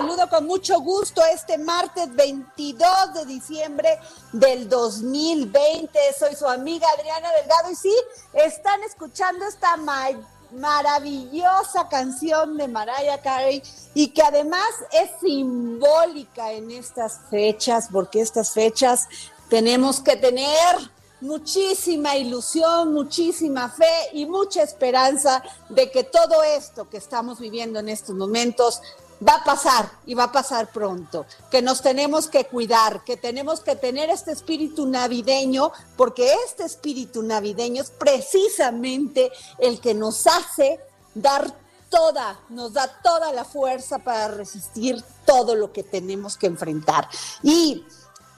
Saludo 0.00 0.30
con 0.30 0.46
mucho 0.46 0.80
gusto 0.80 1.20
este 1.26 1.58
martes 1.58 2.14
22 2.14 2.88
de 3.14 3.26
diciembre 3.26 3.98
del 4.32 4.66
2020. 4.66 5.98
Soy 6.18 6.34
su 6.34 6.48
amiga 6.48 6.86
Adriana 6.96 7.28
Delgado 7.38 7.70
y 7.70 7.76
sí, 7.76 7.94
están 8.32 8.82
escuchando 8.84 9.44
esta 9.44 9.76
ma- 9.76 10.08
maravillosa 10.52 11.86
canción 11.90 12.56
de 12.56 12.66
Mariah 12.68 13.20
Carey 13.20 13.62
y 13.92 14.08
que 14.08 14.22
además 14.22 14.70
es 14.90 15.10
simbólica 15.20 16.50
en 16.52 16.70
estas 16.70 17.18
fechas, 17.28 17.88
porque 17.92 18.22
estas 18.22 18.52
fechas 18.52 19.06
tenemos 19.50 20.00
que 20.00 20.16
tener 20.16 20.76
muchísima 21.20 22.16
ilusión, 22.16 22.94
muchísima 22.94 23.68
fe 23.68 24.08
y 24.14 24.24
mucha 24.24 24.62
esperanza 24.62 25.42
de 25.68 25.90
que 25.90 26.04
todo 26.04 26.42
esto 26.42 26.88
que 26.88 26.96
estamos 26.96 27.38
viviendo 27.38 27.78
en 27.80 27.90
estos 27.90 28.14
momentos 28.14 28.80
va 29.26 29.34
a 29.34 29.44
pasar 29.44 29.90
y 30.06 30.14
va 30.14 30.24
a 30.24 30.32
pasar 30.32 30.70
pronto, 30.70 31.26
que 31.50 31.62
nos 31.62 31.82
tenemos 31.82 32.28
que 32.28 32.46
cuidar, 32.46 33.04
que 33.04 33.16
tenemos 33.16 33.60
que 33.60 33.76
tener 33.76 34.10
este 34.10 34.32
espíritu 34.32 34.86
navideño, 34.86 35.72
porque 35.96 36.32
este 36.46 36.64
espíritu 36.64 37.22
navideño 37.22 37.82
es 37.82 37.90
precisamente 37.90 39.30
el 39.58 39.80
que 39.80 39.94
nos 39.94 40.26
hace 40.26 40.80
dar 41.14 41.52
toda, 41.90 42.40
nos 42.48 42.72
da 42.72 42.88
toda 43.02 43.32
la 43.32 43.44
fuerza 43.44 43.98
para 43.98 44.28
resistir 44.28 45.02
todo 45.26 45.54
lo 45.54 45.72
que 45.72 45.82
tenemos 45.82 46.36
que 46.36 46.46
enfrentar. 46.46 47.08
Y 47.42 47.84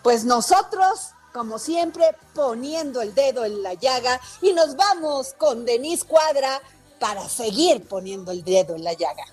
pues 0.02 0.24
nosotros, 0.24 1.10
como 1.32 1.58
siempre, 1.58 2.16
poniendo 2.34 3.02
el 3.02 3.14
dedo 3.14 3.44
en 3.44 3.62
la 3.62 3.74
llaga 3.74 4.20
y 4.40 4.52
nos 4.52 4.74
vamos 4.74 5.34
con 5.34 5.64
Denise 5.64 6.06
Cuadra 6.06 6.60
para 6.98 7.28
seguir 7.28 7.86
poniendo 7.86 8.32
el 8.32 8.42
dedo 8.42 8.74
en 8.74 8.84
la 8.84 8.94
llaga. 8.94 9.24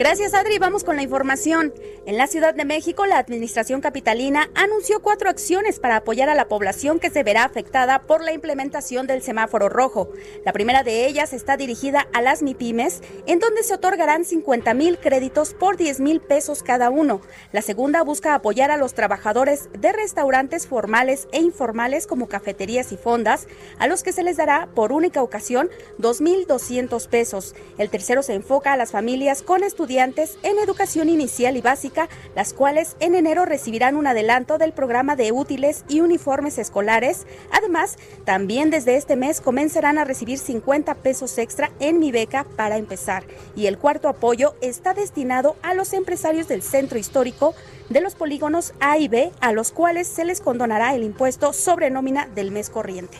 Gracias 0.00 0.32
Adri, 0.32 0.56
vamos 0.56 0.82
con 0.82 0.96
la 0.96 1.02
información. 1.02 1.74
En 2.06 2.16
la 2.16 2.26
Ciudad 2.26 2.54
de 2.54 2.64
México, 2.64 3.04
la 3.04 3.18
Administración 3.18 3.82
Capitalina 3.82 4.48
anunció 4.54 5.02
cuatro 5.02 5.28
acciones 5.28 5.78
para 5.78 5.96
apoyar 5.96 6.30
a 6.30 6.34
la 6.34 6.48
población 6.48 6.98
que 6.98 7.10
se 7.10 7.22
verá 7.22 7.44
afectada 7.44 8.00
por 8.00 8.22
la 8.22 8.32
implementación 8.32 9.06
del 9.06 9.20
semáforo 9.20 9.68
rojo. 9.68 10.08
La 10.46 10.54
primera 10.54 10.84
de 10.84 11.06
ellas 11.06 11.34
está 11.34 11.58
dirigida 11.58 12.08
a 12.14 12.22
las 12.22 12.40
MIPIMES, 12.40 13.02
en 13.26 13.40
donde 13.40 13.62
se 13.62 13.74
otorgarán 13.74 14.24
50 14.24 14.72
mil 14.72 14.96
créditos 14.96 15.52
por 15.52 15.76
10 15.76 16.00
mil 16.00 16.22
pesos 16.22 16.62
cada 16.62 16.88
uno. 16.88 17.20
La 17.52 17.60
segunda 17.60 18.02
busca 18.02 18.34
apoyar 18.34 18.70
a 18.70 18.78
los 18.78 18.94
trabajadores 18.94 19.68
de 19.78 19.92
restaurantes 19.92 20.66
formales 20.66 21.28
e 21.30 21.40
informales 21.40 22.06
como 22.06 22.26
cafeterías 22.26 22.90
y 22.92 22.96
fondas, 22.96 23.48
a 23.78 23.86
los 23.86 24.02
que 24.02 24.14
se 24.14 24.22
les 24.22 24.38
dará 24.38 24.66
por 24.74 24.92
única 24.92 25.22
ocasión 25.22 25.68
2.200 25.98 27.06
pesos. 27.06 27.54
El 27.76 27.90
tercero 27.90 28.22
se 28.22 28.32
enfoca 28.32 28.72
a 28.72 28.78
las 28.78 28.92
familias 28.92 29.42
con 29.42 29.62
estudiantes 29.62 29.89
en 29.90 30.58
educación 30.62 31.08
inicial 31.08 31.56
y 31.56 31.60
básica, 31.60 32.08
las 32.36 32.54
cuales 32.54 32.96
en 33.00 33.16
enero 33.16 33.44
recibirán 33.44 33.96
un 33.96 34.06
adelanto 34.06 34.56
del 34.56 34.72
programa 34.72 35.16
de 35.16 35.32
útiles 35.32 35.84
y 35.88 36.00
uniformes 36.00 36.58
escolares. 36.58 37.26
Además, 37.50 37.96
también 38.24 38.70
desde 38.70 38.96
este 38.96 39.16
mes 39.16 39.40
comenzarán 39.40 39.98
a 39.98 40.04
recibir 40.04 40.38
50 40.38 40.94
pesos 40.94 41.36
extra 41.38 41.72
en 41.80 41.98
mi 41.98 42.12
beca 42.12 42.46
para 42.56 42.76
empezar. 42.76 43.24
Y 43.56 43.66
el 43.66 43.78
cuarto 43.78 44.08
apoyo 44.08 44.54
está 44.60 44.94
destinado 44.94 45.56
a 45.62 45.74
los 45.74 45.92
empresarios 45.92 46.46
del 46.46 46.62
centro 46.62 46.96
histórico 46.96 47.54
de 47.88 48.00
los 48.00 48.14
polígonos 48.14 48.74
A 48.78 48.96
y 48.98 49.08
B, 49.08 49.32
a 49.40 49.50
los 49.50 49.72
cuales 49.72 50.06
se 50.06 50.24
les 50.24 50.40
condonará 50.40 50.94
el 50.94 51.02
impuesto 51.02 51.52
sobre 51.52 51.90
nómina 51.90 52.28
del 52.28 52.52
mes 52.52 52.70
corriente. 52.70 53.18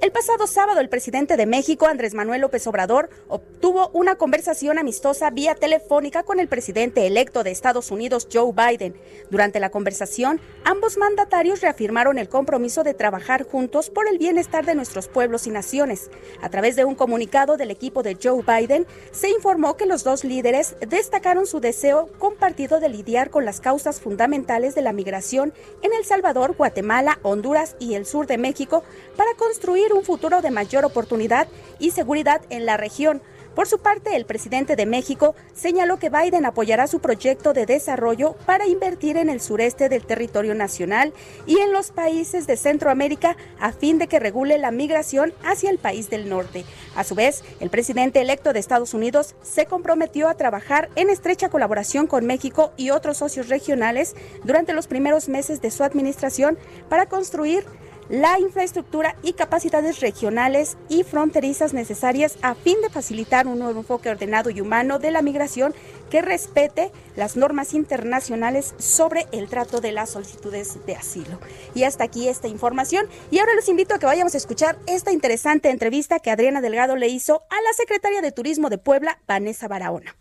El 0.00 0.12
pasado 0.12 0.46
sábado, 0.46 0.80
el 0.80 0.88
presidente 0.88 1.36
de 1.36 1.44
México, 1.44 1.86
Andrés 1.86 2.14
Manuel 2.14 2.40
López 2.40 2.66
Obrador, 2.66 3.10
obtuvo 3.28 3.90
una 3.92 4.14
conversación 4.14 4.78
amistosa 4.78 5.28
vía 5.28 5.54
telefónica 5.54 6.22
con 6.22 6.40
el 6.40 6.48
presidente 6.48 7.06
electo 7.06 7.44
de 7.44 7.50
Estados 7.50 7.90
Unidos, 7.90 8.26
Joe 8.32 8.50
Biden. 8.50 8.94
Durante 9.28 9.60
la 9.60 9.68
conversación, 9.68 10.40
ambos 10.64 10.96
mandatarios 10.96 11.60
reafirmaron 11.60 12.16
el 12.16 12.30
compromiso 12.30 12.82
de 12.82 12.94
trabajar 12.94 13.44
juntos 13.44 13.90
por 13.90 14.08
el 14.08 14.16
bienestar 14.16 14.64
de 14.64 14.74
nuestros 14.74 15.06
pueblos 15.06 15.46
y 15.46 15.50
naciones. 15.50 16.10
A 16.40 16.48
través 16.48 16.76
de 16.76 16.86
un 16.86 16.94
comunicado 16.94 17.58
del 17.58 17.70
equipo 17.70 18.02
de 18.02 18.16
Joe 18.20 18.42
Biden, 18.42 18.86
se 19.12 19.28
informó 19.28 19.76
que 19.76 19.84
los 19.84 20.02
dos 20.02 20.24
líderes 20.24 20.76
destacaron 20.88 21.44
su 21.44 21.60
deseo 21.60 22.08
compartido 22.18 22.80
de 22.80 22.88
lidiar 22.88 23.28
con 23.28 23.44
las 23.44 23.60
causas 23.60 24.00
fundamentales 24.00 24.74
de 24.74 24.80
la 24.80 24.94
migración 24.94 25.52
en 25.82 25.92
El 25.92 26.06
Salvador, 26.06 26.56
Guatemala, 26.56 27.18
Honduras 27.22 27.76
y 27.78 27.96
el 27.96 28.06
sur 28.06 28.26
de 28.26 28.38
México 28.38 28.82
para 29.14 29.34
construir 29.34 29.89
un 29.92 30.04
futuro 30.04 30.40
de 30.40 30.50
mayor 30.50 30.84
oportunidad 30.84 31.48
y 31.78 31.90
seguridad 31.90 32.42
en 32.50 32.66
la 32.66 32.76
región. 32.76 33.22
Por 33.54 33.66
su 33.66 33.78
parte, 33.80 34.14
el 34.14 34.26
presidente 34.26 34.76
de 34.76 34.86
México 34.86 35.34
señaló 35.54 35.98
que 35.98 36.08
Biden 36.08 36.46
apoyará 36.46 36.86
su 36.86 37.00
proyecto 37.00 37.52
de 37.52 37.66
desarrollo 37.66 38.36
para 38.46 38.66
invertir 38.66 39.16
en 39.16 39.28
el 39.28 39.40
sureste 39.40 39.88
del 39.88 40.06
territorio 40.06 40.54
nacional 40.54 41.12
y 41.46 41.58
en 41.58 41.72
los 41.72 41.90
países 41.90 42.46
de 42.46 42.56
Centroamérica 42.56 43.36
a 43.58 43.72
fin 43.72 43.98
de 43.98 44.06
que 44.06 44.20
regule 44.20 44.56
la 44.58 44.70
migración 44.70 45.34
hacia 45.44 45.70
el 45.70 45.78
país 45.78 46.08
del 46.10 46.28
norte. 46.28 46.64
A 46.94 47.02
su 47.02 47.16
vez, 47.16 47.42
el 47.58 47.70
presidente 47.70 48.20
electo 48.20 48.52
de 48.52 48.60
Estados 48.60 48.94
Unidos 48.94 49.34
se 49.42 49.66
comprometió 49.66 50.28
a 50.28 50.34
trabajar 50.34 50.88
en 50.94 51.10
estrecha 51.10 51.48
colaboración 51.48 52.06
con 52.06 52.26
México 52.26 52.72
y 52.76 52.90
otros 52.90 53.18
socios 53.18 53.48
regionales 53.48 54.14
durante 54.44 54.74
los 54.74 54.86
primeros 54.86 55.28
meses 55.28 55.60
de 55.60 55.72
su 55.72 55.82
administración 55.82 56.56
para 56.88 57.06
construir 57.06 57.66
la 58.10 58.40
infraestructura 58.40 59.14
y 59.22 59.34
capacidades 59.34 60.00
regionales 60.00 60.76
y 60.88 61.04
fronterizas 61.04 61.72
necesarias 61.72 62.36
a 62.42 62.56
fin 62.56 62.76
de 62.82 62.90
facilitar 62.90 63.46
un 63.46 63.60
nuevo 63.60 63.80
enfoque 63.80 64.10
ordenado 64.10 64.50
y 64.50 64.60
humano 64.60 64.98
de 64.98 65.12
la 65.12 65.22
migración 65.22 65.74
que 66.10 66.20
respete 66.20 66.90
las 67.14 67.36
normas 67.36 67.72
internacionales 67.72 68.74
sobre 68.78 69.26
el 69.30 69.48
trato 69.48 69.80
de 69.80 69.92
las 69.92 70.10
solicitudes 70.10 70.84
de 70.86 70.96
asilo. 70.96 71.38
Y 71.72 71.84
hasta 71.84 72.02
aquí 72.02 72.28
esta 72.28 72.48
información. 72.48 73.06
Y 73.30 73.38
ahora 73.38 73.54
los 73.54 73.68
invito 73.68 73.94
a 73.94 74.00
que 74.00 74.06
vayamos 74.06 74.34
a 74.34 74.38
escuchar 74.38 74.76
esta 74.86 75.12
interesante 75.12 75.70
entrevista 75.70 76.18
que 76.18 76.32
Adriana 76.32 76.60
Delgado 76.60 76.96
le 76.96 77.06
hizo 77.06 77.42
a 77.48 77.62
la 77.62 77.72
secretaria 77.76 78.20
de 78.22 78.32
Turismo 78.32 78.70
de 78.70 78.78
Puebla, 78.78 79.20
Vanessa 79.28 79.68
Barahona. 79.68 80.19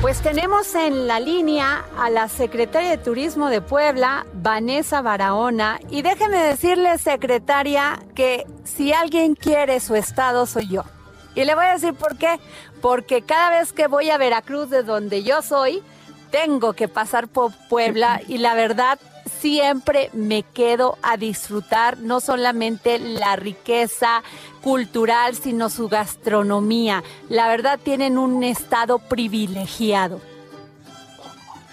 Pues 0.00 0.20
tenemos 0.22 0.76
en 0.76 1.08
la 1.08 1.18
línea 1.18 1.84
a 1.98 2.08
la 2.08 2.28
secretaria 2.28 2.90
de 2.90 2.98
Turismo 2.98 3.48
de 3.48 3.60
Puebla, 3.60 4.26
Vanessa 4.32 5.02
Barahona. 5.02 5.80
Y 5.90 6.02
déjeme 6.02 6.38
decirle, 6.38 6.98
secretaria, 6.98 7.98
que 8.14 8.46
si 8.62 8.92
alguien 8.92 9.34
quiere 9.34 9.80
su 9.80 9.96
estado, 9.96 10.46
soy 10.46 10.68
yo. 10.68 10.84
Y 11.34 11.44
le 11.44 11.56
voy 11.56 11.64
a 11.64 11.72
decir 11.72 11.94
por 11.94 12.16
qué. 12.16 12.38
Porque 12.80 13.22
cada 13.22 13.50
vez 13.50 13.72
que 13.72 13.88
voy 13.88 14.08
a 14.10 14.18
Veracruz, 14.18 14.70
de 14.70 14.84
donde 14.84 15.24
yo 15.24 15.42
soy, 15.42 15.82
tengo 16.30 16.74
que 16.74 16.86
pasar 16.86 17.26
por 17.26 17.52
Puebla 17.68 18.20
y 18.28 18.38
la 18.38 18.54
verdad 18.54 19.00
siempre 19.28 20.10
me 20.12 20.42
quedo 20.42 20.98
a 21.02 21.16
disfrutar 21.16 21.98
no 21.98 22.20
solamente 22.20 22.98
la 22.98 23.36
riqueza 23.36 24.22
cultural, 24.62 25.34
sino 25.34 25.70
su 25.70 25.88
gastronomía. 25.88 27.02
La 27.28 27.48
verdad 27.48 27.78
tienen 27.82 28.18
un 28.18 28.42
estado 28.42 28.98
privilegiado. 28.98 30.20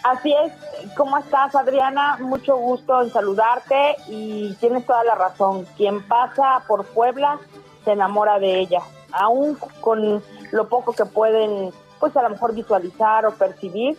Así 0.03 0.31
es, 0.33 0.53
¿cómo 0.95 1.17
estás 1.17 1.55
Adriana? 1.55 2.17
Mucho 2.19 2.55
gusto 2.57 3.01
en 3.01 3.11
saludarte 3.11 3.95
y 4.07 4.53
tienes 4.59 4.85
toda 4.85 5.03
la 5.03 5.15
razón. 5.15 5.65
Quien 5.75 6.07
pasa 6.07 6.63
por 6.67 6.85
Puebla 6.85 7.39
se 7.83 7.93
enamora 7.93 8.37
de 8.37 8.59
ella, 8.59 8.81
aún 9.11 9.57
con 9.81 10.23
lo 10.51 10.69
poco 10.69 10.93
que 10.93 11.05
pueden, 11.05 11.71
pues 11.99 12.15
a 12.15 12.21
lo 12.21 12.29
mejor 12.29 12.53
visualizar 12.53 13.25
o 13.25 13.33
percibir 13.33 13.97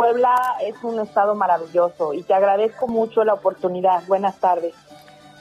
Puebla 0.00 0.34
es 0.62 0.82
un 0.82 0.98
estado 0.98 1.34
maravilloso 1.34 2.14
y 2.14 2.22
te 2.22 2.32
agradezco 2.32 2.88
mucho 2.88 3.22
la 3.22 3.34
oportunidad. 3.34 4.02
Buenas 4.06 4.40
tardes. 4.40 4.74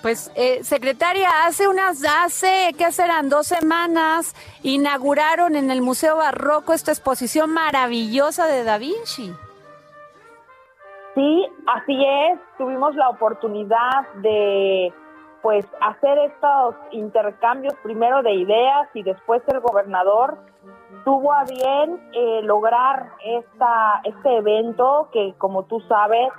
Pues, 0.01 0.33
eh, 0.35 0.65
secretaria, 0.65 1.29
hace 1.45 1.69
unas, 1.69 2.03
hace, 2.03 2.75
¿qué 2.77 2.91
serán? 2.91 3.29
Dos 3.29 3.47
semanas 3.47 4.35
inauguraron 4.61 5.55
en 5.55 5.71
el 5.71 5.81
Museo 5.81 6.17
Barroco 6.17 6.73
esta 6.73 6.91
exposición 6.91 7.53
maravillosa 7.53 8.47
de 8.47 8.65
Da 8.65 8.77
Vinci. 8.77 9.33
Sí, 11.15 11.47
así 11.65 12.05
es. 12.05 12.39
Tuvimos 12.57 12.93
la 12.95 13.07
oportunidad 13.11 14.11
de, 14.15 14.93
pues, 15.41 15.65
hacer 15.79 16.17
estos 16.17 16.75
intercambios 16.91 17.75
primero 17.81 18.21
de 18.23 18.33
ideas 18.33 18.89
y 18.93 19.03
después 19.03 19.41
el 19.47 19.61
gobernador 19.61 20.37
tuvo 21.05 21.33
a 21.33 21.43
bien 21.43 21.99
eh, 22.13 22.41
lograr 22.43 23.13
esta, 23.23 24.01
este 24.03 24.37
evento 24.37 25.09
que, 25.11 25.33
como 25.37 25.63
tú 25.63 25.79
sabes, 25.81 26.29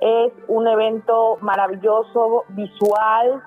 es 0.00 0.32
un 0.46 0.66
evento 0.66 1.38
maravilloso, 1.40 2.44
visual, 2.50 3.42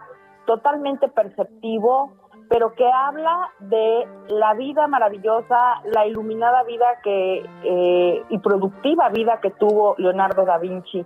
totalmente 0.45 1.07
perceptivo, 1.07 2.11
pero 2.49 2.73
que 2.73 2.85
habla 2.85 3.49
de 3.59 4.07
la 4.27 4.53
vida 4.55 4.87
maravillosa, 4.87 5.81
la 5.85 6.05
iluminada 6.05 6.63
vida 6.63 6.99
que 7.01 7.45
eh, 7.63 8.23
y 8.27 8.37
productiva 8.39 9.09
vida 9.09 9.39
que 9.39 9.51
tuvo 9.51 9.95
Leonardo 9.97 10.43
da 10.43 10.57
Vinci. 10.57 11.05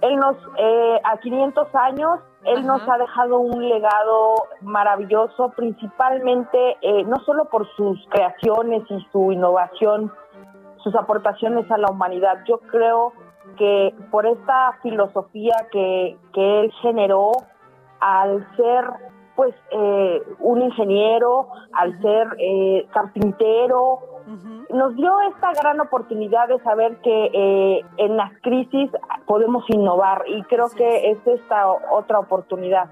Él 0.00 0.16
nos, 0.16 0.36
eh, 0.58 1.00
a 1.04 1.16
500 1.18 1.68
años, 1.74 2.18
él 2.44 2.66
nos 2.66 2.82
ha 2.88 2.98
dejado 2.98 3.38
un 3.38 3.68
legado 3.68 4.34
maravilloso, 4.60 5.50
principalmente 5.50 6.76
eh, 6.80 7.04
no 7.04 7.18
solo 7.20 7.44
por 7.46 7.68
sus 7.76 8.04
creaciones 8.08 8.82
y 8.90 9.06
su 9.12 9.32
innovación, 9.32 10.12
sus 10.78 10.94
aportaciones 10.94 11.70
a 11.70 11.78
la 11.78 11.90
humanidad. 11.90 12.38
Yo 12.46 12.58
creo 12.58 13.12
que 13.56 13.94
por 14.10 14.26
esta 14.26 14.78
filosofía 14.82 15.54
que, 15.70 16.16
que 16.32 16.60
él 16.60 16.72
generó 16.82 17.32
al 18.00 18.46
ser 18.56 18.84
pues 19.36 19.54
eh, 19.70 20.22
un 20.40 20.62
ingeniero, 20.62 21.48
al 21.72 22.00
ser 22.02 22.28
eh, 22.38 22.86
carpintero, 22.92 24.00
nos 24.70 24.96
dio 24.96 25.12
esta 25.34 25.52
gran 25.52 25.80
oportunidad 25.80 26.48
de 26.48 26.58
saber 26.62 26.96
que 27.02 27.30
eh, 27.32 27.80
en 27.98 28.16
las 28.16 28.32
crisis 28.42 28.90
podemos 29.26 29.64
innovar 29.68 30.24
y 30.26 30.42
creo 30.44 30.68
que 30.70 31.10
es 31.10 31.18
esta 31.26 31.68
otra 31.68 32.18
oportunidad. 32.18 32.90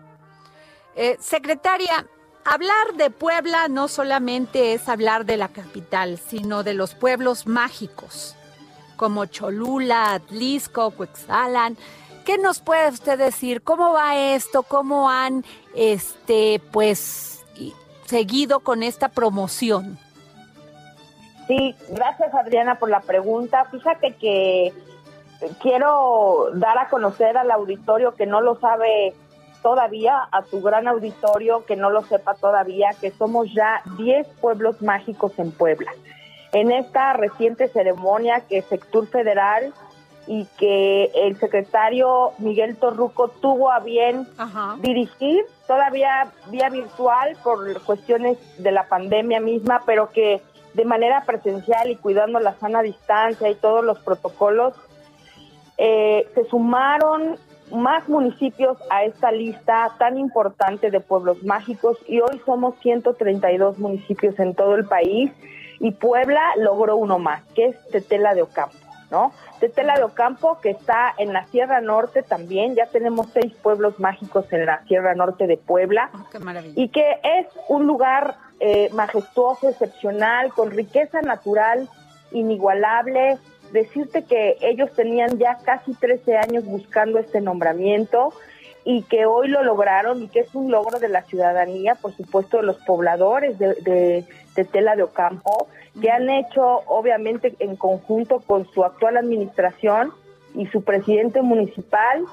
secretaria, 1.19 2.07
hablar 2.45 2.95
de 2.97 3.11
Puebla 3.11 3.69
no 3.69 3.89
solamente 3.89 4.75
es 4.75 4.89
hablar 4.89 5.25
de 5.25 5.37
la 5.37 5.49
capital, 5.49 6.19
sino 6.19 6.63
de 6.63 6.75
los 6.75 6.95
pueblos 6.95 7.47
mágicos 7.47 8.37
como 9.01 9.25
Cholula, 9.25 10.13
Atlisco, 10.13 10.91
Cuexalan. 10.91 11.79
¿Qué 12.27 12.37
nos 12.37 12.61
puede 12.61 12.91
usted 12.91 13.17
decir? 13.17 13.63
¿Cómo 13.63 13.95
va 13.95 14.15
esto? 14.35 14.63
¿Cómo 14.63 15.09
han 15.09 15.43
este 15.75 16.61
pues 16.71 17.43
seguido 18.05 18.61
con 18.61 18.83
esta 18.83 19.09
promoción? 19.09 19.99
Sí, 21.47 21.75
gracias 21.91 22.35
Adriana 22.35 22.77
por 22.77 22.91
la 22.91 23.01
pregunta. 23.01 23.65
Fíjate 23.71 24.15
que 24.15 24.73
quiero 25.61 26.49
dar 26.55 26.79
a 26.79 26.89
conocer 26.89 27.37
al 27.37 27.51
auditorio 27.51 28.15
que 28.15 28.27
no 28.27 28.41
lo 28.41 28.57
sabe 28.61 29.15
todavía, 29.63 30.29
a 30.31 30.43
tu 30.43 30.61
gran 30.63 30.89
auditorio 30.89 31.65
que 31.67 31.77
no 31.77 31.91
lo 31.91 32.03
sepa 32.03 32.35
todavía, 32.35 32.91
que 33.01 33.11
somos 33.11 33.53
ya 33.53 33.83
10 33.99 34.27
pueblos 34.41 34.81
mágicos 34.83 35.39
en 35.39 35.53
Puebla. 35.53 35.93
En 36.53 36.73
esta 36.73 37.13
reciente 37.13 37.69
ceremonia 37.69 38.41
que 38.49 38.63
Sector 38.63 39.07
Federal 39.07 39.73
y 40.27 40.47
que 40.59 41.11
el 41.15 41.39
secretario 41.39 42.33
Miguel 42.39 42.77
Torruco 42.77 43.29
tuvo 43.29 43.71
a 43.71 43.81
bien 43.81 44.29
dirigir, 44.81 45.45
todavía 45.67 46.31
vía 46.51 46.69
virtual 46.69 47.37
por 47.43 47.83
cuestiones 47.83 48.39
de 48.59 48.73
la 48.73 48.89
pandemia 48.89 49.41
misma, 49.41 49.83
pero 49.87 50.11
que 50.11 50.43
de 50.75 50.85
manera 50.85 51.25
presencial 51.25 51.91
y 51.91 51.97
cuidando 51.97 52.41
la 52.41 52.55
sana 52.55 52.83
distancia 52.83 53.51
y 53.51 53.55
todos 53.55 53.85
los 53.85 53.99
protocolos, 54.01 54.75
eh, 55.79 56.29
se 56.35 56.45
sumaron 56.45 57.37
más 57.73 58.09
municipios 58.09 58.79
a 58.91 59.05
esta 59.05 59.31
lista 59.33 59.95
tan 59.99 60.19
importante 60.19 60.91
de 60.91 61.01
pueblos 61.01 61.43
mágicos 61.43 61.99
y 62.07 62.21
hoy 62.21 62.41
somos 62.45 62.75
132 62.81 63.79
municipios 63.79 64.39
en 64.39 64.55
todo 64.55 64.75
el 64.75 64.87
país 64.87 65.31
y 65.79 65.93
Puebla 65.93 66.43
logró 66.59 66.97
uno 66.97 67.19
más, 67.19 67.43
que 67.55 67.67
es 67.67 67.89
Tetela 67.89 68.35
de 68.35 68.43
Ocampo, 68.43 68.77
¿no? 69.11 69.33
Tetela 69.61 69.95
de 69.95 70.05
Ocampo, 70.05 70.59
que 70.61 70.71
está 70.71 71.15
en 71.19 71.33
la 71.33 71.45
Sierra 71.47 71.81
Norte 71.81 72.23
también, 72.23 72.75
ya 72.75 72.87
tenemos 72.87 73.29
seis 73.33 73.53
pueblos 73.63 74.01
mágicos 74.01 74.51
en 74.53 74.67
la 74.67 74.83
Sierra 74.87 75.15
Norte 75.15 75.47
de 75.47 75.59
Puebla, 75.59 76.11
oh, 76.15 76.41
y 76.75 76.89
que 76.89 77.21
es 77.23 77.47
un 77.69 77.87
lugar 77.87 78.37
eh, 78.59 78.89
majestuoso, 78.93 79.69
excepcional, 79.69 80.53
con 80.53 80.71
riqueza 80.71 81.21
natural 81.21 81.89
inigualable. 82.33 83.39
Decirte 83.73 84.25
que 84.25 84.57
ellos 84.63 84.91
tenían 84.97 85.39
ya 85.39 85.59
casi 85.65 85.95
13 85.95 86.39
años 86.39 86.65
buscando 86.65 87.19
este 87.19 87.41
nombramiento 87.41 88.33
y 88.85 89.03
que 89.03 89.27
hoy 89.27 89.49
lo 89.49 89.63
lograron 89.63 90.23
y 90.23 90.29
que 90.29 90.41
es 90.41 90.55
un 90.55 90.71
logro 90.71 90.99
de 90.99 91.09
la 91.09 91.23
ciudadanía, 91.23 91.95
por 91.97 92.13
supuesto, 92.17 92.57
de 92.57 92.63
los 92.65 92.79
pobladores 92.79 93.59
de, 93.59 93.75
de, 93.75 94.25
de 94.57 94.65
Tela 94.65 94.97
de 94.97 95.03
Ocampo, 95.03 95.69
que 96.01 96.11
han 96.11 96.29
hecho, 96.31 96.63
obviamente, 96.87 97.55
en 97.59 97.77
conjunto 97.77 98.41
con 98.41 98.67
su 98.73 98.85
actual 98.85 99.17
administración 99.17 100.13
y 100.55 100.67
su 100.67 100.83
presidente 100.83 101.43
municipal, 101.43 102.25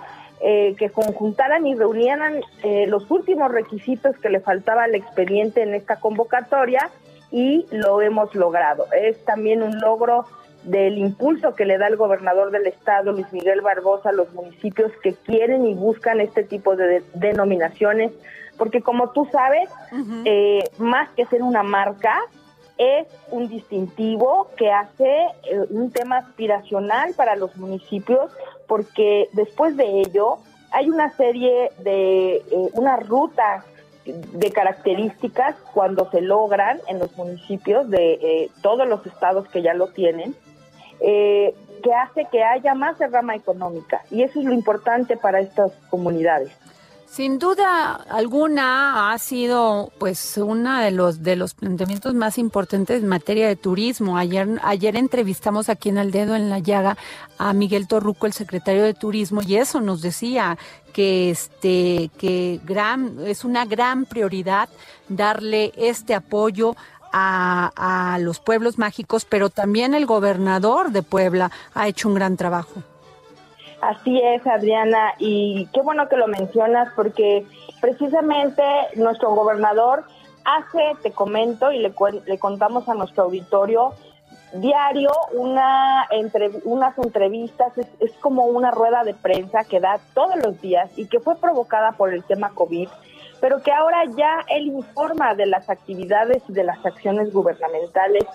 eh, 0.41 0.75
que 0.77 0.89
conjuntaran 0.89 1.65
y 1.65 1.73
reunieran 1.75 2.41
eh, 2.63 2.85
los 2.87 3.09
últimos 3.09 3.51
requisitos 3.51 4.15
que 4.17 4.29
le 4.29 4.39
faltaba 4.39 4.83
al 4.83 4.93
expediente 4.95 5.63
en 5.63 5.73
esta 5.73 5.99
convocatoria 5.99 6.89
y 7.31 7.65
lo 7.71 8.01
hemos 8.01 8.35
logrado. 8.35 8.85
Es 8.93 9.23
también 9.25 9.63
un 9.63 9.79
logro 9.79 10.25
del 10.63 10.97
impulso 10.97 11.55
que 11.55 11.65
le 11.65 11.77
da 11.77 11.87
el 11.87 11.95
gobernador 11.95 12.51
del 12.51 12.67
estado, 12.67 13.11
Luis 13.13 13.31
Miguel 13.33 13.61
Barbosa, 13.61 14.09
a 14.09 14.11
los 14.13 14.31
municipios 14.33 14.91
que 15.01 15.13
quieren 15.13 15.65
y 15.65 15.73
buscan 15.73 16.19
este 16.21 16.43
tipo 16.43 16.75
de, 16.75 16.87
de- 16.87 17.03
denominaciones, 17.15 18.11
porque 18.57 18.81
como 18.81 19.09
tú 19.11 19.27
sabes, 19.31 19.69
eh, 20.25 20.63
más 20.77 21.09
que 21.15 21.25
ser 21.25 21.41
una 21.41 21.63
marca, 21.63 22.19
es 22.77 23.07
un 23.31 23.48
distintivo 23.48 24.50
que 24.55 24.72
hace 24.72 25.25
eh, 25.43 25.60
un 25.69 25.91
tema 25.91 26.17
aspiracional 26.17 27.13
para 27.15 27.36
los 27.36 27.55
municipios, 27.57 28.31
porque 28.67 29.29
después 29.34 29.75
de 29.77 30.01
ello 30.01 30.38
hay 30.72 30.89
una 30.89 31.15
serie 31.15 31.72
de, 31.79 32.36
eh, 32.36 32.43
una 32.74 32.98
ruta 32.98 33.65
de 34.05 34.51
características 34.51 35.55
cuando 35.74 36.10
se 36.12 36.22
logran 36.22 36.79
en 36.88 37.00
los 37.00 37.15
municipios 37.17 37.89
de 37.89 38.13
eh, 38.13 38.51
todos 38.62 38.88
los 38.88 39.05
estados 39.05 39.48
que 39.50 39.62
ya 39.62 39.74
lo 39.74 39.88
tienen, 39.88 40.34
que 41.00 41.93
hace 41.93 42.25
que 42.31 42.43
haya 42.43 42.74
más 42.74 42.98
derrama 42.98 43.36
económica. 43.36 44.01
Y 44.10 44.24
eso 44.24 44.39
es 44.39 44.46
lo 44.46 44.53
importante 44.53 45.15
para 45.15 45.41
estas 45.41 45.72
comunidades. 45.89 46.51
Sin 47.09 47.39
duda 47.39 47.93
alguna 48.09 49.11
ha 49.11 49.17
sido 49.17 49.91
pues 49.97 50.37
uno 50.37 50.77
de 50.79 50.91
los 50.91 51.23
de 51.23 51.37
los 51.37 51.53
planteamientos 51.53 52.13
más 52.13 52.37
importantes 52.37 53.01
en 53.01 53.07
materia 53.07 53.47
de 53.47 53.55
turismo. 53.55 54.17
Ayer 54.17 54.59
ayer 54.61 54.95
entrevistamos 54.97 55.69
aquí 55.69 55.87
en 55.87 55.97
El 55.97 56.11
Dedo 56.11 56.35
en 56.35 56.49
la 56.49 56.59
Llaga 56.59 56.97
a 57.37 57.53
Miguel 57.53 57.87
Torruco, 57.87 58.25
el 58.27 58.33
secretario 58.33 58.83
de 58.83 58.93
Turismo, 58.93 59.41
y 59.41 59.55
eso 59.55 59.79
nos 59.79 60.01
decía 60.01 60.57
que 60.91 61.29
este 61.31 62.11
que 62.17 62.59
gran 62.65 63.17
es 63.25 63.45
una 63.45 63.65
gran 63.65 64.05
prioridad 64.05 64.67
darle 65.07 65.71
este 65.77 66.13
apoyo 66.13 66.75
a, 67.13 67.71
a 68.13 68.19
los 68.19 68.39
pueblos 68.41 68.77
mágicos, 68.77 69.23
pero 69.23 69.49
también 69.49 69.93
el 69.93 70.05
gobernador 70.05 70.91
de 70.91 71.03
Puebla 71.03 71.51
ha 71.73 71.87
hecho 71.87 72.09
un 72.09 72.15
gran 72.15 72.35
trabajo. 72.35 72.83
Así 73.81 74.19
es, 74.19 74.46
Adriana, 74.48 75.13
y 75.19 75.67
qué 75.72 75.81
bueno 75.81 76.10
que 76.10 76.17
lo 76.17 76.27
mencionas 76.27 76.91
porque 76.96 77.46
precisamente 77.79 78.63
nuestro 78.96 79.29
gobernador 79.36 80.03
hace, 80.46 80.96
te 81.03 81.12
comento 81.12 81.72
y 81.72 81.79
le, 81.79 81.93
le 82.25 82.39
contamos 82.39 82.89
a 82.89 82.96
nuestro 82.96 83.25
auditorio, 83.25 83.93
diario 84.53 85.12
una 85.34 86.07
entre, 86.10 86.50
unas 86.63 86.98
entrevistas, 86.98 87.77
es, 87.77 87.88
es 88.00 88.13
como 88.13 88.46
una 88.46 88.72
rueda 88.72 89.03
de 89.03 89.13
prensa 89.13 89.63
que 89.63 89.79
da 89.79 90.00
todos 90.15 90.38
los 90.43 90.60
días 90.60 90.89
y 90.98 91.07
que 91.07 91.19
fue 91.19 91.36
provocada 91.36 91.91
por 91.91 92.12
el 92.12 92.24
tema 92.24 92.51
COVID, 92.55 92.89
pero 93.39 93.62
que 93.62 93.72
ahora 93.72 94.05
ya 94.15 94.39
él 94.50 94.67
informa 94.67 95.36
de 95.36 95.46
las 95.46 95.69
actividades 95.69 96.41
y 96.48 96.53
de 96.53 96.63
las 96.63 96.84
acciones 96.84 97.31
gubernamentales 97.31 98.25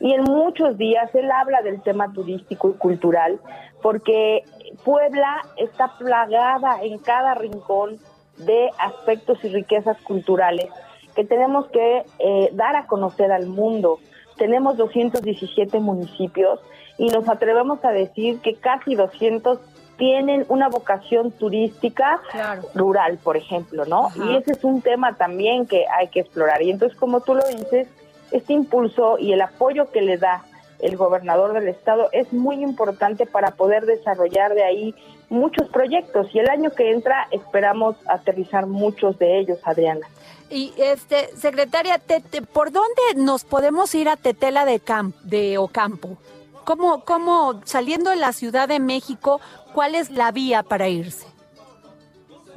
y 0.00 0.12
en 0.12 0.22
muchos 0.24 0.76
días 0.78 1.14
él 1.14 1.30
habla 1.30 1.62
del 1.62 1.80
tema 1.82 2.12
turístico 2.12 2.70
y 2.70 2.74
cultural, 2.74 3.38
porque 3.82 4.42
Puebla 4.84 5.42
está 5.56 5.96
plagada 5.98 6.82
en 6.82 6.98
cada 6.98 7.34
rincón 7.34 7.98
de 8.38 8.70
aspectos 8.78 9.42
y 9.44 9.48
riquezas 9.48 10.00
culturales 10.02 10.68
que 11.14 11.24
tenemos 11.24 11.66
que 11.68 12.04
eh, 12.18 12.50
dar 12.52 12.76
a 12.76 12.86
conocer 12.86 13.32
al 13.32 13.46
mundo. 13.46 13.98
Tenemos 14.36 14.76
217 14.76 15.80
municipios 15.80 16.60
y 16.98 17.06
nos 17.08 17.26
atrevemos 17.28 17.82
a 17.86 17.90
decir 17.90 18.40
que 18.42 18.54
casi 18.54 18.94
200 18.94 19.58
tienen 19.96 20.44
una 20.50 20.68
vocación 20.68 21.30
turística 21.32 22.20
Claro. 22.30 22.62
rural, 22.74 23.18
por 23.24 23.38
ejemplo, 23.38 23.86
¿no? 23.86 24.08
Ajá. 24.08 24.24
Y 24.26 24.36
ese 24.36 24.52
es 24.52 24.62
un 24.62 24.82
tema 24.82 25.14
también 25.16 25.66
que 25.66 25.86
hay 25.88 26.08
que 26.08 26.20
explorar. 26.20 26.60
Y 26.60 26.70
entonces, 26.70 26.98
como 26.98 27.22
tú 27.22 27.34
lo 27.34 27.46
dices, 27.48 27.88
este 28.36 28.52
impulso 28.52 29.18
y 29.18 29.32
el 29.32 29.40
apoyo 29.40 29.90
que 29.90 30.02
le 30.02 30.16
da 30.18 30.44
el 30.78 30.96
gobernador 30.96 31.54
del 31.54 31.68
estado 31.68 32.08
es 32.12 32.32
muy 32.32 32.62
importante 32.62 33.24
para 33.26 33.52
poder 33.52 33.86
desarrollar 33.86 34.54
de 34.54 34.62
ahí 34.64 34.94
muchos 35.30 35.68
proyectos 35.70 36.28
y 36.34 36.38
el 36.38 36.50
año 36.50 36.70
que 36.70 36.90
entra 36.90 37.26
esperamos 37.30 37.96
aterrizar 38.06 38.66
muchos 38.66 39.18
de 39.18 39.38
ellos, 39.38 39.58
Adriana. 39.64 40.06
Y 40.50 40.72
este, 40.76 41.28
secretaria, 41.36 41.98
te- 41.98 42.20
te- 42.20 42.42
¿por 42.42 42.70
dónde 42.72 43.02
nos 43.16 43.44
podemos 43.44 43.94
ir 43.94 44.08
a 44.08 44.16
Tetela 44.16 44.64
de, 44.64 44.80
Cam- 44.80 45.14
de 45.22 45.58
Ocampo? 45.58 46.18
¿Cómo, 46.64 47.04
¿Cómo, 47.04 47.60
saliendo 47.64 48.10
de 48.10 48.16
la 48.16 48.32
Ciudad 48.32 48.68
de 48.68 48.78
México, 48.78 49.40
cuál 49.72 49.94
es 49.94 50.10
la 50.10 50.30
vía 50.30 50.62
para 50.62 50.88
irse? 50.88 51.26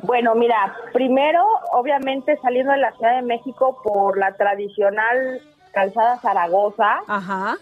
Bueno, 0.01 0.33
mira, 0.35 0.75
primero, 0.93 1.43
obviamente 1.73 2.37
saliendo 2.41 2.71
de 2.71 2.77
la 2.79 2.91
Ciudad 2.93 3.15
de 3.17 3.21
México 3.21 3.81
por 3.83 4.17
la 4.17 4.33
tradicional 4.35 5.41
calzada 5.71 6.19
Zaragoza, 6.19 6.99
Ajá. 7.07 7.57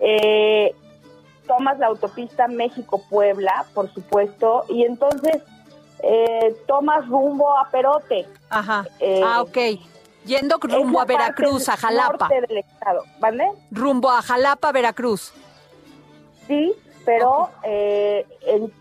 eh, 0.00 0.74
tomas 1.46 1.78
la 1.78 1.86
autopista 1.88 2.46
México-Puebla, 2.48 3.66
por 3.74 3.92
supuesto, 3.92 4.64
y 4.68 4.84
entonces 4.84 5.42
eh, 6.02 6.56
tomas 6.66 7.06
rumbo 7.08 7.56
a 7.58 7.68
Perote. 7.70 8.26
Ajá. 8.48 8.86
Eh, 9.00 9.22
ah, 9.24 9.42
ok. 9.42 9.58
Yendo 10.24 10.58
rumbo 10.62 11.00
a 11.00 11.04
Veracruz, 11.06 11.68
a 11.68 11.76
Jalapa. 11.76 12.28
del 12.28 12.58
estado, 12.58 13.04
¿vale? 13.18 13.50
Rumbo 13.70 14.10
a 14.10 14.22
Jalapa, 14.22 14.70
Veracruz. 14.72 15.32
Sí, 16.46 16.72
pero 17.04 17.48
eh, 17.62 18.26
en- 18.46 18.72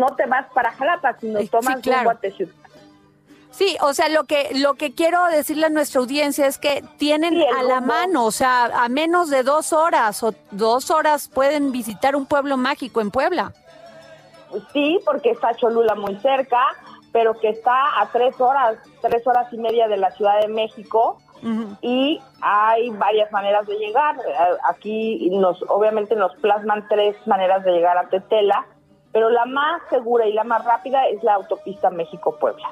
no 0.00 0.06
te 0.16 0.26
vas 0.26 0.46
para 0.52 0.72
Jalapa, 0.72 1.16
sino 1.20 1.38
Eh, 1.38 1.42
sí, 1.42 1.48
tomas 1.48 1.80
claro. 1.80 1.98
rumbo 2.00 2.10
a. 2.10 2.54
Sí, 3.50 3.76
o 3.80 3.92
sea, 3.92 4.08
lo 4.08 4.24
que 4.24 4.50
lo 4.54 4.74
que 4.74 4.94
quiero 4.94 5.24
decirle 5.26 5.66
a 5.66 5.70
nuestra 5.70 6.00
audiencia 6.00 6.46
es 6.46 6.58
que 6.58 6.84
tienen 6.98 7.34
Sí, 7.34 7.44
a 7.58 7.62
la 7.62 7.80
mano, 7.80 8.24
o 8.24 8.30
sea, 8.30 8.66
a 8.66 8.88
menos 8.88 9.28
de 9.28 9.42
dos 9.42 9.72
horas 9.72 10.22
o 10.22 10.34
dos 10.50 10.90
horas 10.90 11.28
pueden 11.28 11.72
visitar 11.72 12.14
un 12.14 12.26
pueblo 12.26 12.56
mágico 12.56 13.00
en 13.00 13.10
Puebla. 13.10 13.52
Sí, 14.72 14.98
porque 15.04 15.30
está 15.30 15.54
Cholula 15.54 15.94
muy 15.94 16.16
cerca, 16.20 16.58
pero 17.12 17.38
que 17.38 17.48
está 17.50 18.00
a 18.00 18.10
tres 18.12 18.40
horas, 18.40 18.78
tres 19.00 19.26
horas 19.26 19.52
y 19.52 19.58
media 19.58 19.88
de 19.88 19.96
la 19.96 20.10
Ciudad 20.12 20.40
de 20.40 20.48
México. 20.48 21.18
Y 21.80 22.20
hay 22.42 22.90
varias 22.90 23.32
maneras 23.32 23.66
de 23.66 23.74
llegar. 23.76 24.14
Eh, 24.16 24.56
Aquí 24.68 25.30
nos, 25.30 25.62
obviamente 25.68 26.14
nos 26.14 26.34
plasman 26.36 26.86
tres 26.88 27.16
maneras 27.26 27.64
de 27.64 27.72
llegar 27.72 27.96
a 27.96 28.10
Tetela, 28.10 28.66
pero 29.10 29.30
la 29.30 29.46
más 29.46 29.80
segura 29.88 30.26
y 30.26 30.34
la 30.34 30.44
más 30.44 30.64
rápida 30.66 31.08
es 31.08 31.22
la 31.22 31.34
autopista 31.34 31.88
México-Puebla. 31.88 32.68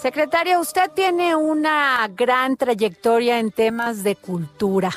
Secretaria, 0.00 0.58
usted 0.58 0.90
tiene 0.94 1.36
una 1.36 2.08
gran 2.16 2.56
trayectoria 2.56 3.38
en 3.38 3.50
temas 3.50 4.02
de 4.02 4.16
cultura. 4.16 4.90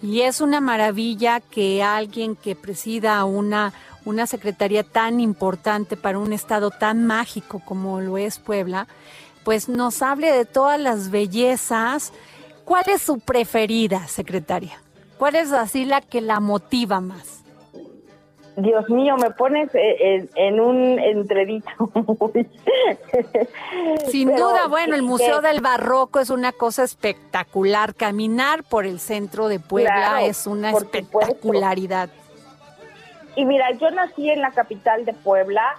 Y 0.00 0.20
es 0.20 0.40
una 0.40 0.60
maravilla 0.60 1.40
que 1.40 1.82
alguien 1.82 2.36
que 2.36 2.54
presida 2.54 3.24
una, 3.24 3.72
una 4.04 4.28
secretaría 4.28 4.84
tan 4.84 5.18
importante 5.18 5.96
para 5.96 6.20
un 6.20 6.32
estado 6.32 6.70
tan 6.70 7.04
mágico 7.04 7.60
como 7.64 8.00
lo 8.00 8.16
es 8.16 8.38
Puebla, 8.38 8.86
pues 9.42 9.68
nos 9.68 10.02
hable 10.02 10.30
de 10.30 10.44
todas 10.44 10.78
las 10.78 11.10
bellezas. 11.10 12.12
¿Cuál 12.64 12.84
es 12.86 13.02
su 13.02 13.18
preferida, 13.18 14.06
secretaria? 14.06 14.80
¿Cuál 15.18 15.34
es 15.34 15.50
así 15.50 15.84
la 15.84 16.00
que 16.00 16.20
la 16.20 16.38
motiva 16.38 17.00
más? 17.00 17.40
Dios 18.56 18.88
mío, 18.88 19.16
me 19.16 19.30
pones 19.32 19.68
eh, 19.74 19.96
en, 20.00 20.30
en 20.34 20.60
un 20.60 20.98
entredicho. 20.98 21.68
muy- 21.94 22.48
Sin 24.08 24.28
Pero 24.30 24.48
duda, 24.50 24.66
bueno, 24.68 24.94
el 24.94 25.02
Museo 25.02 25.40
que- 25.40 25.48
del 25.48 25.60
Barroco 25.60 26.20
es 26.20 26.30
una 26.30 26.52
cosa 26.52 26.82
espectacular. 26.84 27.94
Caminar 27.94 28.64
por 28.64 28.86
el 28.86 28.98
centro 28.98 29.48
de 29.48 29.60
Puebla 29.60 29.94
Claro, 29.94 30.26
es 30.26 30.46
una 30.46 30.70
supuesto. 30.72 30.98
espectacularidad. 30.98 32.08
Y 33.34 33.44
mira, 33.44 33.70
yo 33.72 33.90
nací 33.90 34.30
en 34.30 34.40
la 34.40 34.50
capital 34.52 35.04
de 35.04 35.12
Puebla. 35.12 35.76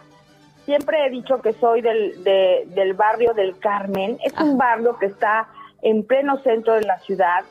Siempre 0.66 1.06
he 1.06 1.10
dicho 1.10 1.42
que 1.42 1.54
soy 1.54 1.82
del, 1.82 2.24
de- 2.24 2.66
del 2.68 2.94
barrio 2.94 3.34
del 3.34 3.58
Carmen. 3.58 4.20
Es 4.24 4.34
un 4.40 4.58
barrio 4.58 4.98
que 5.00 5.08
está 5.08 5.48
en 5.82 6.04
pleno 6.06 6.38
centro 6.44 6.74
de 6.74 6.82
la 6.84 7.00
ciudad. 7.00 7.44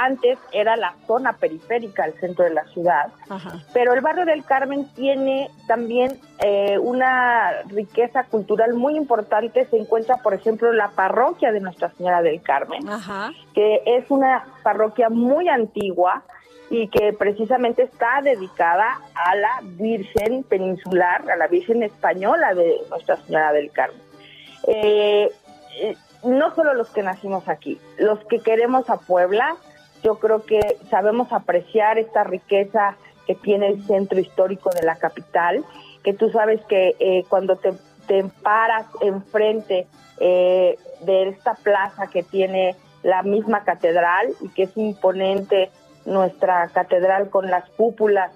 Antes 0.00 0.38
era 0.52 0.76
la 0.76 0.94
zona 1.06 1.32
periférica 1.32 2.04
del 2.04 2.14
centro 2.20 2.44
de 2.44 2.52
la 2.52 2.64
ciudad. 2.66 3.08
Ajá. 3.28 3.58
Pero 3.72 3.94
el 3.94 4.00
barrio 4.00 4.24
del 4.24 4.44
Carmen 4.44 4.88
tiene 4.94 5.50
también 5.66 6.20
eh, 6.38 6.78
una 6.78 7.62
riqueza 7.68 8.24
cultural 8.24 8.74
muy 8.74 8.96
importante. 8.96 9.66
Se 9.66 9.76
encuentra, 9.76 10.18
por 10.18 10.34
ejemplo, 10.34 10.72
la 10.72 10.90
parroquia 10.90 11.50
de 11.50 11.60
Nuestra 11.60 11.90
Señora 11.90 12.22
del 12.22 12.40
Carmen 12.42 12.88
Ajá. 12.88 13.32
que 13.54 13.82
es 13.86 14.08
una 14.10 14.44
parroquia 14.62 15.08
muy 15.08 15.48
antigua 15.48 16.22
y 16.70 16.88
que 16.88 17.12
precisamente 17.12 17.82
está 17.82 18.20
dedicada 18.22 19.00
a 19.14 19.34
la 19.34 19.60
Virgen 19.62 20.44
peninsular, 20.44 21.28
a 21.30 21.36
la 21.36 21.46
Virgen 21.48 21.82
española 21.82 22.54
de 22.54 22.76
Nuestra 22.90 23.16
Señora 23.16 23.52
del 23.52 23.70
Carmen. 23.70 24.00
Eh, 24.66 25.30
eh, 25.80 25.96
no 26.24 26.54
solo 26.54 26.74
los 26.74 26.90
que 26.90 27.02
nacimos 27.02 27.48
aquí, 27.48 27.80
los 27.98 28.18
que 28.26 28.40
queremos 28.40 28.90
a 28.90 28.98
Puebla, 28.98 29.56
yo 30.02 30.18
creo 30.18 30.44
que 30.44 30.60
sabemos 30.90 31.32
apreciar 31.32 31.98
esta 31.98 32.24
riqueza 32.24 32.96
que 33.26 33.34
tiene 33.34 33.68
el 33.68 33.82
centro 33.84 34.18
histórico 34.18 34.70
de 34.70 34.82
la 34.82 34.96
capital, 34.96 35.64
que 36.02 36.14
tú 36.14 36.30
sabes 36.30 36.60
que 36.66 36.96
eh, 36.98 37.24
cuando 37.28 37.56
te, 37.56 37.72
te 38.06 38.24
paras 38.42 38.86
enfrente 39.00 39.86
eh, 40.18 40.76
de 41.00 41.28
esta 41.28 41.54
plaza 41.54 42.06
que 42.06 42.22
tiene 42.22 42.74
la 43.02 43.22
misma 43.22 43.64
catedral 43.64 44.28
y 44.40 44.48
que 44.48 44.64
es 44.64 44.76
imponente 44.76 45.70
nuestra 46.06 46.68
catedral 46.68 47.28
con 47.30 47.50
las 47.50 47.68
cúpulas 47.70 48.32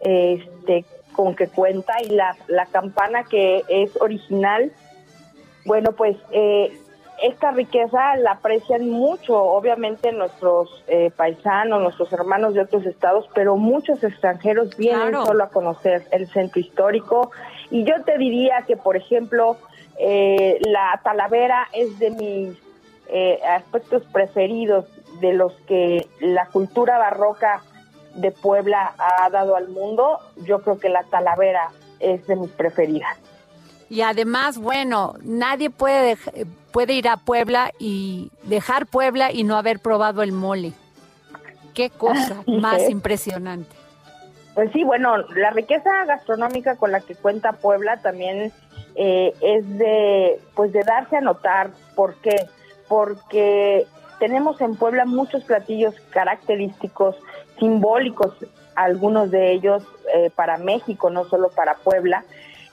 este, 0.00 0.84
con 1.12 1.34
que 1.34 1.48
cuenta 1.48 1.94
y 2.02 2.10
la, 2.10 2.36
la 2.46 2.66
campana 2.66 3.24
que 3.24 3.64
es 3.68 4.00
original. 4.00 4.72
Bueno, 5.64 5.92
pues 5.92 6.16
eh, 6.30 6.72
esta 7.22 7.50
riqueza 7.50 8.16
la 8.16 8.32
aprecian 8.32 8.88
mucho, 8.90 9.36
obviamente 9.42 10.12
nuestros 10.12 10.84
eh, 10.86 11.10
paisanos, 11.16 11.80
nuestros 11.82 12.12
hermanos 12.12 12.54
de 12.54 12.60
otros 12.60 12.84
estados, 12.86 13.28
pero 13.34 13.56
muchos 13.56 14.02
extranjeros 14.04 14.76
vienen 14.76 15.08
Claro. 15.10 15.26
solo 15.26 15.44
a 15.44 15.48
conocer 15.48 16.04
el 16.10 16.28
centro 16.28 16.60
histórico. 16.60 17.30
Y 17.70 17.84
yo 17.84 18.02
te 18.04 18.18
diría 18.18 18.62
que, 18.66 18.76
por 18.76 18.96
ejemplo, 18.96 19.56
eh, 19.98 20.58
la 20.66 21.00
Talavera 21.02 21.68
es 21.72 21.98
de 21.98 22.10
mis 22.10 22.58
eh, 23.08 23.40
aspectos 23.48 24.02
preferidos, 24.12 24.84
de 25.20 25.32
los 25.32 25.52
que 25.66 26.06
la 26.20 26.46
cultura 26.46 26.98
barroca 26.98 27.62
de 28.16 28.30
Puebla 28.32 28.94
ha 28.98 29.30
dado 29.30 29.56
al 29.56 29.68
mundo. 29.68 30.18
Yo 30.44 30.60
creo 30.60 30.78
que 30.78 30.88
la 30.88 31.04
Talavera 31.04 31.70
es 32.00 32.26
de 32.26 32.36
mis 32.36 32.50
preferidas. 32.50 33.16
Y 33.88 34.00
además, 34.00 34.58
bueno, 34.58 35.14
nadie 35.22 35.70
puede, 35.70 36.16
puede 36.72 36.94
ir 36.94 37.08
a 37.08 37.16
Puebla 37.16 37.70
y 37.78 38.30
dejar 38.42 38.86
Puebla 38.86 39.32
y 39.32 39.44
no 39.44 39.56
haber 39.56 39.78
probado 39.78 40.22
el 40.22 40.32
mole. 40.32 40.72
Qué 41.74 41.90
cosa 41.90 42.42
más 42.46 42.82
es. 42.82 42.90
impresionante. 42.90 43.74
Pues 44.54 44.72
sí, 44.72 44.84
bueno, 44.84 45.18
la 45.34 45.50
riqueza 45.50 45.90
gastronómica 46.06 46.76
con 46.76 46.90
la 46.90 47.00
que 47.00 47.14
cuenta 47.14 47.52
Puebla 47.52 47.98
también 47.98 48.52
eh, 48.94 49.34
es 49.42 49.78
de, 49.78 50.40
pues 50.54 50.72
de 50.72 50.82
darse 50.82 51.18
a 51.18 51.20
notar. 51.20 51.70
¿Por 51.94 52.14
qué? 52.16 52.46
Porque 52.88 53.86
tenemos 54.18 54.60
en 54.60 54.76
Puebla 54.76 55.04
muchos 55.04 55.44
platillos 55.44 55.94
característicos, 56.10 57.16
simbólicos, 57.58 58.34
algunos 58.74 59.30
de 59.30 59.52
ellos 59.52 59.82
eh, 60.14 60.30
para 60.34 60.56
México, 60.56 61.10
no 61.10 61.24
solo 61.24 61.50
para 61.50 61.74
Puebla, 61.74 62.24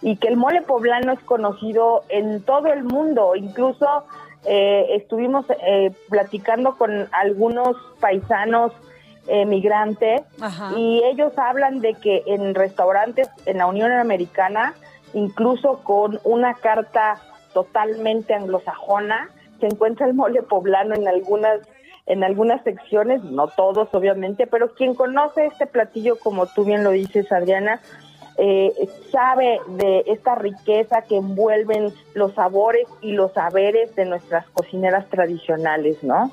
y 0.03 0.17
que 0.17 0.27
el 0.27 0.37
mole 0.37 0.61
poblano 0.61 1.13
es 1.13 1.19
conocido 1.21 2.03
en 2.09 2.43
todo 2.43 2.67
el 2.67 2.83
mundo, 2.83 3.35
incluso 3.35 3.87
eh, 4.45 4.97
estuvimos 4.97 5.45
eh, 5.65 5.91
platicando 6.09 6.77
con 6.77 7.07
algunos 7.13 7.77
paisanos 8.01 8.73
eh, 9.27 9.45
migrantes 9.45 10.21
Ajá. 10.41 10.73
y 10.77 11.01
ellos 11.05 11.31
hablan 11.37 11.79
de 11.79 11.93
que 11.93 12.23
en 12.27 12.53
restaurantes 12.53 13.29
en 13.45 13.59
la 13.59 13.67
Unión 13.67 13.93
Americana, 13.93 14.73
incluso 15.13 15.79
con 15.83 16.19
una 16.25 16.55
carta 16.55 17.21
totalmente 17.53 18.33
anglosajona, 18.33 19.29
se 19.61 19.67
encuentra 19.67 20.05
el 20.07 20.13
mole 20.13 20.43
poblano 20.43 20.93
en 20.95 21.07
algunas 21.07 21.61
en 22.05 22.21
algunas 22.21 22.61
secciones, 22.65 23.23
no 23.23 23.47
todos 23.47 23.87
obviamente, 23.93 24.45
pero 24.45 24.73
quien 24.73 24.93
conoce 24.93 25.45
este 25.45 25.67
platillo, 25.67 26.19
como 26.19 26.47
tú 26.47 26.65
bien 26.65 26.83
lo 26.83 26.89
dices, 26.89 27.31
Adriana, 27.31 27.79
eh, 28.37 28.73
sabe 29.11 29.59
de 29.67 30.03
esta 30.07 30.35
riqueza 30.35 31.03
que 31.03 31.17
envuelven 31.17 31.93
los 32.13 32.33
sabores 32.33 32.87
y 33.01 33.11
los 33.11 33.33
saberes 33.33 33.95
de 33.95 34.05
nuestras 34.05 34.47
cocineras 34.49 35.07
tradicionales, 35.09 36.03
¿no? 36.03 36.31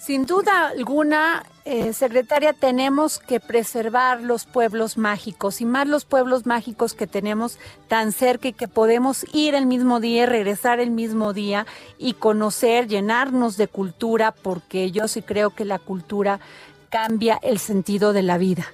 Sin 0.00 0.24
duda 0.24 0.68
alguna, 0.68 1.44
eh, 1.66 1.92
secretaria, 1.92 2.54
tenemos 2.54 3.18
que 3.18 3.38
preservar 3.38 4.22
los 4.22 4.46
pueblos 4.46 4.96
mágicos 4.96 5.60
y 5.60 5.66
más 5.66 5.86
los 5.86 6.06
pueblos 6.06 6.46
mágicos 6.46 6.94
que 6.94 7.06
tenemos 7.06 7.58
tan 7.86 8.12
cerca 8.12 8.48
y 8.48 8.54
que 8.54 8.66
podemos 8.66 9.26
ir 9.34 9.54
el 9.54 9.66
mismo 9.66 10.00
día, 10.00 10.24
regresar 10.24 10.80
el 10.80 10.90
mismo 10.90 11.34
día 11.34 11.66
y 11.98 12.14
conocer, 12.14 12.88
llenarnos 12.88 13.58
de 13.58 13.68
cultura, 13.68 14.32
porque 14.32 14.90
yo 14.90 15.06
sí 15.06 15.20
creo 15.20 15.50
que 15.50 15.66
la 15.66 15.78
cultura 15.78 16.40
cambia 16.88 17.38
el 17.42 17.58
sentido 17.58 18.14
de 18.14 18.22
la 18.22 18.38
vida. 18.38 18.64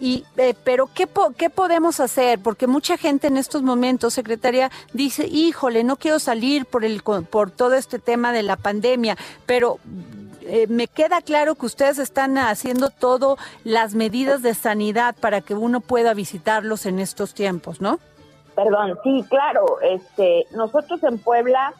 Y, 0.00 0.24
eh, 0.36 0.54
pero 0.64 0.88
¿qué, 0.92 1.06
po- 1.06 1.32
¿qué 1.36 1.50
podemos 1.50 2.00
hacer? 2.00 2.40
Porque 2.40 2.66
mucha 2.66 2.96
gente 2.98 3.28
en 3.28 3.36
estos 3.36 3.62
momentos, 3.62 4.12
secretaria, 4.14 4.70
dice, 4.92 5.26
híjole, 5.26 5.84
no 5.84 5.96
quiero 5.96 6.18
salir 6.18 6.66
por, 6.66 6.84
el, 6.84 7.02
por 7.02 7.50
todo 7.50 7.74
este 7.74 7.98
tema 7.98 8.32
de 8.32 8.42
la 8.42 8.56
pandemia, 8.56 9.16
pero 9.46 9.78
eh, 10.42 10.66
me 10.68 10.88
queda 10.88 11.22
claro 11.22 11.54
que 11.54 11.66
ustedes 11.66 11.98
están 11.98 12.36
haciendo 12.38 12.90
todo 12.90 13.38
las 13.62 13.94
medidas 13.94 14.42
de 14.42 14.54
sanidad 14.54 15.14
para 15.18 15.40
que 15.40 15.54
uno 15.54 15.80
pueda 15.80 16.12
visitarlos 16.12 16.86
en 16.86 16.98
estos 16.98 17.32
tiempos, 17.32 17.80
¿no? 17.80 18.00
Perdón, 18.56 18.98
sí, 19.04 19.24
claro. 19.30 19.78
Este, 19.80 20.46
nosotros 20.50 21.02
en 21.04 21.18
Puebla, 21.18 21.72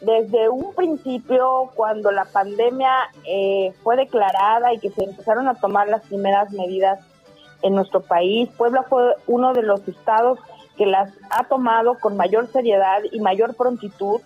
desde 0.00 0.48
un 0.48 0.74
principio, 0.74 1.70
cuando 1.74 2.10
la 2.10 2.24
pandemia 2.24 2.92
eh, 3.26 3.72
fue 3.82 3.96
declarada 3.96 4.72
y 4.72 4.78
que 4.78 4.90
se 4.90 5.04
empezaron 5.04 5.48
a 5.48 5.54
tomar 5.54 5.88
las 5.88 6.02
primeras 6.02 6.50
medidas 6.50 6.98
en 7.62 7.74
nuestro 7.74 8.00
país, 8.00 8.50
Puebla 8.56 8.84
fue 8.88 9.14
uno 9.26 9.52
de 9.52 9.62
los 9.62 9.86
estados 9.88 10.38
que 10.76 10.86
las 10.86 11.12
ha 11.30 11.44
tomado 11.44 11.98
con 12.00 12.16
mayor 12.16 12.48
seriedad 12.48 13.00
y 13.10 13.20
mayor 13.20 13.54
prontitud 13.56 14.20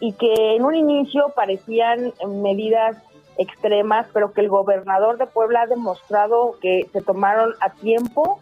y 0.00 0.12
que 0.12 0.56
en 0.56 0.64
un 0.64 0.74
inicio 0.74 1.32
parecían 1.34 2.12
medidas 2.42 2.96
extremas, 3.38 4.06
pero 4.12 4.32
que 4.32 4.42
el 4.42 4.48
gobernador 4.48 5.18
de 5.18 5.26
Puebla 5.26 5.62
ha 5.62 5.66
demostrado 5.66 6.56
que 6.60 6.88
se 6.92 7.02
tomaron 7.02 7.54
a 7.60 7.70
tiempo 7.70 8.40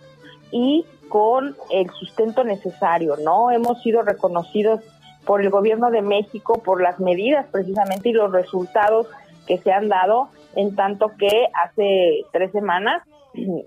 y 0.51 0.85
con 1.09 1.57
el 1.71 1.91
sustento 1.91 2.45
necesario, 2.45 3.17
¿no? 3.17 3.51
Hemos 3.51 3.83
sido 3.83 4.03
reconocidos 4.03 4.81
por 5.25 5.41
el 5.41 5.51
gobierno 5.51 5.91
de 5.91 6.03
México 6.03 6.61
por 6.63 6.83
las 6.83 7.01
medidas 7.01 7.47
precisamente 7.51 8.11
y 8.11 8.13
los 8.13 8.33
resultados 8.33 9.07
que 9.47 9.59
se 9.59 9.73
han 9.73 9.89
dado, 9.89 10.29
en 10.55 10.75
tanto 10.75 11.13
que 11.19 11.49
hace 11.55 12.25
tres 12.33 12.53
semanas 12.53 13.03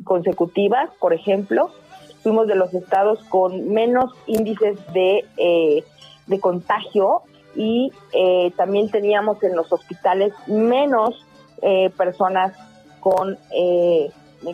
consecutivas, 0.03 0.89
por 0.99 1.13
ejemplo, 1.13 1.71
fuimos 2.21 2.47
de 2.47 2.55
los 2.55 2.73
estados 2.73 3.23
con 3.25 3.69
menos 3.69 4.11
índices 4.25 4.77
de, 4.93 5.25
eh, 5.37 5.83
de 6.25 6.39
contagio 6.39 7.21
y 7.55 7.91
eh, 8.13 8.51
también 8.57 8.89
teníamos 8.89 9.41
en 9.43 9.55
los 9.55 9.71
hospitales 9.71 10.33
menos 10.47 11.25
eh, 11.61 11.89
personas 11.97 12.53
con, 12.99 13.37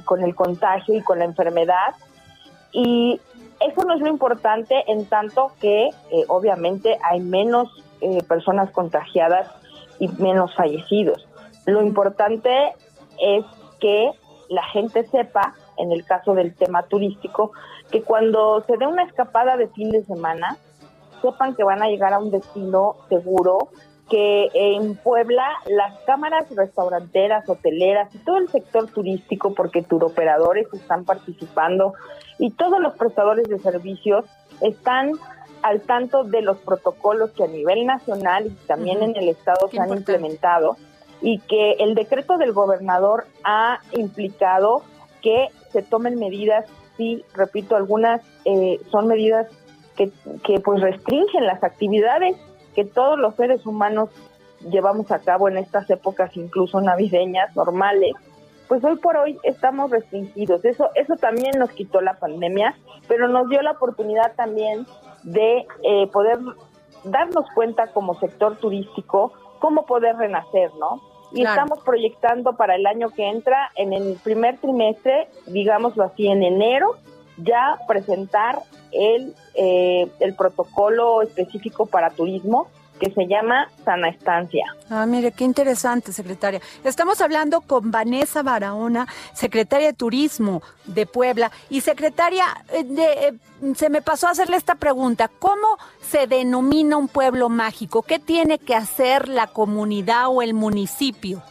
con 0.06 0.24
el 0.24 0.36
contagio 0.36 0.96
y 0.96 1.02
con 1.02 1.20
la 1.20 1.26
enfermedad. 1.26 1.96
Y 2.72 3.20
eso 3.60 3.84
no 3.86 3.96
es 3.96 4.02
lo 4.02 4.08
importante 4.08 4.84
en 4.88 5.06
tanto 5.06 5.52
que 5.60 5.90
obviamente 6.28 7.00
hay 7.10 7.20
menos 7.20 7.70
personas 8.28 8.70
contagiadas 8.70 9.50
y 10.00 10.08
menos 10.10 10.54
fallecidos. 10.56 11.28
Lo 11.66 11.82
importante 11.82 12.74
es 13.20 13.44
que 13.80 14.12
la 14.54 14.64
gente 14.64 15.06
sepa, 15.08 15.54
en 15.78 15.92
el 15.92 16.06
caso 16.06 16.34
del 16.34 16.56
tema 16.56 16.84
turístico, 16.84 17.52
que 17.92 18.04
cuando 18.04 18.62
se 18.62 18.78
dé 18.78 18.88
una 18.88 19.04
escapada 19.04 19.58
de 19.58 19.68
fin 19.70 19.92
de 19.92 20.04
semana, 20.04 20.58
sepan 21.22 21.56
que 21.56 21.64
van 21.64 21.82
a 21.82 21.88
llegar 21.88 22.14
a 22.14 22.20
un 22.20 22.32
destino 22.32 22.96
seguro, 23.10 23.70
que 24.10 24.50
en 24.54 24.96
Puebla 24.96 25.48
las 25.66 25.98
cámaras 26.02 26.54
restauranteras, 26.56 27.48
hoteleras 27.50 28.14
y 28.14 28.20
todo 28.20 28.38
el 28.38 28.50
sector 28.50 28.88
turístico, 28.88 29.54
porque 29.54 29.82
turoperadores 29.82 30.68
están 30.74 31.06
participando 31.06 31.94
y 32.38 32.52
todos 32.52 32.80
los 32.80 32.96
prestadores 32.96 33.48
de 33.48 33.60
servicios 33.60 34.26
están 34.62 35.12
al 35.62 35.82
tanto 35.82 36.26
de 36.26 36.42
los 36.42 36.58
protocolos 36.58 37.32
que 37.32 37.46
a 37.46 37.48
nivel 37.48 37.86
nacional 37.86 38.48
y 38.48 38.68
también 38.68 39.02
en 39.02 39.16
el 39.16 39.30
estado 39.30 39.68
Qué 39.70 39.78
se 39.78 39.82
han 39.82 39.90
importante. 39.90 40.12
implementado 40.12 40.76
y 41.24 41.40
que 41.40 41.72
el 41.80 41.96
decreto 41.96 42.38
del 42.38 42.52
gobernador 42.52 43.26
ha 43.44 43.80
implicado 43.94 44.84
que 45.22 45.48
se 45.72 45.82
tomen 45.82 46.20
medidas, 46.20 46.66
sí, 46.98 47.24
repito, 47.34 47.76
algunas 47.76 48.22
eh, 48.46 48.80
son 48.92 49.08
medidas 49.08 49.48
que, 49.96 50.12
que 50.44 50.60
pues 50.60 50.82
restringen 50.82 51.48
las 51.48 51.64
actividades 51.64 52.36
que 52.76 52.84
todos 52.84 53.18
los 53.18 53.36
seres 53.36 53.66
humanos 53.66 54.10
llevamos 54.70 55.12
a 55.12 55.20
cabo 55.20 55.48
en 55.48 55.58
estas 55.58 55.90
épocas, 55.90 56.36
incluso 56.36 56.82
navideñas, 56.82 57.56
normales, 57.56 58.14
pues 58.68 58.84
hoy 58.84 58.98
por 58.98 59.16
hoy 59.16 59.38
estamos 59.44 59.92
restringidos. 59.92 60.66
Eso, 60.66 60.90
eso 60.96 61.16
también 61.16 61.58
nos 61.58 61.72
quitó 61.72 62.02
la 62.02 62.16
pandemia, 62.16 62.76
pero 63.08 63.30
nos 63.30 63.48
dio 63.48 63.62
la 63.62 63.72
oportunidad 63.72 64.36
también 64.36 64.86
de 65.24 65.66
eh, 65.84 66.08
poder 66.12 66.40
darnos 67.06 67.46
cuenta 67.56 67.88
como 67.88 68.20
sector 68.20 68.58
turístico 68.58 69.34
cómo 69.60 69.86
poder 69.86 70.18
renacer, 70.18 70.72
¿no? 70.76 71.02
Y 71.34 71.42
Claro. 71.42 71.62
estamos 71.62 71.84
proyectando 71.84 72.56
para 72.56 72.76
el 72.76 72.86
año 72.86 73.10
que 73.10 73.28
entra, 73.28 73.72
en 73.76 73.92
el 73.92 74.18
primer 74.24 74.58
trimestre, 74.60 75.28
digámoslo 75.48 76.04
así, 76.04 76.28
en 76.28 76.44
enero, 76.44 76.96
ya 77.38 77.80
presentar 77.88 78.60
el, 78.92 79.34
eh, 79.56 80.08
el 80.20 80.36
protocolo 80.36 81.24
específico 81.24 81.88
para 81.88 82.12
turismo 82.12 82.68
que 83.00 83.12
se 83.12 83.28
llama 83.28 83.68
Sana 83.84 84.10
Estancia. 84.10 84.66
Ah, 84.90 85.06
mire, 85.06 85.32
qué 85.32 85.44
interesante, 85.44 86.14
secretaria. 86.14 86.62
Estamos 86.84 87.20
hablando 87.22 87.62
con 87.62 87.92
Vanessa 87.92 88.44
Barahona, 88.44 89.08
secretaria 89.34 89.88
de 89.88 89.94
Turismo 89.94 90.62
de 90.86 91.06
Puebla. 91.06 91.52
Y 91.70 91.82
secretaria, 91.82 92.46
eh, 92.72 92.84
de- 92.84 93.28
eh, 93.28 93.34
se 93.76 93.90
me 93.90 94.02
pasó 94.02 94.28
a 94.28 94.32
hacerle 94.32 94.58
esta 94.58 94.76
pregunta. 94.76 95.30
¿Cómo 95.40 95.78
se 96.02 96.28
denomina 96.28 96.98
un 96.98 97.08
pueblo 97.08 97.50
mágico? 97.50 98.04
¿Qué 98.04 98.20
tiene 98.20 98.60
que 98.60 98.76
hacer 98.76 99.28
la 99.28 99.48
comunidad 99.48 100.28
o 100.30 100.42
el 100.42 100.54
municipio? 100.54 101.42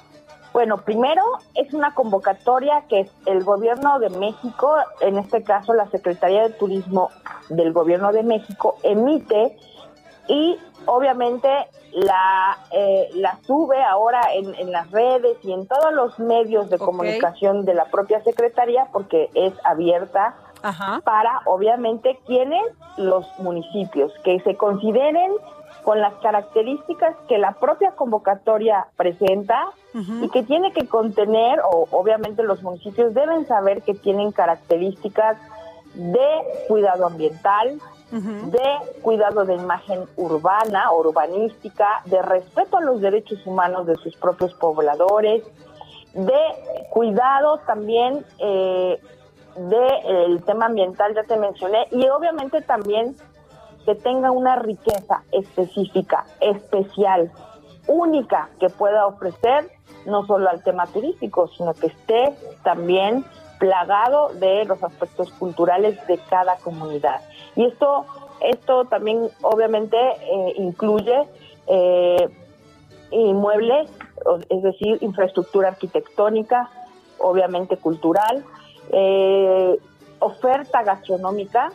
Bueno, 0.52 0.76
primero 0.84 1.22
es 1.54 1.72
una 1.72 1.94
convocatoria 1.94 2.84
que 2.88 3.08
el 3.24 3.42
gobierno 3.42 3.98
de 3.98 4.10
México, 4.10 4.74
en 5.00 5.16
este 5.16 5.42
caso 5.42 5.72
la 5.72 5.88
Secretaría 5.90 6.42
de 6.42 6.50
Turismo 6.50 7.08
del 7.48 7.72
gobierno 7.72 8.12
de 8.12 8.22
México, 8.22 8.76
emite 8.82 9.56
y 10.28 10.58
obviamente 10.86 11.48
la, 11.92 12.58
eh, 12.70 13.08
la 13.14 13.38
sube 13.46 13.82
ahora 13.82 14.20
en, 14.34 14.54
en, 14.54 14.72
las 14.72 14.90
redes 14.90 15.36
y 15.42 15.52
en 15.52 15.66
todos 15.66 15.92
los 15.92 16.18
medios 16.18 16.70
de 16.70 16.78
comunicación 16.78 17.64
de 17.64 17.74
la 17.74 17.84
propia 17.86 18.22
Secretaría 18.22 18.86
porque 18.92 19.28
es 19.34 19.52
abierta 19.64 20.34
Ajá. 20.62 21.00
para 21.04 21.40
obviamente 21.46 22.18
quienes 22.26 22.62
los 22.96 23.26
municipios 23.38 24.12
que 24.24 24.40
se 24.40 24.56
consideren 24.56 25.32
con 25.82 26.00
las 26.00 26.14
características 26.14 27.16
que 27.28 27.38
la 27.38 27.52
propia 27.52 27.92
convocatoria 27.92 28.86
presenta 28.96 29.66
y 29.94 30.30
que 30.30 30.42
tiene 30.42 30.72
que 30.72 30.86
contener, 30.86 31.60
o 31.70 31.86
obviamente 31.90 32.42
los 32.42 32.62
municipios 32.62 33.12
deben 33.12 33.46
saber 33.46 33.82
que 33.82 33.92
tienen 33.92 34.32
características 34.32 35.36
de 35.94 36.26
cuidado 36.68 37.06
ambiental, 37.06 37.78
De 38.12 39.00
cuidado 39.00 39.46
de 39.46 39.54
imagen 39.54 40.04
urbana, 40.16 40.92
urbanística, 40.92 42.02
de 42.04 42.20
respeto 42.20 42.76
a 42.76 42.82
los 42.82 43.00
derechos 43.00 43.46
humanos 43.46 43.86
de 43.86 43.96
sus 43.96 44.14
propios 44.16 44.52
pobladores, 44.52 45.42
de 46.12 46.40
cuidado 46.90 47.58
también 47.66 48.22
eh, 48.38 49.00
del 49.56 50.44
tema 50.44 50.66
ambiental, 50.66 51.14
ya 51.14 51.22
te 51.22 51.38
mencioné, 51.38 51.86
y 51.90 52.06
obviamente 52.08 52.60
también 52.60 53.16
que 53.86 53.94
tenga 53.94 54.30
una 54.30 54.56
riqueza 54.56 55.22
específica, 55.32 56.26
especial, 56.40 57.32
única 57.86 58.50
que 58.60 58.68
pueda 58.68 59.06
ofrecer 59.06 59.70
no 60.06 60.26
solo 60.26 60.50
al 60.50 60.62
tema 60.62 60.86
turístico, 60.86 61.48
sino 61.48 61.74
que 61.74 61.86
esté 61.86 62.36
también 62.62 63.24
plagado 63.58 64.30
de 64.34 64.64
los 64.64 64.82
aspectos 64.82 65.30
culturales 65.32 66.04
de 66.06 66.18
cada 66.28 66.56
comunidad. 66.56 67.20
Y 67.56 67.66
esto, 67.66 68.06
esto 68.40 68.84
también 68.86 69.28
obviamente 69.42 69.96
eh, 69.96 70.54
incluye 70.56 71.28
eh, 71.66 72.28
inmuebles, 73.10 73.90
es 74.48 74.62
decir, 74.62 74.98
infraestructura 75.00 75.68
arquitectónica, 75.68 76.70
obviamente 77.18 77.76
cultural, 77.76 78.44
eh, 78.90 79.78
oferta 80.18 80.82
gastronómica. 80.82 81.72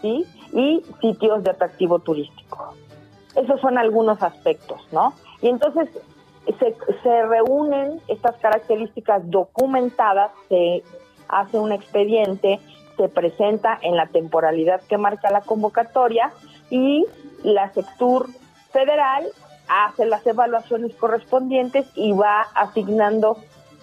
¿sí? 0.00 0.24
y 0.52 0.82
sitios 1.00 1.42
de 1.42 1.50
atractivo 1.50 1.98
turístico. 1.98 2.74
Esos 3.34 3.60
son 3.60 3.76
algunos 3.76 4.22
aspectos, 4.22 4.80
¿no? 4.92 5.12
Y 5.42 5.48
entonces 5.48 5.90
se, 6.58 6.76
se 7.02 7.26
reúnen 7.26 8.00
estas 8.08 8.36
características 8.36 9.30
documentadas, 9.30 10.30
se 10.48 10.82
hace 11.28 11.58
un 11.58 11.72
expediente, 11.72 12.60
se 12.96 13.08
presenta 13.08 13.78
en 13.82 13.96
la 13.96 14.06
temporalidad 14.06 14.80
que 14.88 14.98
marca 14.98 15.30
la 15.30 15.42
convocatoria 15.42 16.32
y 16.70 17.04
la 17.42 17.72
Sectur 17.72 18.28
Federal 18.72 19.26
hace 19.68 20.06
las 20.06 20.26
evaluaciones 20.26 20.94
correspondientes 20.96 21.86
y 21.94 22.12
va 22.12 22.42
asignando 22.54 23.38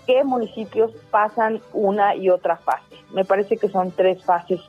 qué 0.05 0.23
municipios 0.23 0.91
pasan 1.11 1.61
una 1.73 2.15
y 2.15 2.29
otra 2.29 2.57
fase. 2.57 2.95
Me 3.13 3.25
parece 3.25 3.57
que 3.57 3.69
son 3.69 3.91
tres 3.91 4.23
fases 4.23 4.59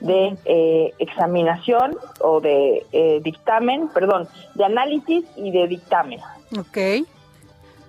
de 0.00 0.36
eh, 0.44 0.94
examinación 0.98 1.96
o 2.20 2.40
de 2.40 2.86
eh, 2.92 3.20
dictamen, 3.22 3.88
perdón, 3.88 4.28
de 4.54 4.64
análisis 4.64 5.24
y 5.36 5.50
de 5.50 5.68
dictamen. 5.68 6.20
Ok. 6.58 7.06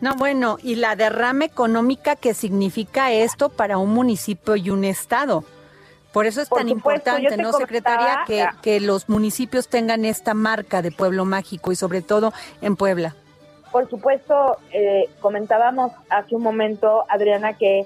No, 0.02 0.16
bueno, 0.16 0.58
y 0.62 0.76
la 0.76 0.96
derrama 0.96 1.46
económica 1.46 2.16
que 2.16 2.34
significa 2.34 3.12
esto 3.12 3.50
para 3.50 3.78
un 3.78 3.94
municipio 3.94 4.56
y 4.56 4.70
un 4.72 4.84
estado. 4.84 5.44
Por 6.12 6.26
eso 6.26 6.42
es 6.42 6.50
Por 6.50 6.60
tan 6.60 6.70
supuesto, 6.70 7.10
importante, 7.10 7.36
te 7.36 7.42
¿no, 7.42 7.54
secretaria? 7.54 8.24
Que, 8.28 8.48
que 8.62 8.80
los 8.82 9.08
municipios 9.08 9.68
tengan 9.70 10.04
esta 10.04 10.34
marca 10.34 10.82
de 10.82 10.92
pueblo 10.92 11.26
mágico 11.26 11.72
y 11.72 11.76
sobre 11.76 12.02
todo 12.02 12.34
en 12.62 12.76
Puebla. 12.76 13.16
Por 13.72 13.90
supuesto, 13.90 14.58
eh, 14.74 15.10
comentábamos 15.22 15.94
hace 16.10 16.36
un 16.36 16.44
momento, 16.44 17.06
Adriana, 17.08 17.54
que 17.54 17.86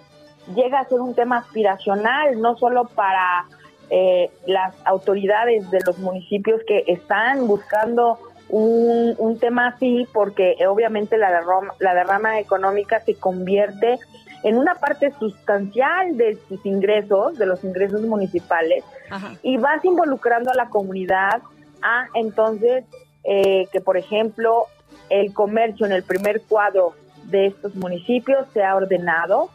llega 0.56 0.80
a 0.80 0.86
ser 0.86 1.00
un 1.00 1.14
tema 1.14 1.38
aspiracional, 1.38 2.42
no 2.42 2.58
solo 2.58 2.86
para 2.86 3.46
eh, 3.92 4.32
las 4.48 4.74
autoridades 4.86 5.70
de 5.70 5.80
los 5.86 6.00
municipios 6.00 6.62
que 6.68 6.84
están 6.88 7.46
buscando 7.46 8.18
un, 8.50 9.14
un 9.20 9.38
tema 9.38 9.68
así, 9.68 10.08
porque 10.12 10.56
obviamente 10.68 11.18
la 11.18 11.30
derrama, 11.30 11.74
la 11.80 11.94
derrama 11.94 12.40
económica 12.40 13.00
se 13.02 13.16
convierte 13.16 14.00
en 14.46 14.58
una 14.60 14.76
parte 14.76 15.12
sustancial 15.18 16.16
de 16.18 16.38
sus 16.48 16.64
ingresos, 16.66 17.36
de 17.38 17.48
los 17.48 17.64
ingresos 17.64 18.02
municipales, 18.04 18.84
Ajá. 19.10 19.34
y 19.42 19.58
vas 19.58 19.84
involucrando 19.84 20.52
a 20.52 20.56
la 20.56 20.70
comunidad 20.70 21.42
a 21.82 22.08
entonces 22.14 22.86
eh, 23.24 23.68
que, 23.72 23.82
por 23.82 23.98
ejemplo, 23.98 24.68
el 25.10 25.34
comercio 25.34 25.88
en 25.88 25.94
el 25.94 26.04
primer 26.04 26.44
cuadro 26.44 26.94
de 27.24 27.48
estos 27.48 27.74
municipios 27.76 28.46
sea 28.54 28.76
ordenado, 28.76 29.50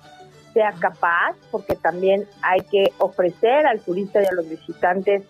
sea 0.52 0.72
capaz, 0.72 1.36
porque 1.52 1.76
también 1.76 2.26
hay 2.42 2.60
que 2.62 2.92
ofrecer 2.98 3.68
al 3.68 3.78
turista 3.80 4.20
y 4.20 4.26
a 4.26 4.32
los 4.32 4.48
visitantes 4.48 5.22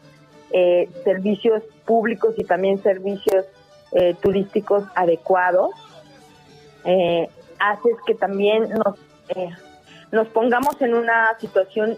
eh, 0.52 0.88
servicios 1.04 1.62
públicos 1.84 2.34
y 2.38 2.44
también 2.44 2.82
servicios 2.82 3.44
eh, 3.92 4.14
turísticos 4.22 4.84
adecuados. 4.94 5.70
Eh, 6.86 7.28
haces 7.58 7.96
que 8.06 8.14
también 8.14 8.70
nos, 8.70 8.96
eh, 9.36 9.50
nos 10.12 10.28
pongamos 10.28 10.80
en 10.82 10.94
una 10.94 11.28
situación 11.38 11.96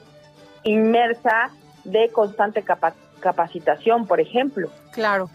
inmersa 0.65 1.51
de 1.85 2.11
constante 2.11 2.63
capa- 2.63 2.95
capacitación, 3.21 4.07
por 4.07 4.21
ejemplo. 4.21 4.69
Claro, 4.93 5.29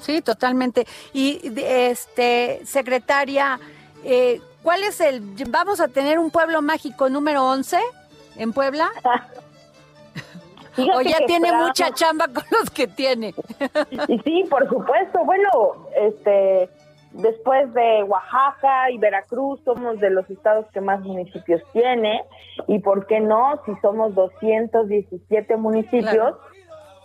sí, 0.00 0.22
totalmente. 0.22 0.86
Y 1.12 1.40
este, 1.64 2.60
secretaria, 2.64 3.58
eh, 4.04 4.40
¿cuál 4.62 4.82
es 4.84 5.00
el, 5.00 5.20
vamos 5.48 5.80
a 5.80 5.88
tener 5.88 6.18
un 6.18 6.30
pueblo 6.30 6.62
mágico 6.62 7.08
número 7.08 7.44
11 7.46 7.78
en 8.36 8.52
Puebla? 8.52 8.90
¿O 10.94 11.02
ya 11.02 11.18
tiene 11.26 11.52
mucha 11.52 11.92
chamba 11.92 12.28
con 12.28 12.44
los 12.50 12.70
que 12.70 12.86
tiene? 12.86 13.34
Y 14.08 14.18
sí, 14.20 14.44
por 14.48 14.66
supuesto. 14.70 15.22
Bueno, 15.24 15.50
este, 15.94 16.70
después 17.14 17.72
de 17.74 18.02
Oaxaca 18.04 18.90
y 18.90 18.98
Veracruz 18.98 19.60
somos 19.64 19.98
de 20.00 20.10
los 20.10 20.28
estados 20.30 20.66
que 20.72 20.80
más 20.80 21.00
municipios 21.00 21.62
tiene. 21.72 22.24
Y 22.68 22.78
por 22.80 23.06
qué 23.06 23.20
no, 23.20 23.60
si 23.66 23.74
somos 23.80 24.14
217 24.14 25.56
municipios, 25.56 26.12
Claro. 26.12 26.38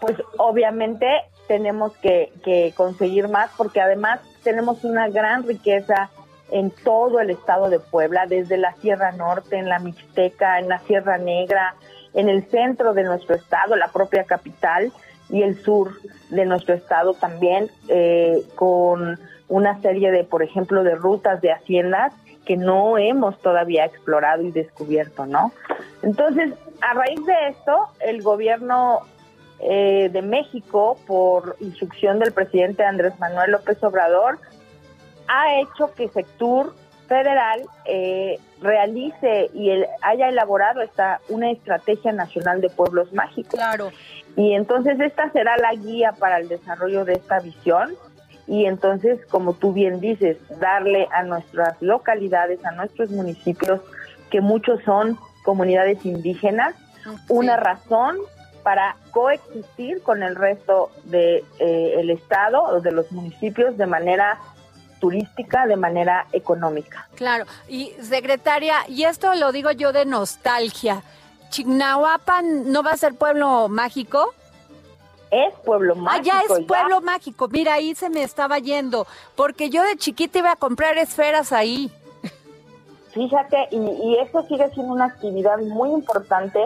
pues 0.01 0.15
obviamente 0.37 1.07
tenemos 1.47 1.95
que, 1.97 2.31
que 2.43 2.73
conseguir 2.75 3.27
más 3.29 3.51
porque 3.57 3.81
además 3.81 4.19
tenemos 4.43 4.83
una 4.83 5.09
gran 5.09 5.43
riqueza 5.43 6.09
en 6.51 6.71
todo 6.71 7.19
el 7.19 7.29
estado 7.29 7.69
de 7.69 7.79
Puebla, 7.79 8.25
desde 8.25 8.57
la 8.57 8.73
Sierra 8.75 9.11
Norte, 9.11 9.57
en 9.57 9.67
la 9.67 9.79
Mixteca, 9.79 10.59
en 10.59 10.69
la 10.69 10.79
Sierra 10.79 11.17
Negra, 11.17 11.75
en 12.13 12.29
el 12.29 12.45
centro 12.45 12.93
de 12.93 13.03
nuestro 13.03 13.35
estado, 13.35 13.75
la 13.75 13.89
propia 13.89 14.23
capital 14.23 14.91
y 15.29 15.41
el 15.43 15.61
sur 15.61 15.91
de 16.29 16.45
nuestro 16.45 16.73
estado 16.73 17.13
también, 17.13 17.69
eh, 17.89 18.41
con 18.55 19.19
una 19.49 19.81
serie 19.81 20.11
de, 20.11 20.23
por 20.23 20.43
ejemplo, 20.43 20.83
de 20.83 20.95
rutas 20.95 21.41
de 21.41 21.51
haciendas 21.51 22.13
que 22.45 22.57
no 22.57 22.97
hemos 22.97 23.37
todavía 23.41 23.85
explorado 23.85 24.41
y 24.43 24.51
descubierto, 24.51 25.25
¿no? 25.25 25.51
Entonces, 26.01 26.53
a 26.81 26.93
raíz 26.93 27.25
de 27.25 27.47
esto, 27.49 27.87
el 27.99 28.21
gobierno 28.21 29.01
eh, 29.59 30.09
de 30.11 30.21
México, 30.21 30.97
por 31.07 31.55
instrucción 31.59 32.19
del 32.19 32.31
presidente 32.31 32.83
Andrés 32.83 33.17
Manuel 33.19 33.51
López 33.51 33.83
Obrador, 33.83 34.37
ha 35.27 35.59
hecho 35.59 35.93
que 35.95 36.07
Sectur 36.09 36.73
Federal 37.07 37.61
eh, 37.85 38.37
realice 38.61 39.49
y 39.53 39.69
el- 39.71 39.87
haya 40.01 40.29
elaborado 40.29 40.81
esta 40.81 41.21
una 41.29 41.49
estrategia 41.51 42.11
nacional 42.11 42.61
de 42.61 42.69
pueblos 42.69 43.11
mágicos. 43.13 43.53
Claro. 43.53 43.89
Y 44.35 44.53
entonces 44.53 44.99
esta 44.99 45.31
será 45.31 45.57
la 45.57 45.73
guía 45.73 46.11
para 46.19 46.37
el 46.37 46.47
desarrollo 46.47 47.03
de 47.05 47.13
esta 47.13 47.39
visión 47.39 47.95
y 48.47 48.65
entonces, 48.65 49.19
como 49.27 49.53
tú 49.53 49.73
bien 49.73 49.99
dices, 49.99 50.37
darle 50.59 51.07
a 51.11 51.23
nuestras 51.23 51.79
localidades, 51.81 52.63
a 52.65 52.71
nuestros 52.71 53.09
municipios, 53.09 53.81
que 54.31 54.41
muchos 54.41 54.81
son 54.83 55.17
comunidades 55.43 56.05
indígenas, 56.05 56.75
una 57.29 57.57
razón 57.57 58.17
para 58.63 58.97
coexistir 59.11 60.01
con 60.01 60.23
el 60.23 60.35
resto 60.35 60.91
de 61.05 61.45
eh, 61.59 61.93
el 61.97 62.09
estado 62.09 62.61
o 62.63 62.81
de 62.81 62.91
los 62.91 63.11
municipios 63.11 63.77
de 63.77 63.85
manera 63.85 64.39
turística, 64.99 65.67
de 65.67 65.77
manera 65.77 66.25
económica. 66.33 67.07
Claro, 67.15 67.45
y 67.69 67.93
secretaria, 68.01 68.77
y 68.87 69.03
esto 69.03 69.35
lo 69.35 69.51
digo 69.51 69.71
yo 69.71 69.93
de 69.93 70.05
nostalgia, 70.05 71.03
¿Chignahuapan 71.49 72.71
no 72.71 72.83
va 72.83 72.91
a 72.91 72.97
ser 72.97 73.13
pueblo 73.13 73.69
mágico? 73.69 74.33
Es 75.31 75.53
pueblo 75.65 75.93
Ah, 75.97 76.01
mágico. 76.01 76.25
ya 76.25 76.41
es 76.41 76.65
pueblo 76.65 77.01
mágico, 77.01 77.47
mira, 77.49 77.73
ahí 77.75 77.93
se 77.95 78.09
me 78.09 78.23
estaba 78.23 78.59
yendo, 78.59 79.05
porque 79.35 79.69
yo 79.69 79.83
de 79.83 79.97
chiquita 79.97 80.39
iba 80.39 80.51
a 80.53 80.55
comprar 80.55 80.97
esferas 80.97 81.51
ahí. 81.51 81.91
Fíjate, 83.11 83.67
y, 83.71 83.77
y 83.77 84.17
eso 84.19 84.43
sigue 84.43 84.69
siendo 84.73 84.93
una 84.93 85.05
actividad 85.05 85.57
muy 85.59 85.89
importante 85.91 86.59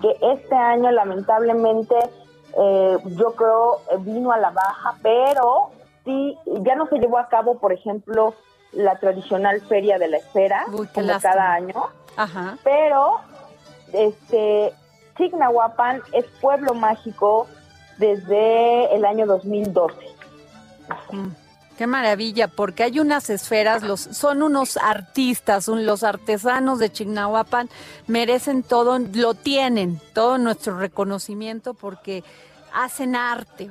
que 0.00 0.16
este 0.32 0.54
año 0.54 0.90
lamentablemente 0.90 1.94
eh, 2.58 2.98
yo 3.16 3.32
creo 3.34 3.76
eh, 3.90 3.96
vino 4.00 4.32
a 4.32 4.38
la 4.38 4.50
baja, 4.50 4.96
pero 5.02 5.70
sí, 6.04 6.36
ya 6.62 6.74
no 6.74 6.86
se 6.88 6.98
llevó 6.98 7.18
a 7.18 7.28
cabo, 7.28 7.58
por 7.58 7.72
ejemplo, 7.72 8.34
la 8.72 8.98
tradicional 8.98 9.60
feria 9.68 9.98
de 9.98 10.08
la 10.08 10.16
esfera, 10.16 10.64
Uy, 10.72 10.88
como 10.88 11.06
lástima. 11.06 11.32
cada 11.34 11.52
año, 11.52 11.74
Ajá. 12.16 12.58
pero 12.64 13.18
este 13.92 14.72
Chignahuapan 15.16 16.00
es 16.12 16.24
pueblo 16.40 16.74
mágico 16.74 17.46
desde 17.98 18.94
el 18.94 19.04
año 19.04 19.26
2012. 19.26 19.94
Mm, 21.12 21.28
Qué 21.78 21.86
maravilla, 21.86 22.48
porque 22.48 22.82
hay 22.84 23.00
unas 23.00 23.30
esferas, 23.30 23.82
los, 23.82 24.00
son 24.00 24.42
unos 24.42 24.76
artistas, 24.76 25.68
un- 25.68 25.86
los 25.86 26.04
artesanos 26.04 26.78
de 26.78 26.92
Chignahuapan 26.92 27.70
merecen 28.06 28.62
todo, 28.62 28.98
lo 28.98 29.34
tienen, 29.34 29.98
todo 30.12 30.36
nuestro 30.38 30.78
reconocimiento 30.78 31.72
porque 31.74 32.22
hacen 32.74 33.16
arte. 33.16 33.70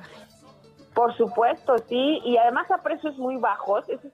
Por 0.95 1.15
supuesto, 1.15 1.75
sí, 1.87 2.19
y 2.25 2.37
además 2.37 2.69
a 2.71 2.79
precios 2.81 3.15
muy 3.17 3.37
bajos. 3.37 3.87
Eso 3.87 4.07
es 4.07 4.13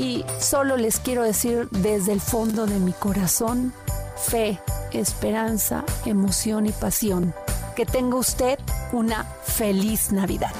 y 0.00 0.24
solo 0.38 0.78
les 0.78 0.98
quiero 0.98 1.22
decir 1.22 1.68
desde 1.70 2.12
el 2.12 2.22
fondo 2.22 2.64
de 2.64 2.78
mi 2.78 2.92
corazón, 2.92 3.74
fe, 4.16 4.58
esperanza, 4.92 5.84
emoción 6.06 6.64
y 6.64 6.72
pasión, 6.72 7.34
que 7.76 7.84
tenga 7.84 8.16
usted 8.16 8.58
una 8.92 9.24
feliz 9.44 10.10
Navidad. 10.10 10.52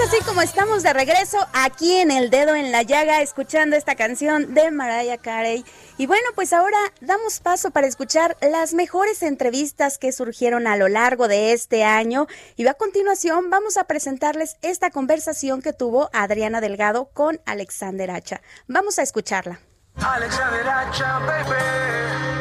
Es 0.00 0.12
así 0.12 0.24
como 0.24 0.42
estamos 0.42 0.82
de 0.82 0.92
regreso 0.92 1.38
aquí 1.52 1.96
en 1.96 2.10
El 2.10 2.30
Dedo 2.30 2.54
en 2.54 2.70
la 2.70 2.82
Llaga, 2.82 3.20
escuchando 3.20 3.74
esta 3.74 3.96
canción 3.96 4.54
de 4.54 4.70
Mariah 4.70 5.18
Carey. 5.18 5.64
Y 5.96 6.06
bueno, 6.06 6.26
pues 6.34 6.52
ahora 6.52 6.78
damos 7.00 7.40
paso 7.40 7.70
para 7.70 7.86
escuchar 7.86 8.36
las 8.40 8.74
mejores 8.74 9.22
entrevistas 9.22 9.98
que 9.98 10.12
surgieron 10.12 10.66
a 10.66 10.76
lo 10.76 10.88
largo 10.88 11.26
de 11.26 11.52
este 11.52 11.84
año. 11.84 12.28
Y 12.56 12.66
a 12.66 12.74
continuación 12.74 13.50
vamos 13.50 13.76
a 13.76 13.84
presentarles 13.84 14.56
esta 14.62 14.90
conversación 14.90 15.62
que 15.62 15.72
tuvo 15.72 16.10
Adriana 16.12 16.60
Delgado 16.60 17.06
con 17.12 17.40
Alexander 17.44 18.10
Hacha. 18.10 18.40
Vamos 18.68 18.98
a 18.98 19.02
escucharla. 19.02 19.60
Alexander 19.96 20.68
Hacha, 20.68 21.18
baby. 21.20 22.37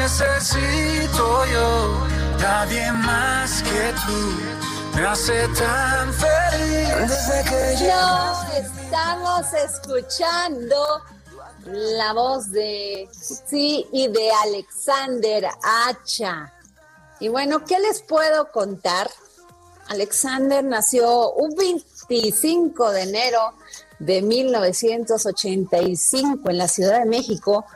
Necesito 0.00 1.44
yo. 1.52 2.06
Nadie 2.38 2.90
más 2.92 3.62
que 3.62 3.92
tú 4.06 4.38
me 4.94 5.04
hace 5.06 5.46
tan 5.48 6.14
feliz. 6.14 7.08
Desde 7.08 7.44
que 7.44 7.76
Nos 7.86 8.48
estamos 8.54 9.52
escuchando 9.52 11.02
la 11.66 12.14
voz 12.14 12.50
de 12.50 13.06
sí 13.12 13.86
y 13.92 14.08
de 14.08 14.30
Alexander 14.44 15.46
Hacha. 15.62 16.54
Y 17.20 17.28
bueno, 17.28 17.66
¿qué 17.66 17.78
les 17.78 18.00
puedo 18.00 18.50
contar? 18.50 19.10
Alexander 19.88 20.64
nació 20.64 21.32
un 21.32 21.54
25 21.54 22.92
de 22.92 23.02
enero 23.02 23.52
de 23.98 24.22
1985 24.22 26.48
en 26.48 26.58
la 26.58 26.68
Ciudad 26.68 27.00
de 27.00 27.04
México. 27.04 27.66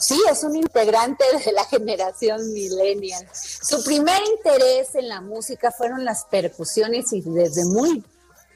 Sí, 0.00 0.20
es 0.30 0.44
un 0.44 0.56
integrante 0.56 1.24
de 1.44 1.52
la 1.52 1.64
generación 1.64 2.52
millennial. 2.52 3.26
Su 3.32 3.82
primer 3.84 4.20
interés 4.36 4.94
en 4.94 5.08
la 5.08 5.20
música 5.20 5.70
fueron 5.70 6.04
las 6.04 6.24
percusiones 6.24 7.12
y 7.12 7.20
desde 7.22 7.64
muy 7.64 8.04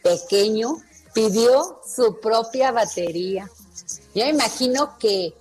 pequeño 0.03 0.77
pidió 1.13 1.81
su 1.85 2.21
propia 2.21 2.73
batería. 2.73 3.51
Yo 4.15 4.25
imagino 4.27 4.99
que 4.99 5.35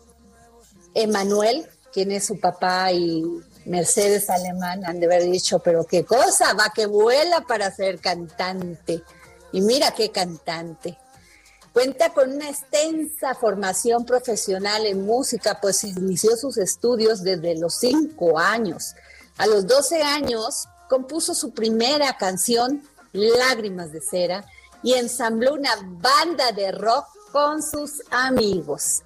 Emanuel, 0.93 1.67
quien 1.93 2.11
es 2.11 2.25
su 2.25 2.39
papá, 2.39 2.91
y 2.91 3.23
Mercedes 3.65 4.29
Alemán 4.29 4.85
han 4.85 4.99
de 4.99 5.05
haber 5.05 5.23
dicho, 5.23 5.59
pero 5.59 5.85
qué 5.85 6.03
cosa, 6.03 6.53
va 6.53 6.71
que 6.73 6.85
vuela 6.85 7.41
para 7.41 7.71
ser 7.71 7.99
cantante. 7.99 9.03
Y 9.51 9.61
mira 9.61 9.91
qué 9.91 10.11
cantante. 10.11 10.97
Cuenta 11.73 12.13
con 12.13 12.33
una 12.33 12.49
extensa 12.49 13.33
formación 13.33 14.05
profesional 14.05 14.85
en 14.85 15.05
música, 15.05 15.59
pues 15.61 15.83
inició 15.85 16.35
sus 16.35 16.57
estudios 16.57 17.23
desde 17.23 17.57
los 17.57 17.75
cinco 17.75 18.37
años. 18.37 18.93
A 19.37 19.47
los 19.47 19.65
12 19.67 20.01
años 20.01 20.67
compuso 20.89 21.33
su 21.33 21.51
primera 21.51 22.17
canción, 22.17 22.83
Lágrimas 23.13 23.93
de 23.93 24.01
Cera, 24.01 24.45
y 24.83 24.93
ensambló 24.93 25.53
una 25.53 25.71
banda 25.81 26.51
de 26.51 26.73
rock 26.73 27.05
con 27.31 27.63
sus 27.63 28.01
amigos. 28.11 29.03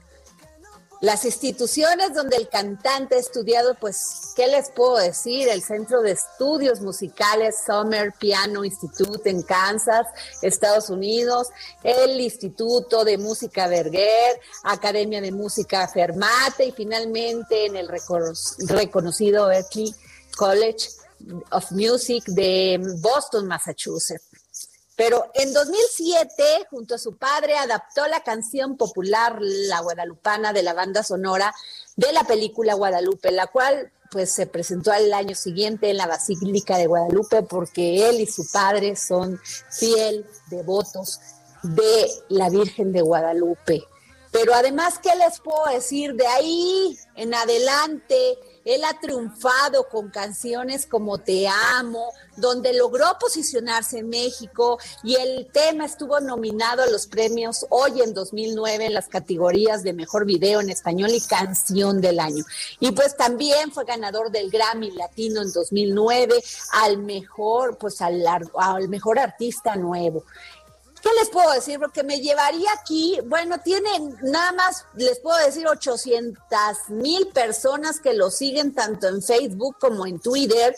Las 1.01 1.25
instituciones 1.25 2.13
donde 2.13 2.37
el 2.37 2.47
cantante 2.49 3.15
ha 3.15 3.19
estudiado, 3.19 3.75
pues, 3.75 4.33
¿qué 4.35 4.47
les 4.47 4.71
puedo 4.71 4.95
decir? 4.97 5.49
El 5.49 5.61
Centro 5.61 6.01
de 6.01 6.11
Estudios 6.11 6.81
Musicales 6.81 7.57
Summer 7.65 8.13
Piano 8.17 8.63
Institute 8.63 9.29
en 9.29 9.43
Kansas, 9.43 10.07
Estados 10.41 10.89
Unidos, 10.89 11.49
el 11.83 12.19
Instituto 12.19 13.03
de 13.03 13.17
Música 13.17 13.67
Berger, 13.67 14.39
Academia 14.63 15.21
de 15.21 15.31
Música 15.31 15.87
Fermate 15.87 16.65
y 16.65 16.71
finalmente 16.71 17.65
en 17.65 17.75
el 17.75 17.87
recono- 17.87 18.33
reconocido 18.67 19.47
Berklee 19.47 19.93
College 20.37 20.89
of 21.51 21.71
Music 21.71 22.23
de 22.27 22.79
Boston, 22.99 23.47
Massachusetts. 23.47 24.34
Pero 24.95 25.29
en 25.33 25.53
2007, 25.53 26.67
junto 26.69 26.95
a 26.95 26.97
su 26.97 27.17
padre, 27.17 27.57
adaptó 27.57 28.07
la 28.07 28.21
canción 28.21 28.77
popular 28.77 29.37
La 29.41 29.81
Guadalupana 29.81 30.53
de 30.53 30.63
la 30.63 30.73
banda 30.73 31.03
sonora 31.03 31.53
de 31.95 32.11
la 32.13 32.23
película 32.23 32.75
Guadalupe, 32.75 33.31
la 33.31 33.47
cual 33.47 33.91
pues 34.11 34.31
se 34.31 34.47
presentó 34.47 34.91
al 34.91 35.11
año 35.13 35.35
siguiente 35.35 35.89
en 35.89 35.97
la 35.97 36.07
Basílica 36.07 36.77
de 36.77 36.87
Guadalupe 36.87 37.43
porque 37.43 38.07
él 38.07 38.21
y 38.21 38.27
su 38.27 38.49
padre 38.49 38.95
son 38.95 39.39
fiel 39.69 40.25
devotos 40.49 41.19
de 41.63 42.09
la 42.29 42.49
Virgen 42.49 42.93
de 42.93 43.01
Guadalupe. 43.01 43.83
Pero 44.31 44.53
además, 44.53 44.99
¿qué 44.99 45.15
les 45.15 45.39
puedo 45.39 45.65
decir? 45.73 46.13
De 46.13 46.27
ahí 46.27 46.97
en 47.15 47.33
adelante, 47.33 48.37
él 48.65 48.83
ha 48.83 48.99
triunfado 48.99 49.87
con 49.87 50.09
canciones 50.09 50.87
como 50.87 51.19
Te 51.19 51.47
Amo, 51.77 52.11
donde 52.35 52.73
logró 52.73 53.05
posicionarse 53.19 53.99
en 53.99 54.09
México 54.09 54.79
y 55.03 55.15
el 55.15 55.47
tema 55.53 55.85
estuvo 55.85 56.19
nominado 56.19 56.81
a 56.81 56.87
los 56.87 57.05
premios 57.05 57.65
hoy 57.69 58.01
en 58.01 58.13
2009 58.15 58.87
en 58.87 58.93
las 58.93 59.07
categorías 59.07 59.83
de 59.83 59.93
Mejor 59.93 60.25
Video 60.25 60.61
en 60.61 60.71
Español 60.71 61.11
y 61.11 61.21
Canción 61.21 62.01
del 62.01 62.19
Año. 62.19 62.43
Y 62.79 62.91
pues 62.91 63.15
también 63.15 63.71
fue 63.71 63.85
ganador 63.85 64.31
del 64.31 64.49
Grammy 64.49 64.91
Latino 64.91 65.43
en 65.43 65.53
2009 65.53 66.43
al 66.73 66.97
mejor, 66.97 67.77
pues 67.77 68.01
al, 68.01 68.25
al 68.57 68.89
mejor 68.89 69.19
artista 69.19 69.75
nuevo. 69.75 70.23
¿Qué 71.05 71.11
les 71.19 71.29
puedo 71.29 71.51
decir? 71.51 71.77
Porque 71.79 72.01
me 72.01 72.19
llevaría 72.19 72.67
aquí, 72.73 73.19
bueno, 73.27 73.59
tienen 73.59 74.17
nada 74.23 74.53
más, 74.53 74.85
les 74.95 75.19
puedo 75.19 75.37
decir, 75.37 75.67
800 75.67 76.39
mil 76.89 77.27
personas 77.27 77.99
que 77.99 78.15
lo 78.15 78.31
siguen 78.31 78.73
tanto 78.73 79.07
en 79.07 79.21
Facebook 79.21 79.77
como 79.79 80.07
en 80.07 80.19
Twitter. 80.19 80.75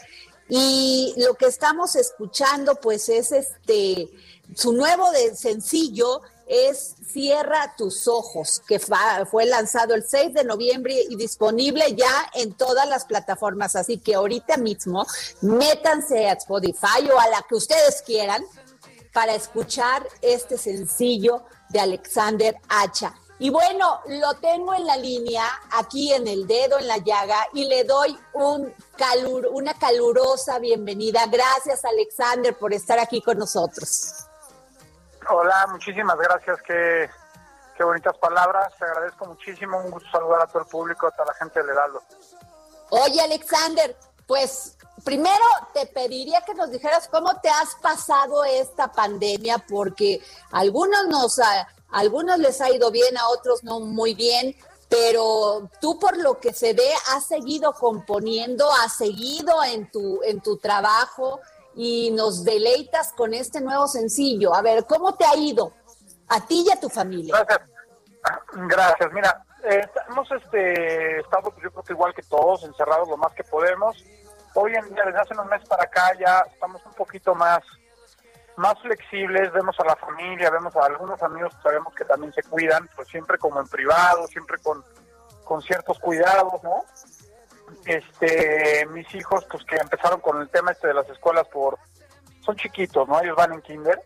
Y 0.50 1.14
lo 1.16 1.36
que 1.36 1.46
estamos 1.46 1.96
escuchando, 1.96 2.76
pues 2.76 3.08
es 3.08 3.32
este, 3.32 4.10
su 4.54 4.74
nuevo 4.74 5.06
sencillo 5.34 6.22
es 6.46 6.96
Cierra 7.10 7.74
tus 7.78 8.06
ojos, 8.10 8.62
que 8.68 8.80
fue 8.80 9.46
lanzado 9.46 9.96
el 9.96 10.04
6 10.04 10.34
de 10.34 10.44
noviembre 10.44 10.94
y 11.10 11.16
disponible 11.16 11.96
ya 11.96 12.30
en 12.34 12.54
todas 12.54 12.88
las 12.88 13.06
plataformas. 13.06 13.78
Así 13.78 13.98
que 13.98 14.16
ahorita 14.16 14.58
mismo 14.58 15.06
métanse 15.40 16.28
a 16.28 16.34
Spotify 16.34 17.10
o 17.14 17.18
a 17.18 17.30
la 17.30 17.46
que 17.48 17.56
ustedes 17.56 18.02
quieran 18.06 18.44
para 19.18 19.34
escuchar 19.34 20.08
este 20.22 20.60
sencillo 20.60 21.42
de 21.70 21.80
Alexander 21.80 22.56
Hacha. 22.70 23.16
Y 23.40 23.50
bueno, 23.50 24.00
lo 24.06 24.36
tengo 24.36 24.76
en 24.76 24.86
la 24.86 24.96
línea, 24.96 25.44
aquí 25.72 26.14
en 26.14 26.28
el 26.28 26.46
dedo, 26.46 26.78
en 26.78 26.88
la 26.88 26.98
llaga, 26.98 27.48
y 27.52 27.66
le 27.66 27.84
doy 27.84 28.16
un 28.34 28.72
calur, 28.96 29.48
una 29.54 29.74
calurosa 29.74 30.60
bienvenida. 30.60 31.26
Gracias, 31.26 31.84
Alexander, 31.84 32.56
por 32.56 32.76
estar 32.76 33.00
aquí 33.00 33.20
con 33.20 33.40
nosotros. 33.40 34.28
Hola, 35.28 35.66
muchísimas 35.72 36.18
gracias. 36.20 36.62
Qué, 36.62 37.10
qué 37.76 37.84
bonitas 37.84 38.16
palabras. 38.20 38.72
Te 38.78 38.86
agradezco 38.86 39.26
muchísimo. 39.26 39.80
Un 39.80 39.90
gusto 39.90 40.08
saludar 40.12 40.44
a 40.44 40.46
todo 40.46 40.62
el 40.62 40.68
público, 40.68 41.08
a 41.08 41.12
toda 41.12 41.26
la 41.26 41.34
gente 41.34 41.60
del 41.60 41.70
Heraldo. 41.70 42.04
Oye, 42.92 43.20
Alexander, 43.20 43.98
pues 44.28 44.78
primero 45.04 45.44
te 45.74 45.86
pediría 45.86 46.42
que 46.42 46.54
nos 46.54 46.70
dijeras 46.70 47.08
cómo 47.08 47.40
te 47.42 47.50
has 47.50 47.76
pasado 47.82 48.44
esta 48.44 48.92
pandemia, 48.92 49.58
porque 49.68 50.22
a 50.52 50.60
algunos 50.60 51.08
nos, 51.08 51.40
a, 51.40 51.68
algunos 51.90 52.38
les 52.40 52.60
ha 52.62 52.70
ido 52.70 52.92
bien, 52.92 53.18
a 53.18 53.30
otros 53.30 53.64
no 53.64 53.80
muy 53.80 54.14
bien, 54.14 54.56
pero 54.90 55.70
tú 55.82 56.00
por 56.00 56.18
lo 56.18 56.40
que 56.40 56.54
se 56.54 56.74
ve 56.74 56.90
has 57.14 57.26
seguido 57.26 57.74
componiendo, 57.74 58.70
has 58.84 58.98
seguido 58.98 59.64
en 59.64 59.90
tu, 59.92 60.22
en 60.24 60.42
tu 60.42 60.58
trabajo 60.58 61.40
y 61.76 62.12
nos 62.12 62.44
deleitas 62.44 63.14
con 63.14 63.34
este 63.34 63.62
nuevo 63.62 63.88
sencillo. 63.88 64.54
A 64.54 64.62
ver, 64.62 64.86
¿cómo 64.86 65.16
te 65.16 65.26
ha 65.26 65.36
ido 65.36 65.74
a 66.28 66.46
ti 66.46 66.66
y 66.68 66.72
a 66.72 66.80
tu 66.80 66.90
familia? 66.90 67.34
Gracias. 67.36 67.70
Gracias. 68.52 69.14
Mira, 69.14 69.46
eh, 69.70 69.90
hemos 70.10 70.32
este, 70.32 71.20
estado, 71.20 71.52
pues, 71.52 71.64
yo 71.64 71.72
creo 71.72 71.84
que 71.84 71.94
igual 71.94 72.14
que 72.14 72.24
todos, 72.24 72.64
encerrados 72.64 73.10
lo 73.10 73.18
más 73.18 73.34
que 73.34 73.44
podemos. 73.44 74.04
Hoy 74.56 74.74
en 74.74 74.94
día, 74.94 75.04
desde 75.06 75.20
hace 75.20 75.34
unos 75.34 75.48
meses 75.48 75.68
para 75.68 75.84
acá, 75.84 76.14
ya 76.20 76.44
estamos 76.52 76.84
un 76.86 76.94
poquito 76.94 77.36
más 77.36 77.64
más 78.58 78.74
flexibles, 78.82 79.54
vemos 79.54 79.80
a 79.80 79.86
la 79.86 79.96
familia, 79.96 80.50
vemos 80.50 80.76
a 80.76 80.86
algunos 80.86 81.22
amigos 81.22 81.56
que 81.56 81.62
sabemos 81.62 81.94
que 81.94 82.06
también 82.06 82.34
se 82.34 82.42
cuidan, 82.42 82.90
pues 82.96 83.08
siempre 83.08 83.38
como 83.38 83.62
en 83.62 83.68
privado, 83.68 84.26
siempre 84.28 84.58
con, 84.64 84.84
con 85.44 85.62
ciertos 85.62 86.00
cuidados, 86.00 86.64
¿no? 86.64 86.84
Este, 87.86 88.88
mis 88.88 89.14
hijos, 89.14 89.46
pues 89.46 89.64
que 89.64 89.76
empezaron 89.76 90.20
con 90.22 90.42
el 90.42 90.50
tema 90.50 90.72
este 90.72 90.88
de 90.88 90.96
las 90.96 91.08
escuelas 91.08 91.48
por, 91.50 91.78
son 92.40 92.56
chiquitos, 92.56 93.08
¿no? 93.08 93.22
Ellos 93.22 93.36
van 93.36 93.54
en 93.54 93.62
kinder 93.62 94.02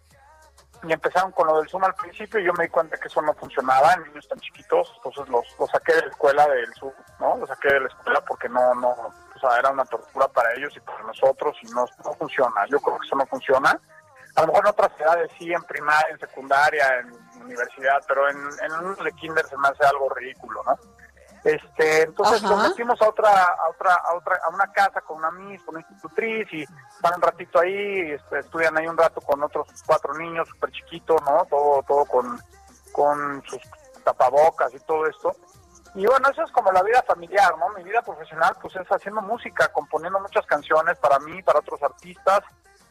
y 0.83 0.93
empezaron 0.93 1.31
con 1.31 1.47
lo 1.47 1.59
del 1.59 1.69
Zoom 1.69 1.83
al 1.83 1.93
principio 1.93 2.39
y 2.39 2.45
yo 2.45 2.53
me 2.53 2.65
di 2.65 2.69
cuenta 2.69 2.97
que 2.97 3.07
eso 3.07 3.21
no 3.21 3.33
funcionaba 3.33 3.93
en 3.93 4.03
niños 4.03 4.27
tan 4.27 4.39
chiquitos, 4.39 4.91
entonces 4.97 5.27
los, 5.29 5.45
los 5.59 5.69
saqué 5.69 5.93
de 5.93 6.01
la 6.01 6.07
escuela 6.07 6.47
del 6.47 6.73
Zoom, 6.73 6.93
¿no? 7.19 7.37
Los 7.37 7.49
saqué 7.49 7.73
de 7.73 7.79
la 7.81 7.87
escuela 7.87 8.21
porque 8.21 8.49
no, 8.49 8.73
no, 8.75 8.89
o 8.89 9.39
sea, 9.39 9.59
era 9.59 9.69
una 9.69 9.85
tortura 9.85 10.27
para 10.27 10.53
ellos 10.53 10.75
y 10.75 10.79
para 10.79 11.03
nosotros 11.03 11.55
y 11.61 11.67
no, 11.67 11.85
no 12.03 12.13
funciona, 12.13 12.65
yo 12.67 12.79
creo 12.79 12.97
que 12.99 13.05
eso 13.05 13.15
no 13.15 13.25
funciona. 13.27 13.79
A 14.35 14.41
lo 14.41 14.47
mejor 14.47 14.65
en 14.65 14.69
otras 14.69 14.91
edades 14.99 15.31
sí, 15.37 15.51
en 15.51 15.61
primaria, 15.63 16.11
en 16.11 16.19
secundaria, 16.19 16.99
en 16.99 17.43
universidad, 17.43 18.01
pero 18.07 18.29
en, 18.29 18.37
en 18.37 18.71
unos 18.71 19.03
de 19.03 19.11
kinder 19.13 19.45
se 19.45 19.57
me 19.57 19.67
hace 19.67 19.85
algo 19.85 20.09
ridículo, 20.09 20.63
¿no? 20.63 20.77
Este, 21.43 22.03
entonces 22.03 22.43
Ajá. 22.43 22.55
nos 22.55 22.69
metimos 22.69 23.01
a 23.01 23.09
otra, 23.09 23.31
a 23.31 23.69
otra, 23.69 23.95
a 23.95 24.15
otra, 24.15 24.39
a 24.45 24.49
una 24.49 24.71
casa 24.71 25.01
con 25.01 25.17
una 25.17 25.31
miss, 25.31 25.61
con 25.63 25.75
una 25.75 25.85
institutriz 25.87 26.47
y 26.53 26.65
van 27.01 27.15
un 27.15 27.21
ratito 27.21 27.59
ahí, 27.59 28.11
este, 28.11 28.39
estudian 28.39 28.77
ahí 28.77 28.87
un 28.87 28.97
rato 28.97 29.21
con 29.21 29.41
otros 29.41 29.67
cuatro 29.85 30.13
niños 30.13 30.47
súper 30.47 30.71
chiquitos, 30.71 31.19
¿no? 31.23 31.45
Todo, 31.49 31.83
todo 31.83 32.05
con, 32.05 32.39
con 32.91 33.43
sus 33.47 33.61
tapabocas 34.03 34.71
y 34.73 34.79
todo 34.81 35.07
esto. 35.07 35.35
Y 35.95 36.05
bueno, 36.05 36.29
eso 36.29 36.43
es 36.43 36.51
como 36.51 36.71
la 36.71 36.83
vida 36.83 37.03
familiar, 37.05 37.57
¿no? 37.57 37.69
Mi 37.69 37.83
vida 37.83 38.01
profesional, 38.01 38.55
pues 38.61 38.75
es 38.75 38.87
haciendo 38.87 39.21
música, 39.21 39.67
componiendo 39.73 40.19
muchas 40.19 40.45
canciones 40.45 40.97
para 40.99 41.19
mí, 41.19 41.41
para 41.43 41.59
otros 41.59 41.81
artistas, 41.83 42.41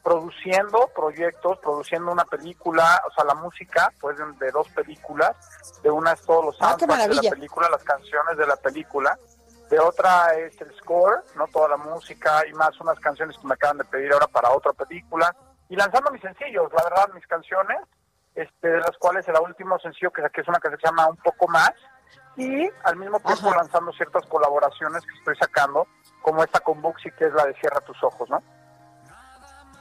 produciendo 0.02 0.88
proyectos, 0.94 1.58
produciendo 1.58 2.10
una 2.10 2.24
película, 2.24 3.02
o 3.06 3.12
sea, 3.12 3.24
la 3.24 3.34
música, 3.34 3.92
pues 4.00 4.16
de, 4.38 4.50
dos 4.50 4.68
películas, 4.70 5.36
de 5.82 5.90
una 5.90 6.12
es 6.12 6.22
todos 6.22 6.44
los 6.46 6.56
Ah, 6.60 6.76
soundtracks 6.78 7.08
de 7.08 7.22
la 7.22 7.30
película, 7.30 7.68
las 7.68 7.84
canciones 7.84 8.36
de 8.36 8.46
la 8.46 8.56
película, 8.56 9.18
de 9.68 9.78
otra 9.78 10.34
es 10.34 10.60
el 10.60 10.74
score, 10.76 11.22
no 11.36 11.46
toda 11.48 11.68
la 11.68 11.76
música 11.76 12.42
y 12.48 12.52
más 12.54 12.78
unas 12.80 12.98
canciones 12.98 13.36
que 13.38 13.46
me 13.46 13.54
acaban 13.54 13.78
de 13.78 13.84
pedir 13.84 14.12
ahora 14.12 14.26
para 14.26 14.50
otra 14.50 14.72
película. 14.72 15.34
Y 15.68 15.76
lanzando 15.76 16.10
mis 16.10 16.22
sencillos, 16.22 16.72
la 16.72 16.82
verdad, 16.82 17.14
mis 17.14 17.26
canciones, 17.26 17.78
este, 18.34 18.68
de 18.68 18.78
las 18.78 18.96
cuales 18.98 19.26
el 19.28 19.36
último 19.38 19.78
sencillo 19.78 20.10
que 20.10 20.22
saqué 20.22 20.40
es 20.40 20.48
una 20.48 20.58
que 20.58 20.70
se 20.70 20.76
llama 20.82 21.08
Un 21.08 21.16
poco 21.18 21.46
más. 21.46 21.72
Y 22.36 22.68
al 22.84 22.96
mismo 22.96 23.20
tiempo 23.20 23.48
Ajá. 23.48 23.58
lanzando 23.58 23.92
ciertas 23.92 24.26
colaboraciones 24.26 25.04
que 25.04 25.18
estoy 25.18 25.36
sacando, 25.36 25.86
como 26.22 26.42
esta 26.42 26.60
con 26.60 26.80
Buxi 26.80 27.10
que 27.12 27.26
es 27.26 27.32
la 27.34 27.44
de 27.44 27.54
Cierra 27.54 27.80
tus 27.80 28.02
ojos, 28.02 28.28
¿no? 28.30 28.42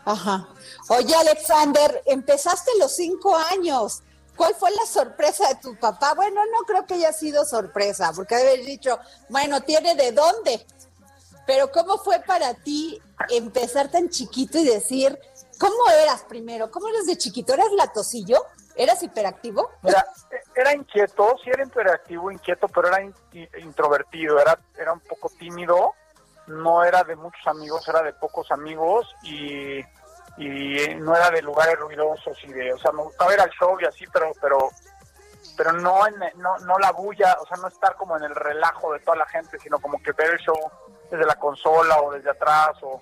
Ajá. 0.06 0.48
Oye, 0.90 1.14
Alexander, 1.16 2.02
empezaste 2.06 2.72
los 2.80 2.96
cinco 2.96 3.36
años. 3.36 4.02
¿Cuál 4.36 4.56
fue 4.56 4.72
la 4.72 4.86
sorpresa 4.86 5.50
de 5.50 5.56
tu 5.56 5.78
papá? 5.78 6.14
Bueno, 6.14 6.42
no 6.46 6.60
creo 6.66 6.86
que 6.86 6.94
haya 6.94 7.12
sido 7.12 7.44
sorpresa, 7.46 8.12
porque 8.16 8.36
haber 8.36 8.64
dicho, 8.64 8.98
bueno, 9.28 9.62
tiene 9.62 9.96
de 9.96 10.14
dónde. 10.14 10.66
Pero 11.46 11.72
¿cómo 11.72 11.98
fue 11.98 12.20
para 12.22 12.54
ti 12.54 13.02
empezar 13.30 13.90
tan 13.92 14.10
chiquito 14.10 14.58
y 14.58 14.66
decir, 14.66 15.20
¿cómo 15.60 15.90
eras 15.90 16.24
primero? 16.24 16.72
¿Cómo 16.72 16.88
eras 16.88 17.06
de 17.06 17.18
chiquito? 17.18 17.54
¿Eras 17.54 17.72
latosillo? 17.76 18.46
¿Eras 18.76 19.04
hiperactivo? 19.04 19.70
Mira, 19.82 20.06
e- 20.32 20.60
era 20.62 20.74
inquieto, 20.74 21.36
sí 21.44 21.50
era 21.50 21.64
interactivo, 21.64 22.32
inquieto, 22.32 22.68
pero 22.70 22.88
era 22.88 23.02
introvertido, 23.62 24.40
era, 24.40 24.58
era 24.78 24.94
un 24.94 25.02
poco 25.02 25.30
tímido, 25.38 25.96
no 26.50 26.84
era 26.84 27.04
de 27.04 27.16
muchos 27.16 27.46
amigos, 27.48 27.88
era 27.88 28.02
de 28.02 28.14
pocos 28.14 28.52
amigos 28.52 29.16
y, 29.24 29.80
y 30.38 30.96
no 30.96 31.16
era 31.16 31.30
de 31.30 31.42
lugares 31.42 31.78
ruidosos 31.80 32.38
y 32.44 32.52
de, 32.52 32.74
o 32.74 32.78
sea, 32.78 32.92
me 32.92 33.04
gustaba 33.04 33.34
ir 33.34 33.40
al 33.40 33.50
show 33.52 33.78
y 33.80 33.86
así, 33.86 34.06
pero, 34.12 34.32
pero, 34.42 34.70
pero 35.56 35.74
no, 35.74 36.08
en, 36.08 36.16
no, 36.38 36.58
no 36.60 36.78
la 36.80 36.92
bulla, 36.92 37.38
o 37.40 37.46
sea, 37.46 37.58
no 37.58 37.68
estar 37.68 37.96
como 37.96 38.18
en 38.18 38.24
el 38.24 38.36
relajo 38.36 38.94
de 38.94 39.00
toda 39.00 39.18
la 39.18 39.28
gente, 39.28 39.60
sino 39.60 39.80
como 39.80 40.02
que 40.02 40.12
ver 40.14 40.32
el 40.32 40.40
show 40.40 40.60
desde 41.10 41.26
la 41.26 41.36
consola 41.36 42.02
o 42.02 42.12
desde 42.12 42.32
atrás 42.32 42.72
o 42.82 43.02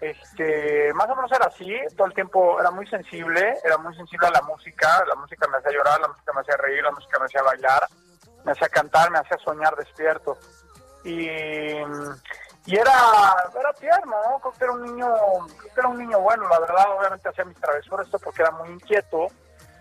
este, 0.00 0.92
más 0.92 1.08
o 1.08 1.16
menos 1.16 1.32
era 1.32 1.46
así, 1.46 1.74
todo 1.96 2.06
el 2.06 2.14
tiempo 2.14 2.60
era 2.60 2.70
muy 2.70 2.86
sensible, 2.86 3.56
era 3.64 3.78
muy 3.78 3.94
sensible 3.96 4.26
a 4.26 4.32
la 4.32 4.42
música, 4.42 5.02
la 5.06 5.14
música 5.14 5.48
me 5.48 5.56
hacía 5.56 5.72
llorar, 5.72 6.00
la 6.00 6.08
música 6.08 6.32
me 6.34 6.40
hacía 6.42 6.56
reír, 6.58 6.82
la 6.82 6.90
música 6.90 7.18
me 7.18 7.24
hacía 7.24 7.42
bailar, 7.42 7.86
me 8.44 8.52
hacía 8.52 8.68
cantar, 8.68 9.10
me 9.10 9.18
hacía 9.18 9.38
soñar 9.38 9.74
despierto. 9.76 10.36
Y, 11.04 11.78
y 12.66 12.76
era, 12.76 12.92
era 13.58 13.72
tierno, 13.74 14.16
¿no? 14.30 14.38
Creo 14.38 14.52
que 14.52 14.64
era 14.64 14.72
un 14.72 14.82
niño, 14.82 15.08
creo 15.58 15.74
que 15.74 15.80
era 15.80 15.88
un 15.88 15.98
niño 15.98 16.20
bueno, 16.20 16.48
la 16.48 16.60
verdad, 16.60 16.96
obviamente 16.98 17.28
hacía 17.28 17.44
mis 17.44 17.60
travesuras, 17.60 18.06
esto 18.06 18.18
porque 18.18 18.42
era 18.42 18.50
muy 18.52 18.70
inquieto 18.70 19.28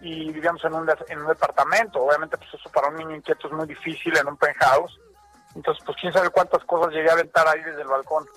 y 0.02 0.32
vivíamos 0.34 0.64
en 0.66 0.74
un, 0.74 0.90
en 1.08 1.20
un 1.20 1.28
departamento, 1.28 2.04
obviamente 2.04 2.38
pues 2.38 2.50
eso 2.54 2.70
para 2.70 2.90
un 2.90 2.96
niño 2.98 3.16
inquieto 3.16 3.48
es 3.48 3.54
muy 3.54 3.66
difícil 3.68 4.18
en 4.18 4.28
un 4.28 4.36
penthouse, 4.36 5.00
entonces 5.56 5.82
pues 5.86 5.98
quién 6.02 6.12
sabe 6.12 6.30
cuántas 6.30 6.64
cosas 6.66 6.94
llegué 6.94 7.10
a 7.10 7.14
aventar 7.14 7.48
ahí 7.48 7.62
desde 7.64 7.82
el 7.82 7.88
balcón. 7.88 8.28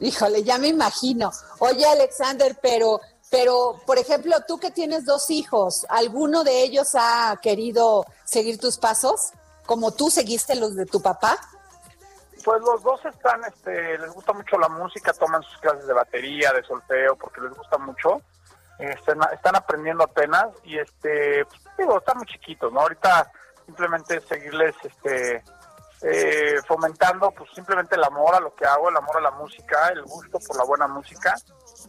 Híjole, 0.00 0.42
ya 0.42 0.58
me 0.58 0.68
imagino. 0.68 1.30
Oye, 1.60 1.86
Alexander, 1.86 2.56
pero, 2.60 3.00
pero, 3.30 3.80
por 3.86 3.98
ejemplo, 3.98 4.34
tú 4.46 4.58
que 4.58 4.72
tienes 4.72 5.04
dos 5.04 5.30
hijos, 5.30 5.86
¿alguno 5.88 6.42
de 6.42 6.62
ellos 6.62 6.90
ha 6.94 7.38
querido 7.40 8.04
seguir 8.24 8.58
tus 8.58 8.78
pasos? 8.78 9.30
Como 9.64 9.92
tú 9.92 10.10
seguiste 10.10 10.56
los 10.56 10.74
de 10.74 10.86
tu 10.86 11.00
papá. 11.00 11.38
Pues 12.44 12.60
los 12.60 12.82
dos 12.82 13.04
están, 13.06 13.42
este, 13.44 13.98
les 13.98 14.12
gusta 14.12 14.32
mucho 14.34 14.58
la 14.58 14.68
música, 14.68 15.12
toman 15.14 15.42
sus 15.42 15.58
clases 15.58 15.86
de 15.86 15.94
batería, 15.94 16.52
de 16.52 16.62
solfeo, 16.62 17.16
porque 17.16 17.40
les 17.40 17.54
gusta 17.54 17.78
mucho. 17.78 18.20
Están, 18.78 19.20
están 19.32 19.56
aprendiendo 19.56 20.04
apenas 20.04 20.48
y, 20.64 20.78
este, 20.78 21.44
pues, 21.46 21.62
digo, 21.78 21.98
están 21.98 22.18
muy 22.18 22.26
chiquitos, 22.26 22.72
¿no? 22.72 22.80
Ahorita 22.80 23.30
simplemente 23.64 24.20
seguirles, 24.20 24.74
este, 24.82 25.42
eh, 26.02 26.60
fomentando, 26.66 27.30
pues 27.30 27.48
simplemente 27.54 27.94
el 27.94 28.04
amor 28.04 28.34
a 28.34 28.40
lo 28.40 28.54
que 28.54 28.66
hago, 28.66 28.90
el 28.90 28.96
amor 28.96 29.16
a 29.16 29.20
la 29.22 29.30
música, 29.30 29.88
el 29.88 30.02
gusto 30.02 30.38
por 30.46 30.56
la 30.56 30.64
buena 30.64 30.86
música, 30.86 31.34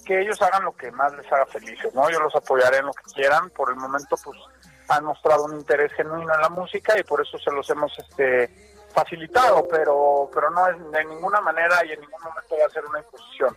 que 0.05 0.21
ellos 0.21 0.41
hagan 0.41 0.63
lo 0.63 0.73
que 0.73 0.89
más 0.91 1.13
les 1.15 1.29
haga 1.33 1.45
felices, 1.47 1.93
¿no? 1.93 2.09
Yo 2.09 2.19
los 2.21 2.33
apoyaré 2.33 2.77
en 2.77 2.85
lo 2.85 2.93
que 2.93 3.11
quieran. 3.13 3.49
Por 3.49 3.71
el 3.71 3.75
momento, 3.75 4.15
pues, 4.23 4.39
han 4.87 5.03
mostrado 5.03 5.45
un 5.45 5.55
interés 5.55 5.91
genuino 5.93 6.33
en 6.33 6.41
la 6.41 6.49
música 6.49 6.97
y 6.97 7.03
por 7.03 7.19
eso 7.19 7.37
se 7.39 7.51
los 7.51 7.69
hemos, 7.69 7.91
este, 7.99 8.74
facilitado, 8.95 9.67
pero 9.69 10.29
pero 10.33 10.49
no 10.49 10.67
es 10.67 10.91
de 10.91 11.05
ninguna 11.05 11.41
manera 11.41 11.85
y 11.85 11.91
en 11.91 11.99
ningún 12.01 12.21
momento 12.23 12.55
va 12.59 12.65
a 12.65 12.69
ser 12.69 12.83
una 12.85 12.99
imposición. 12.99 13.55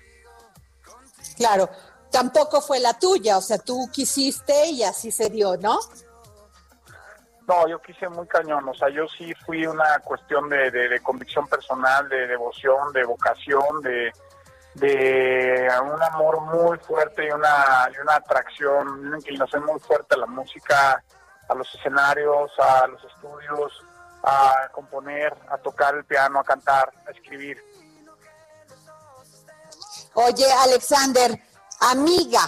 Claro, 1.36 1.70
tampoco 2.10 2.60
fue 2.60 2.80
la 2.80 2.98
tuya, 2.98 3.38
o 3.38 3.40
sea, 3.40 3.58
tú 3.58 3.88
quisiste 3.92 4.66
y 4.66 4.82
así 4.82 5.10
se 5.12 5.30
dio, 5.30 5.56
¿no? 5.56 5.78
No, 7.46 7.66
yo 7.66 7.80
quise 7.80 8.08
muy 8.10 8.26
cañón, 8.26 8.68
o 8.68 8.74
sea, 8.74 8.90
yo 8.90 9.06
sí 9.08 9.32
fui 9.46 9.66
una 9.66 10.00
cuestión 10.00 10.50
de, 10.50 10.70
de- 10.70 10.88
de 10.88 11.00
convicción 11.00 11.46
personal, 11.48 12.06
de 12.08 12.26
devoción, 12.26 12.92
de 12.92 13.04
vocación, 13.04 13.80
de, 13.80 14.12
de 14.74 15.68
un 15.82 16.02
amor 16.02 16.40
muy 16.42 16.76
fuerte 16.80 17.26
y 17.26 17.30
una, 17.30 17.88
y 17.94 17.98
una 18.00 18.16
atracción, 18.16 18.86
una 19.06 19.16
inclinación 19.16 19.64
muy 19.64 19.80
fuerte 19.80 20.14
a 20.14 20.18
la 20.18 20.26
música, 20.26 21.02
a 21.48 21.54
los 21.54 21.74
escenarios, 21.74 22.50
a 22.58 22.86
los 22.86 23.02
estudios, 23.04 23.82
a 24.22 24.68
componer, 24.72 25.36
a 25.50 25.58
tocar 25.58 25.94
el 25.94 26.04
piano, 26.04 26.40
a 26.40 26.44
cantar, 26.44 26.92
a 27.06 27.10
escribir. 27.10 27.62
Oye, 30.14 30.46
Alexander, 30.64 31.40
amiga, 31.80 32.42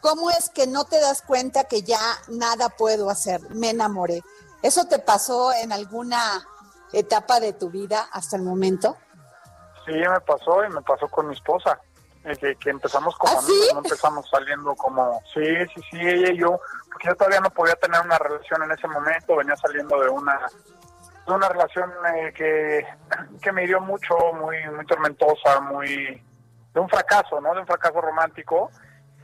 ¿cómo 0.00 0.30
es 0.30 0.50
que 0.50 0.66
no 0.66 0.84
te 0.84 1.00
das 1.00 1.22
cuenta 1.22 1.64
que 1.64 1.82
ya 1.82 2.00
nada 2.28 2.68
puedo 2.68 3.10
hacer? 3.10 3.40
Me 3.50 3.70
enamoré. 3.70 4.22
¿Eso 4.62 4.84
te 4.86 4.98
pasó 4.98 5.52
en 5.52 5.72
alguna 5.72 6.46
etapa 6.92 7.40
de 7.40 7.52
tu 7.52 7.70
vida 7.70 8.08
hasta 8.12 8.36
el 8.36 8.42
momento? 8.42 8.96
Sí, 9.84 9.92
me 9.92 10.20
pasó 10.20 10.64
y 10.64 10.68
me 10.68 10.82
pasó 10.82 11.08
con 11.08 11.28
mi 11.28 11.34
esposa. 11.34 11.80
Que, 12.22 12.56
que 12.56 12.70
empezamos 12.70 13.16
como 13.16 13.34
¿Ah, 13.34 13.38
amigos, 13.38 13.66
sí? 13.66 13.74
no 13.74 13.80
empezamos 13.80 14.28
saliendo 14.28 14.74
como, 14.74 15.22
sí, 15.32 15.44
sí, 15.74 15.80
sí, 15.90 15.98
ella 16.00 16.32
y 16.32 16.38
yo, 16.38 16.60
porque 16.90 17.08
yo 17.08 17.16
todavía 17.16 17.40
no 17.40 17.50
podía 17.50 17.74
tener 17.76 18.00
una 18.00 18.18
relación 18.18 18.62
en 18.62 18.72
ese 18.72 18.86
momento, 18.88 19.36
venía 19.36 19.56
saliendo 19.56 20.00
de 20.00 20.08
una 20.08 20.38
de 21.26 21.34
una 21.34 21.48
relación 21.48 21.90
eh, 22.16 22.32
que, 22.34 22.86
que 23.40 23.52
me 23.52 23.64
hirió 23.64 23.80
mucho, 23.80 24.16
muy, 24.34 24.56
muy 24.70 24.84
tormentosa, 24.86 25.60
muy 25.60 26.22
de 26.72 26.80
un 26.80 26.88
fracaso, 26.88 27.40
¿no? 27.40 27.54
De 27.54 27.60
un 27.60 27.66
fracaso 27.66 28.00
romántico 28.00 28.70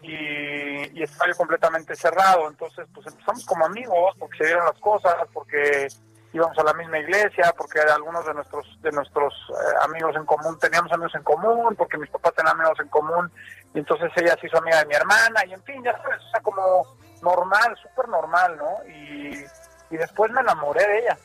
y, 0.03 0.99
y 0.99 1.03
estaba 1.03 1.30
yo 1.30 1.36
completamente 1.36 1.97
cerrado, 1.97 2.49
entonces 2.49 2.86
pues 2.94 3.07
empezamos 3.07 3.44
como 3.44 3.66
amigos, 3.66 4.14
porque 4.18 4.38
se 4.38 4.44
dieron 4.44 4.66
las 4.66 4.78
cosas, 4.78 5.14
porque 5.32 5.88
íbamos 6.33 6.59
a 6.59 6.64
la 6.64 6.74
misma 6.74 6.99
iglesia, 6.99 7.55
porque 7.57 7.81
algunos 7.81 8.27
de 8.27 8.35
nuestros 8.35 8.66
de 8.83 8.93
nuestros 8.93 9.35
eh, 9.51 9.74
amigos 9.83 10.14
en 10.16 10.27
común 10.27 10.59
teníamos 10.59 10.93
amigos 10.93 11.14
en 11.14 11.22
común, 11.22 11.74
porque 11.77 11.99
mis 11.99 12.11
papás 12.11 12.35
tenían 12.35 12.57
amigos 12.57 12.79
en 12.81 12.89
común, 12.89 13.31
y 13.74 13.79
entonces 13.79 14.11
ella 14.16 14.37
se 14.41 14.47
hizo 14.47 14.59
amiga 14.59 14.79
de 14.81 14.87
mi 14.87 14.95
hermana, 14.95 15.45
y 15.47 15.53
en 15.55 15.62
fin, 15.62 15.83
ya 15.83 15.97
sabes, 16.03 16.22
o 16.22 16.31
sea, 16.31 16.41
como 16.41 16.97
normal, 17.22 17.77
súper 17.83 18.09
normal, 18.09 18.57
¿no? 18.57 18.89
Y, 18.91 19.45
y 19.91 19.97
después 19.97 20.31
me 20.31 20.41
enamoré 20.41 20.87
de 20.87 20.99
ella. 20.99 21.18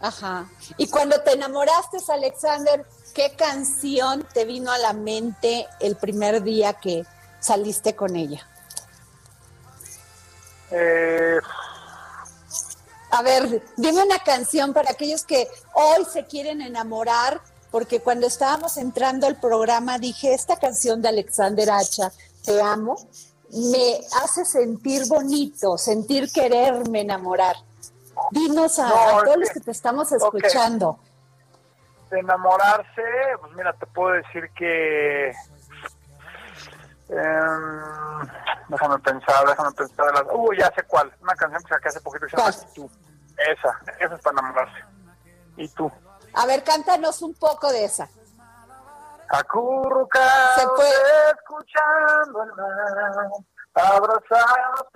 Ajá. 0.00 0.46
Y 0.76 0.88
cuando 0.88 1.20
te 1.22 1.32
enamoraste, 1.32 1.98
Alexander, 2.08 2.86
¿qué 3.14 3.34
canción 3.36 4.22
te 4.32 4.44
vino 4.44 4.70
a 4.70 4.78
la 4.78 4.92
mente 4.92 5.66
el 5.80 5.96
primer 5.96 6.42
día 6.42 6.74
que 6.74 7.04
saliste 7.40 7.96
con 7.96 8.14
ella? 8.14 8.46
Eh, 10.70 11.40
A 13.10 13.22
ver, 13.22 13.62
dime 13.76 14.02
una 14.02 14.18
canción 14.18 14.72
para 14.72 14.90
aquellos 14.90 15.24
que 15.24 15.48
hoy 15.74 16.04
se 16.04 16.26
quieren 16.26 16.60
enamorar, 16.60 17.40
porque 17.70 18.00
cuando 18.00 18.26
estábamos 18.26 18.76
entrando 18.76 19.26
al 19.26 19.36
programa 19.40 19.98
dije, 19.98 20.34
esta 20.34 20.56
canción 20.56 21.00
de 21.02 21.08
Alexander 21.08 21.70
Hacha, 21.70 22.12
Te 22.44 22.60
amo, 22.62 22.96
me 23.50 24.00
hace 24.22 24.44
sentir 24.44 25.06
bonito, 25.06 25.76
sentir 25.76 26.30
quererme 26.32 27.00
enamorar. 27.02 27.56
Dinos 28.30 28.78
a, 28.78 28.88
No, 28.88 28.94
a 28.96 29.18
es 29.18 29.24
todos 29.24 29.36
los 29.38 29.50
que- 29.50 29.60
te 29.60 29.70
estamos 29.70 30.12
escuchando. 30.12 30.98
de 32.10 32.20
enamorarse, 32.20 33.02
pues 33.40 33.52
mira, 33.54 33.74
te 33.74 33.86
puedo 33.86 34.14
decir 34.14 34.48
que... 34.56 35.32
em, 37.08 38.28
déjame 38.68 38.98
pensar, 38.98 39.46
déjame 39.46 39.72
pensar. 39.72 40.12
Las, 40.12 40.24
uh, 40.32 40.52
ya 40.54 40.70
sé 40.74 40.82
cuál. 40.84 41.12
Una 41.20 41.34
canción 41.34 41.62
que 41.62 41.74
saqué 41.74 41.88
hace 41.88 42.00
poquito 42.00 42.26
que 42.26 42.30
se 42.30 42.36
llama 42.36 42.50
¿Cuál? 42.52 42.68
"Y 42.70 42.74
tú. 42.74 42.90
Esa, 43.36 43.80
esa 44.04 44.14
es 44.14 44.20
para 44.22 44.40
enamorarse. 44.40 44.84
Y 45.56 45.68
tú. 45.68 45.90
A 46.34 46.46
ver, 46.46 46.62
cántanos 46.64 47.22
un 47.22 47.34
poco 47.34 47.70
de 47.72 47.84
esa. 47.84 48.08
Acurrucados 49.30 50.54
Se 50.62 50.66
puede. 50.68 51.30
escuchando 51.36 52.42
el 52.44 52.52
mar, 52.54 53.28
abrazados 53.74 54.88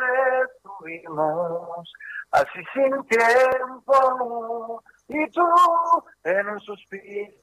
estuvimos, 0.56 1.92
así 2.30 2.64
sin 2.72 3.04
tiempo, 3.08 4.82
y 5.08 5.30
tú 5.30 5.46
en 6.24 6.48
un 6.48 6.60
suspiro, 6.60 7.34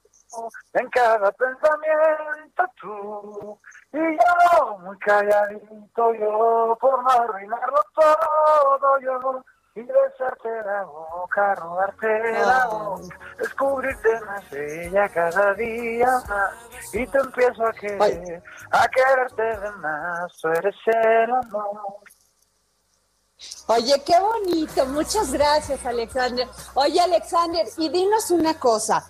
en 0.74 0.90
cada 0.90 1.32
pensamiento 1.32 2.64
tú, 2.80 3.60
y 3.94 3.98
yo 3.98 4.78
muy 4.80 4.98
calladito 5.00 6.14
yo, 6.14 6.78
por 6.80 7.04
no 7.04 7.10
arruinarlo 7.10 7.82
todo 7.96 9.00
yo, 9.00 9.44
y 9.76 9.84
besarte 9.84 10.50
la 10.66 10.84
boca, 10.84 11.56
robarte 11.56 12.34
la 12.34 12.68
Oh. 12.70 12.98
boca, 12.98 13.20
descubrirte 13.38 14.20
más 14.22 14.50
bella 14.50 15.08
cada 15.10 15.54
día 15.54 16.08
más 16.28 16.94
y 16.94 17.06
te 17.08 17.18
empiezo 17.20 17.66
a 17.66 17.72
querer, 17.74 18.44
a 18.72 18.88
quererte 18.88 19.42
de 19.44 19.72
más, 19.74 20.38
tú 20.42 20.48
eres 20.50 20.76
el 20.88 21.32
amor. 21.32 22.00
Oye, 23.68 24.04
qué 24.06 24.20
bonito. 24.20 24.86
Muchas 24.88 25.32
gracias, 25.32 25.86
Alexander. 25.86 26.46
Oye, 26.74 27.00
Alexander, 27.00 27.66
y 27.78 27.88
dinos 27.88 28.32
una 28.32 28.60
cosa. 28.60 29.10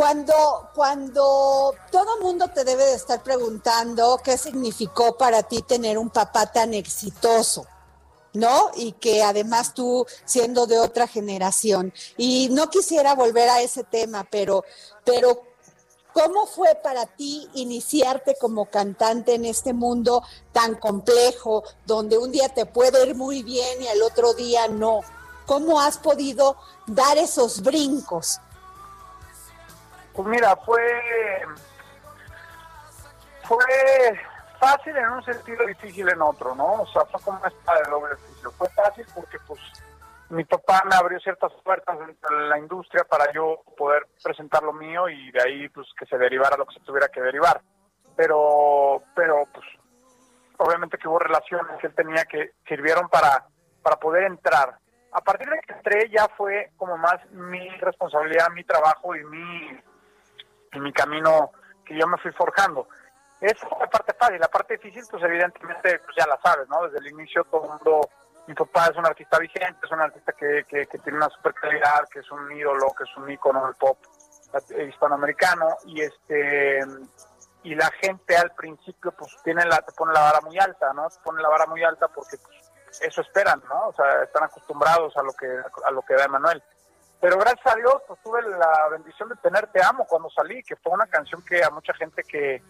Cuando, 0.00 0.70
cuando 0.74 1.74
todo 1.92 2.20
mundo 2.22 2.48
te 2.48 2.64
debe 2.64 2.86
de 2.86 2.94
estar 2.94 3.22
preguntando 3.22 4.18
qué 4.24 4.38
significó 4.38 5.18
para 5.18 5.42
ti 5.42 5.60
tener 5.60 5.98
un 5.98 6.08
papá 6.08 6.50
tan 6.50 6.72
exitoso, 6.72 7.66
¿no? 8.32 8.70
Y 8.76 8.92
que 8.92 9.22
además 9.22 9.74
tú 9.74 10.06
siendo 10.24 10.66
de 10.66 10.78
otra 10.78 11.06
generación. 11.06 11.92
Y 12.16 12.48
no 12.50 12.70
quisiera 12.70 13.14
volver 13.14 13.50
a 13.50 13.60
ese 13.60 13.84
tema, 13.84 14.26
pero, 14.30 14.64
pero 15.04 15.42
¿Cómo 16.14 16.46
fue 16.46 16.74
para 16.82 17.04
ti 17.04 17.46
iniciarte 17.54 18.36
como 18.40 18.70
cantante 18.70 19.34
en 19.34 19.44
este 19.44 19.74
mundo 19.74 20.22
tan 20.50 20.76
complejo, 20.76 21.62
donde 21.86 22.16
un 22.16 22.32
día 22.32 22.48
te 22.48 22.64
puede 22.64 23.06
ir 23.06 23.14
muy 23.14 23.42
bien 23.42 23.82
y 23.82 23.86
al 23.86 24.00
otro 24.00 24.32
día 24.32 24.66
no? 24.66 25.00
¿Cómo 25.46 25.78
has 25.78 25.98
podido 25.98 26.56
dar 26.86 27.18
esos 27.18 27.60
brincos? 27.60 28.40
Pues 30.14 30.28
mira, 30.28 30.56
fue 30.56 30.82
fue 33.50 33.64
fácil 34.60 34.96
en 34.96 35.08
un 35.08 35.24
sentido, 35.24 35.66
difícil 35.66 36.08
en 36.08 36.22
otro, 36.22 36.54
¿no? 36.54 36.82
O 36.82 36.86
sea, 36.86 37.04
fue 37.06 37.20
como 37.20 37.38
una 37.38 37.48
espada 37.48 37.80
de 37.82 37.90
doble 37.90 38.14
oficio. 38.14 38.50
Fue 38.52 38.68
fácil 38.70 39.06
porque 39.14 39.38
pues 39.46 39.60
mi 40.28 40.44
papá 40.44 40.82
me 40.88 40.94
abrió 40.94 41.18
ciertas 41.18 41.52
puertas 41.64 41.98
dentro 41.98 42.38
de 42.38 42.48
la 42.48 42.58
industria 42.58 43.04
para 43.04 43.32
yo 43.32 43.62
poder 43.76 44.06
presentar 44.22 44.62
lo 44.62 44.72
mío 44.72 45.08
y 45.08 45.32
de 45.32 45.42
ahí 45.42 45.68
pues 45.70 45.88
que 45.98 46.06
se 46.06 46.16
derivara 46.16 46.56
lo 46.56 46.66
que 46.66 46.74
se 46.74 46.84
tuviera 46.84 47.08
que 47.08 47.20
derivar. 47.20 47.60
Pero, 48.16 49.02
pero 49.16 49.46
pues 49.52 49.66
obviamente 50.58 50.98
que 50.98 51.08
hubo 51.08 51.18
relaciones 51.18 51.80
que 51.80 51.88
él 51.88 51.94
tenía 51.94 52.24
que 52.26 52.52
sirvieron 52.68 53.08
para, 53.08 53.46
para 53.82 53.96
poder 53.96 54.24
entrar. 54.24 54.78
A 55.12 55.20
partir 55.22 55.48
de 55.48 55.60
que 55.60 55.72
entré 55.72 56.08
ya 56.10 56.28
fue 56.36 56.70
como 56.76 56.96
más 56.96 57.18
mi 57.32 57.68
responsabilidad, 57.78 58.50
mi 58.50 58.62
trabajo 58.62 59.16
y 59.16 59.24
mi, 59.24 59.80
y 60.72 60.80
mi 60.80 60.92
camino 60.92 61.50
que 61.84 61.98
yo 61.98 62.06
me 62.06 62.18
fui 62.18 62.32
forjando. 62.32 62.88
Es 63.40 63.54
la 63.78 63.88
parte 63.88 64.12
fácil, 64.14 64.38
la 64.38 64.48
parte 64.48 64.76
difícil 64.76 65.02
pues 65.10 65.22
evidentemente 65.22 65.98
pues 66.00 66.16
ya 66.16 66.26
la 66.26 66.38
sabes, 66.42 66.68
¿no? 66.68 66.82
Desde 66.82 66.98
el 66.98 67.12
inicio 67.12 67.44
todo 67.44 67.64
el 67.64 67.70
mundo, 67.70 68.10
mi 68.46 68.54
papá 68.54 68.86
es 68.86 68.96
un 68.96 69.06
artista 69.06 69.38
vigente, 69.38 69.80
es 69.82 69.90
un 69.90 70.00
artista 70.00 70.32
que, 70.32 70.64
que, 70.68 70.86
que 70.86 70.98
tiene 70.98 71.18
una 71.18 71.30
super 71.30 71.54
calidad, 71.54 72.06
que 72.12 72.20
es 72.20 72.30
un 72.30 72.52
ídolo, 72.52 72.92
que 72.96 73.04
es 73.04 73.16
un 73.16 73.30
ícono 73.30 73.64
del 73.64 73.74
pop 73.76 73.98
hispanoamericano 74.88 75.76
y 75.86 76.00
este 76.02 76.80
y 77.62 77.74
la 77.74 77.90
gente 78.00 78.36
al 78.36 78.52
principio 78.52 79.12
pues 79.12 79.36
tiene 79.44 79.64
la 79.66 79.80
te 79.82 79.92
pone 79.92 80.12
la 80.12 80.20
vara 80.20 80.40
muy 80.40 80.58
alta 80.58 80.92
no 80.92 81.08
te 81.08 81.18
pone 81.22 81.42
la 81.42 81.48
vara 81.48 81.66
muy 81.66 81.84
alta 81.84 82.08
porque 82.08 82.36
pues, 82.38 83.00
eso 83.02 83.20
esperan 83.20 83.62
no 83.68 83.88
o 83.88 83.92
sea 83.92 84.24
están 84.24 84.44
acostumbrados 84.44 85.16
a 85.16 85.22
lo 85.22 85.32
que 85.32 85.46
a 85.46 85.90
lo 85.90 86.02
que 86.02 86.14
da 86.14 86.24
Emanuel 86.24 86.62
pero 87.20 87.38
gracias 87.38 87.66
a 87.66 87.76
Dios 87.76 87.96
pues 88.06 88.18
tuve 88.22 88.42
la 88.42 88.88
bendición 88.90 89.28
de 89.28 89.36
tener 89.36 89.66
Te 89.68 89.82
amo 89.82 90.06
cuando 90.06 90.30
salí 90.30 90.62
que 90.62 90.76
fue 90.76 90.92
una 90.92 91.06
canción 91.06 91.42
que 91.42 91.62
a 91.62 91.70
mucha 91.70 91.94
gente 91.94 92.22
que 92.22 92.62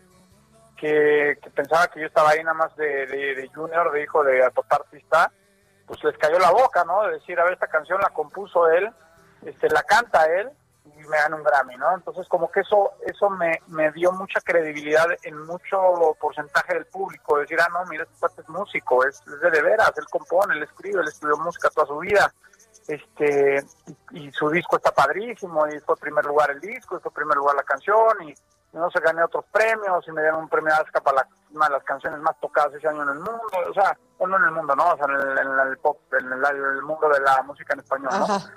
que, 0.77 1.39
que 1.43 1.51
pensaba 1.51 1.89
que 1.89 2.01
yo 2.01 2.07
estaba 2.07 2.31
ahí 2.31 2.43
nada 2.43 2.55
más 2.55 2.75
de, 2.75 3.07
de, 3.07 3.35
de 3.35 3.49
junior 3.55 3.93
de 3.93 4.03
hijo 4.03 4.25
de 4.25 4.51
papá 4.51 4.77
artista 4.77 5.31
pues 5.87 6.03
les 6.05 6.17
cayó 6.17 6.39
la 6.39 6.51
boca 6.51 6.85
no 6.85 7.03
de 7.03 7.13
decir 7.13 7.39
a 7.39 7.45
ver 7.45 7.55
esta 7.55 7.67
canción 7.67 8.01
la 8.01 8.11
compuso 8.11 8.69
él 8.71 8.91
este 9.45 9.69
la 9.69 9.83
canta 9.83 10.25
él 10.27 10.51
y 10.87 11.09
me 11.09 11.17
dan 11.17 11.35
un 11.35 11.43
Grammy, 11.43 11.77
¿no? 11.77 11.95
Entonces 11.95 12.27
como 12.29 12.51
que 12.51 12.61
eso 12.61 12.93
eso 13.07 13.31
me, 13.31 13.61
me 13.69 13.91
dio 13.93 14.13
mucha 14.13 14.41
credibilidad 14.41 15.07
en 15.23 15.39
mucho 15.47 16.17
porcentaje 16.21 16.75
del 16.75 16.87
público, 16.87 17.39
decir, 17.39 17.59
ah, 17.61 17.69
no, 17.73 17.85
mira, 17.87 18.05
este 18.05 18.17
cuate 18.19 18.43
es 18.43 18.49
músico, 18.49 19.05
es, 19.07 19.21
es 19.21 19.41
de, 19.41 19.51
de 19.51 19.63
veras, 19.63 19.93
él 19.97 20.05
compone, 20.11 20.55
él 20.55 20.63
escribe, 20.63 21.01
él 21.01 21.09
estudió 21.09 21.37
música 21.37 21.71
toda 21.71 21.87
su 21.87 21.99
vida, 21.99 22.33
este 22.89 23.65
y, 24.13 24.31
su 24.33 24.51
disco 24.51 24.77
está 24.77 24.93
padrísimo, 24.93 25.67
y 25.69 25.79
fue 25.81 25.97
primer 25.97 26.25
lugar 26.25 26.51
el 26.51 26.61
disco, 26.61 26.97
y 26.97 27.01
fue 27.01 27.13
primer 27.13 27.37
lugar 27.37 27.57
la 27.57 27.63
canción, 27.63 28.23
y 28.23 28.35
no 28.73 28.91
se 28.91 29.01
gané 29.01 29.23
otros 29.25 29.45
premios, 29.51 30.07
y 30.07 30.13
me 30.13 30.23
dieron 30.23 30.41
un 30.41 30.49
premio 30.49 30.73
ASCA 30.75 31.01
para 31.01 31.19
la, 31.19 31.29
una 31.53 31.67
de 31.67 31.73
las 31.73 31.85
canciones 31.85 32.21
más 32.21 32.39
tocadas 32.41 32.75
ese 32.75 32.89
año 32.89 33.03
en 33.03 33.09
el 33.11 33.15
mundo, 33.17 33.43
o 33.69 33.75
sea, 33.75 33.97
o 34.19 34.27
no 34.27 34.37
en 34.37 34.45
el 34.45 34.53
mundo, 34.53 34.77
¿no? 34.77 34.93
O 34.93 34.97
sea, 34.97 35.07
en 35.07 35.21
el, 35.21 35.39
en 35.39 35.69
el 35.69 35.79
pop, 35.79 35.99
en 36.13 36.33
el, 36.33 36.83
mundo 36.83 37.09
de 37.09 37.21
la 37.21 37.43
música 37.43 37.75
en 37.75 37.81
español, 37.81 38.11
¿no? 38.13 38.25
Ajá. 38.25 38.51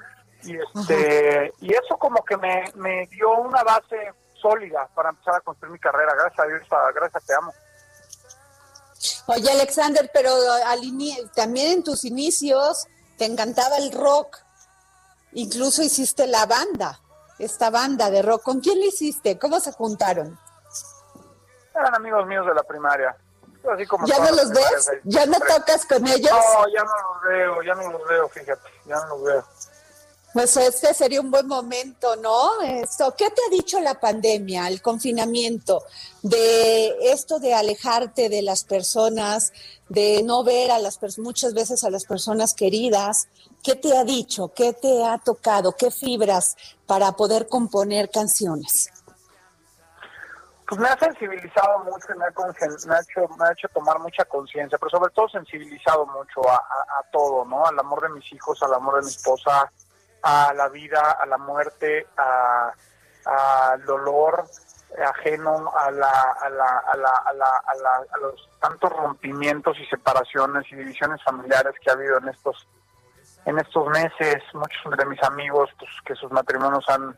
y 0.43 0.57
este 0.57 1.53
y 1.61 1.73
eso 1.73 1.97
como 1.97 2.23
que 2.23 2.35
me, 2.37 2.65
me 2.75 3.07
dio 3.07 3.31
una 3.31 3.63
base 3.63 4.13
sólida 4.41 4.87
para 4.93 5.09
empezar 5.09 5.35
a 5.35 5.41
construir 5.41 5.71
mi 5.71 5.79
carrera 5.79 6.13
gracias 6.15 6.39
a 6.39 6.47
Dios 6.47 6.61
gracias 6.93 7.23
a 7.23 7.25
te 7.25 7.33
amo 7.33 7.53
Oye, 9.27 9.51
Alexander, 9.51 10.09
pero 10.13 10.31
al 10.65 10.79
ini- 10.81 11.29
también 11.33 11.73
en 11.73 11.83
tus 11.83 12.03
inicios 12.05 12.87
te 13.17 13.25
encantaba 13.25 13.77
el 13.77 13.91
rock. 13.91 14.37
Incluso 15.33 15.81
hiciste 15.81 16.27
la 16.27 16.45
banda, 16.45 16.99
esta 17.39 17.69
banda 17.69 18.09
de 18.11 18.21
rock. 18.21 18.43
¿Con 18.43 18.59
quién 18.59 18.79
le 18.79 18.87
hiciste? 18.87 19.37
¿Cómo 19.39 19.59
se 19.59 19.71
juntaron? 19.71 20.39
eran 21.75 21.95
amigos 21.95 22.25
míos 22.27 22.45
de 22.45 22.53
la 22.53 22.61
primaria 22.63 23.15
así 23.73 23.85
como 23.87 24.05
¿Ya 24.05 24.19
no 24.19 24.29
los 24.31 24.49
ves? 24.51 24.89
ahí. 24.89 24.99
¿Ya 25.05 25.25
no 25.25 25.39
tocas 25.39 25.85
con 25.87 26.05
ellos? 26.05 26.29
no 26.31 26.67
ya 26.69 26.83
no 26.83 26.91
los 27.13 27.21
veo 27.27 27.61
ya 27.63 27.73
no 27.75 27.91
los 27.91 28.07
veo 28.07 28.29
fíjate 28.29 28.69
ya 28.85 28.95
no 28.97 29.07
los 29.15 29.23
veo 29.23 29.43
Pues 30.33 30.57
este 30.57 30.95
sería 30.95 31.21
un 31.21 31.29
buen 31.29 31.47
momento, 31.47 32.15
¿no? 32.15 32.59
Esto, 32.63 33.13
¿qué 33.15 33.29
te 33.29 33.41
ha 33.45 33.51
dicho 33.51 33.79
la 33.79 33.99
pandemia, 33.99 34.67
el 34.67 34.81
confinamiento, 34.81 35.83
de 36.23 37.11
esto 37.11 37.37
de 37.37 37.53
alejarte 37.53 38.29
de 38.29 38.41
las 38.41 38.63
personas, 38.63 39.53
de 39.89 40.23
no 40.23 40.43
ver 40.43 40.71
a 40.71 40.79
las 40.79 40.99
muchas 41.19 41.53
veces 41.53 41.83
a 41.83 41.91
las 41.91 42.05
personas 42.05 42.55
queridas? 42.55 43.27
¿Qué 43.61 43.75
te 43.75 43.95
ha 43.95 44.03
dicho? 44.03 44.51
¿Qué 44.55 44.73
te 44.73 45.05
ha 45.05 45.19
tocado? 45.19 45.73
¿Qué 45.73 45.91
fibras 45.91 46.57
para 46.87 47.11
poder 47.11 47.47
componer 47.47 48.09
canciones? 48.09 48.89
pues 50.65 50.79
me 50.79 50.87
ha 50.87 50.97
sensibilizado 50.97 51.83
mucho 51.83 52.07
y 52.15 52.17
me 52.17 52.25
ha, 52.25 52.29
me 52.87 52.95
ha 52.95 53.01
hecho 53.01 53.35
me 53.37 53.45
ha 53.45 53.51
hecho 53.51 53.67
tomar 53.73 53.99
mucha 53.99 54.23
conciencia 54.25 54.77
pero 54.79 54.89
sobre 54.89 55.13
todo 55.13 55.27
sensibilizado 55.27 56.05
mucho 56.07 56.49
a 56.49 57.03
todo 57.11 57.45
no 57.45 57.65
al 57.65 57.77
amor 57.77 58.01
de 58.01 58.09
mis 58.09 58.31
hijos 58.31 58.63
al 58.63 58.73
amor 58.73 58.95
de 58.95 59.01
mi 59.01 59.09
esposa 59.09 59.69
a 60.23 60.53
la 60.53 60.69
vida 60.69 61.11
a 61.11 61.25
la 61.25 61.37
muerte 61.37 62.07
a 62.17 62.71
al 63.25 63.83
dolor 63.85 64.43
ajeno 65.05 65.71
a 65.75 65.89
la 65.91 66.09
a 66.41 66.49
la 66.49 66.77
a 66.91 66.95
la 66.97 67.09
a 67.09 67.33
la 67.33 67.45
a, 67.65 67.75
la- 67.75 68.05
a 68.13 68.17
los 68.19 68.49
tantos 68.59 68.91
rompimientos 68.91 69.77
y 69.79 69.85
separaciones 69.87 70.65
y 70.71 70.75
divisiones 70.75 71.21
familiares 71.23 71.73
que 71.81 71.89
ha 71.89 71.93
habido 71.93 72.17
en 72.17 72.29
estos 72.29 72.67
en 73.45 73.59
estos 73.59 73.87
meses. 73.89 74.41
Muchos 74.53 74.97
de 74.97 75.05
mis 75.05 75.21
amigos 75.23 75.69
pues 75.79 75.89
que 76.05 76.15
sus 76.15 76.31
matrimonios 76.31 76.87
han 76.89 77.17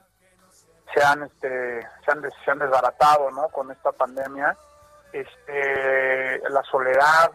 se 0.93 1.03
han 1.03 1.24
este 1.24 1.82
se 2.06 2.12
han, 2.12 2.22
se 2.43 2.51
han 2.51 2.60
desbaratado 2.60 3.30
no 3.32 3.49
con 3.49 3.70
esta 3.72 3.91
pandemia. 3.91 4.56
Este 5.12 6.39
la 6.49 6.64
soledad 6.64 7.32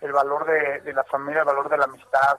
el 0.00 0.12
valor 0.12 0.44
de 0.46 0.92
la 0.92 1.04
familia 1.04 1.40
el 1.40 1.46
valor 1.46 1.68
de 1.68 1.78
la 1.78 1.84
amistad 1.84 2.38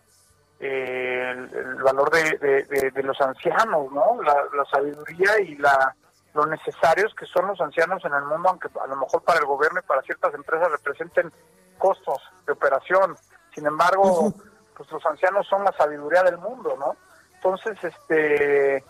eh, 0.59 1.31
el, 1.31 1.55
el 1.55 1.75
valor 1.83 2.09
de, 2.11 2.37
de- 2.37 2.63
de- 2.63 2.91
de 2.91 3.03
los 3.03 3.19
ancianos 3.21 3.91
no 3.91 4.21
la, 4.21 4.35
la 4.55 4.65
sabiduría 4.65 5.39
y 5.41 5.55
la 5.55 5.95
lo 6.33 6.45
necesarios 6.45 7.13
que 7.15 7.25
son 7.25 7.47
los 7.47 7.59
ancianos 7.61 8.03
en 8.05 8.13
el 8.13 8.23
mundo 8.23 8.49
aunque 8.49 8.67
a 8.81 8.87
lo 8.87 8.97
mejor 8.97 9.23
para 9.23 9.39
el 9.39 9.45
gobierno 9.45 9.79
y 9.79 9.87
para 9.87 10.01
ciertas 10.03 10.33
empresas 10.33 10.69
representen 10.71 11.31
costos 11.77 12.21
de 12.45 12.53
operación. 12.53 13.15
Sin 13.55 13.65
embargo 13.65 14.31
pues 14.75 14.91
los 14.91 15.05
ancianos 15.05 15.47
son 15.47 15.63
la 15.63 15.71
sabiduría 15.73 16.23
del 16.23 16.37
mundo 16.37 16.75
no 16.77 16.95
entonces 17.35 17.77
este 17.83 18.83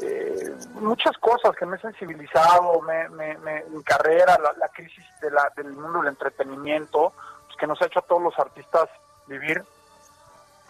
eh, 0.00 0.54
muchas 0.74 1.16
cosas 1.18 1.56
que 1.56 1.66
me 1.66 1.76
he 1.76 1.80
sensibilizado, 1.80 2.80
me, 2.82 3.08
me, 3.08 3.36
me- 3.38 3.64
mi 3.64 3.82
carrera, 3.82 4.38
la, 4.40 4.52
la 4.52 4.68
crisis 4.68 5.04
de 5.20 5.28
la, 5.32 5.50
del 5.56 5.72
mundo 5.72 5.98
del 5.98 6.10
entretenimiento, 6.10 7.12
pues, 7.46 7.56
que 7.58 7.66
nos 7.66 7.82
ha 7.82 7.86
hecho 7.86 7.98
a 7.98 8.02
todos 8.06 8.22
los 8.22 8.38
artistas 8.38 8.88
vivir 9.26 9.60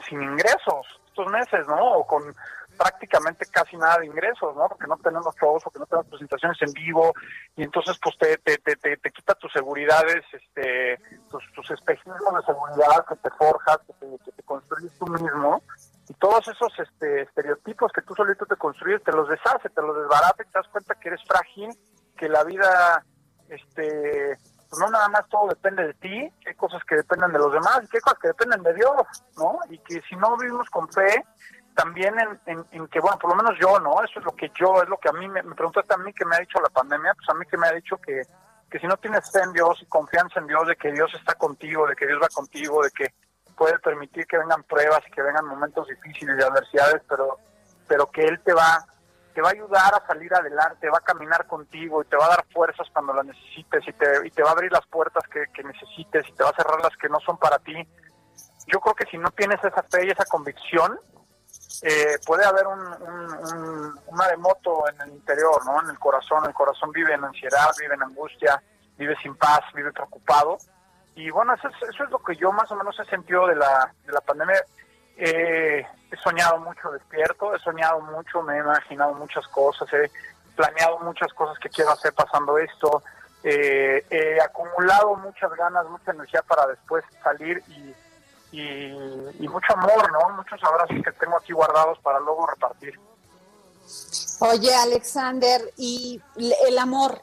sin 0.07 0.23
ingresos 0.23 0.87
estos 1.07 1.33
meses, 1.33 1.67
¿no? 1.67 1.99
O 1.99 2.07
con 2.07 2.23
prácticamente 2.77 3.45
casi 3.47 3.77
nada 3.77 3.99
de 3.99 4.07
ingresos, 4.07 4.55
¿no? 4.57 4.69
Porque 4.69 4.87
no 4.87 4.97
tenemos 4.99 5.35
shows 5.37 5.67
o 5.67 5.71
que 5.71 5.81
no 5.81 5.87
tenemos 5.87 6.07
presentaciones 6.07 6.63
en 6.63 6.73
vivo 6.73 7.13
y 7.57 7.65
entonces 7.65 7.99
pues 8.01 8.17
te, 8.19 8.39
te, 8.39 8.57
te, 8.59 8.77
te, 8.77 9.11
quita 9.11 9.35
tus 9.35 9.53
seguridades, 9.53 10.25
este, 10.33 11.01
tus, 11.29 11.43
tus 11.55 11.71
espejismos 11.73 12.35
de 12.35 12.47
seguridad 12.47 13.05
que 13.09 13.17
te 13.17 13.31
forjas, 13.31 13.79
que 13.87 13.93
te, 13.95 14.25
que 14.25 14.33
te 14.33 14.43
construyes 14.45 14.97
tú 14.97 15.07
mismo 15.09 15.63
y 16.09 16.15
todos 16.15 16.47
esos 16.47 16.73
este, 16.79 17.23
estereotipos 17.23 17.93
que 17.93 18.03
tú 18.03 18.15
solito 18.15 18.47
te 18.47 18.57
construyes 18.57 19.03
te 19.03 19.13
los 19.13 19.29
deshace, 19.29 19.69
te 19.71 19.83
los 19.83 19.97
desbarata 19.97 20.43
y 20.43 20.47
te 20.47 20.59
das 20.59 20.69
cuenta 20.69 20.95
que 20.95 21.09
eres 21.09 21.21
frágil, 21.27 21.71
que 22.17 22.29
la 22.29 22.45
vida, 22.45 23.05
este, 23.49 24.39
pues 24.69 24.81
no 24.81 24.89
nada 24.91 25.09
más 25.09 25.29
todo 25.29 25.49
depende 25.49 25.87
de 25.87 25.95
ti, 25.95 26.33
hay 26.47 26.55
cosas 26.55 26.83
que 26.85 26.97
dependen 26.97 27.33
de 27.33 27.39
los 27.39 27.53
demás 27.53 27.81
y 27.83 27.97
hay 27.97 28.01
cosas 28.01 28.19
que 28.19 28.29
dependen 28.29 28.63
de 28.63 28.75
Dios, 28.75 28.93
¿no? 29.37 29.59
Y 29.71 29.79
que 29.79 30.03
si 30.09 30.17
no 30.17 30.37
vivimos 30.37 30.69
con 30.71 30.91
fe, 30.93 31.25
también 31.75 32.15
en, 32.47 32.65
en, 32.73 32.89
que, 32.89 33.01
bueno, 33.01 33.19
por 33.19 33.31
lo 33.31 33.37
menos 33.37 33.57
yo, 33.61 33.79
¿no? 33.79 34.03
Eso 34.03 34.19
es 34.19 34.25
lo 34.25 34.33
que 34.33 34.51
yo, 34.59 34.83
es 34.83 34.89
lo 34.89 34.99
que 34.99 35.09
a 35.09 35.13
mí 35.13 35.29
me, 35.29 35.43
me 35.43 35.55
preguntaste 35.55 35.95
a 35.95 35.99
mí 35.99 36.13
que 36.13 36.25
me 36.25 36.37
ha 36.37 36.41
dicho 36.41 36.61
la 36.61 36.71
pandemia, 36.71 37.15
pues 37.15 37.29
a 37.29 37.35
mí 37.35 37.47
que 37.47 37.57
me 37.57 37.69
ha 37.69 37.73
dicho 37.73 37.97
que, 37.99 38.23
que 38.69 38.79
si 38.79 38.87
no 38.87 38.97
tienes 38.97 39.31
fe 39.31 39.41
en 39.41 39.53
Dios 39.53 39.79
y 39.81 39.87
confianza 39.87 40.41
en 40.41 40.49
Dios, 40.49 40.67
de 40.67 40.77
que 40.77 40.93
Dios 40.93 41.13
está 41.15 41.35
contigo, 41.35 41.87
de 41.87 41.95
que 41.95 42.07
Dios 42.07 42.21
va 42.21 42.29
contigo, 42.29 42.83
de 42.83 42.91
que 42.91 43.15
puede 43.57 43.79
permitir 43.79 44.27
que 44.27 44.39
vengan 44.39 44.63
pruebas 44.65 45.03
y 45.07 45.11
que 45.11 45.23
vengan 45.23 45.47
momentos 45.47 45.87
difíciles 45.89 46.37
y 46.39 46.43
adversidades, 46.43 47.03
pero, 47.09 47.39
pero 47.87 48.11
que 48.11 48.25
Él 48.25 48.41
te 48.41 48.53
va, 48.53 48.85
te 49.39 49.43
va 49.43 49.51
a 49.51 49.53
ayudar 49.53 49.95
a 49.95 50.05
salir 50.05 50.35
adelante, 50.35 50.91
va 50.91 50.99
a 50.99 51.01
caminar 51.01 51.47
contigo 51.47 52.03
y 52.03 52.07
te 52.07 52.17
va 52.17 52.27
a 52.27 52.31
dar 52.31 52.45
fuerzas 52.53 52.89
cuando 52.93 53.15
las 53.15 53.25
necesites 53.25 53.87
y 53.87 53.93
te, 53.93 54.27
y 54.27 54.33
te 54.33 54.43
va 54.43 54.49
a 54.49 54.53
abrir 54.53 54.73
las 54.73 54.85
puertas 54.89 55.23
que, 55.29 55.63
necesites 55.63 56.29
y 56.29 56.33
te 56.33 56.43
va 56.43 56.51
a 56.51 56.57
cerrar 56.57 56.83
las 56.83 56.97
que 56.97 57.09
no 57.09 57.21
son 57.21 57.39
para 57.39 57.61
ti. 57.61 57.77
Yo 58.67 58.81
creo 58.81 58.97
que 58.97 59.07
si 59.07 59.17
no 59.17 59.31
tienes 59.31 59.63
esa 59.63 59.85
fe 59.85 60.07
y 60.07 60.11
esa 60.11 60.25
convicción, 60.25 60.99
eh, 61.83 62.19
puede 62.27 62.45
haber 62.47 62.67
un 62.67 64.01
maremoto 64.11 64.89
en 64.89 65.03
el 65.03 65.11
interior, 65.11 65.65
¿no? 65.65 65.83
En 65.83 65.91
el 65.91 66.01
corazón. 66.01 66.45
El 66.45 66.53
corazón 66.53 66.91
vive 66.91 67.15
en 67.15 67.23
ansiedad, 67.23 67.71
vive 67.79 67.95
en 67.95 68.03
angustia, 68.03 68.61
vive 68.97 69.15
sin 69.23 69.37
paz, 69.37 69.61
vive 69.73 69.93
preocupado. 69.93 70.59
Y 71.15 71.31
bueno, 71.31 71.55
eso 71.55 71.69
es, 71.69 71.91
eso 71.91 72.03
es 72.03 72.11
lo 72.11 72.19
que 72.19 72.35
yo 72.35 72.51
más 72.51 72.69
o 72.73 72.75
menos 72.75 72.99
he 72.99 73.05
sentido 73.05 73.47
de 73.47 73.55
la, 73.55 73.95
de 74.05 74.13
la 74.13 74.21
pandemia. 74.21 74.65
Eh, 75.21 75.85
he 76.11 76.17
soñado 76.19 76.59
mucho 76.59 76.93
despierto, 76.93 77.53
he 77.55 77.59
soñado 77.59 78.01
mucho, 78.01 78.41
me 78.43 78.55
he 78.55 78.61
imaginado 78.61 79.15
muchas 79.15 79.47
cosas, 79.49 79.93
he 79.93 80.11
planeado 80.55 81.01
muchas 81.01 81.33
cosas 81.35 81.59
que 81.59 81.69
quiero 81.69 81.91
hacer 81.91 82.13
pasando 82.15 82.57
esto. 82.57 83.03
Eh, 83.43 84.07
he 84.09 84.41
acumulado 84.41 85.17
muchas 85.17 85.51
ganas, 85.57 85.87
mucha 85.89 86.13
energía 86.13 86.43
para 86.43 86.69
después 86.69 87.05
salir 87.23 87.63
y, 87.69 87.95
y, 88.53 89.49
mucho 89.49 89.73
amor, 89.73 90.11
¿no? 90.13 90.37
Muchos 90.37 90.63
abrazos 90.63 90.97
que 91.05 91.13
tengo 91.13 91.37
aquí 91.37 91.53
guardados 91.53 91.99
para 91.99 92.21
luego 92.21 92.47
repartir. 92.47 92.99
Oye, 94.41 94.75
Alexander, 94.75 95.61
y 95.77 96.21
el 96.37 96.79
amor, 96.79 97.21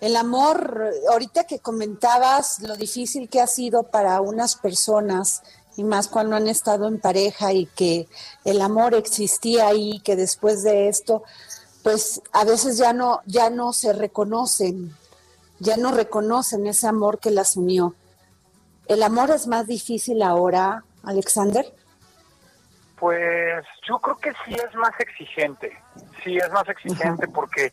el 0.00 0.16
amor, 0.16 0.90
ahorita 1.10 1.44
que 1.44 1.60
comentabas 1.60 2.60
lo 2.60 2.76
difícil 2.76 3.28
que 3.28 3.40
ha 3.40 3.46
sido 3.46 3.84
para 3.84 4.20
unas 4.20 4.56
personas, 4.56 5.42
y 5.78 5.84
más 5.84 6.08
cuando 6.08 6.34
han 6.34 6.48
estado 6.48 6.88
en 6.88 6.98
pareja 6.98 7.52
y 7.52 7.66
que 7.66 8.08
el 8.44 8.60
amor 8.60 8.96
existía 8.96 9.68
ahí, 9.68 10.00
que 10.00 10.16
después 10.16 10.64
de 10.64 10.88
esto, 10.88 11.22
pues 11.84 12.20
a 12.32 12.44
veces 12.44 12.78
ya 12.78 12.92
no, 12.92 13.20
ya 13.26 13.48
no 13.48 13.72
se 13.72 13.92
reconocen, 13.92 14.92
ya 15.60 15.76
no 15.76 15.92
reconocen 15.92 16.66
ese 16.66 16.88
amor 16.88 17.20
que 17.20 17.30
las 17.30 17.56
unió. 17.56 17.94
¿El 18.88 19.04
amor 19.04 19.30
es 19.30 19.46
más 19.46 19.68
difícil 19.68 20.20
ahora, 20.22 20.82
Alexander? 21.04 21.72
Pues 22.98 23.64
yo 23.88 24.00
creo 24.00 24.16
que 24.16 24.32
sí 24.44 24.54
es 24.54 24.74
más 24.74 24.98
exigente, 24.98 25.80
sí 26.24 26.38
es 26.38 26.50
más 26.50 26.68
exigente 26.68 27.28
porque 27.28 27.72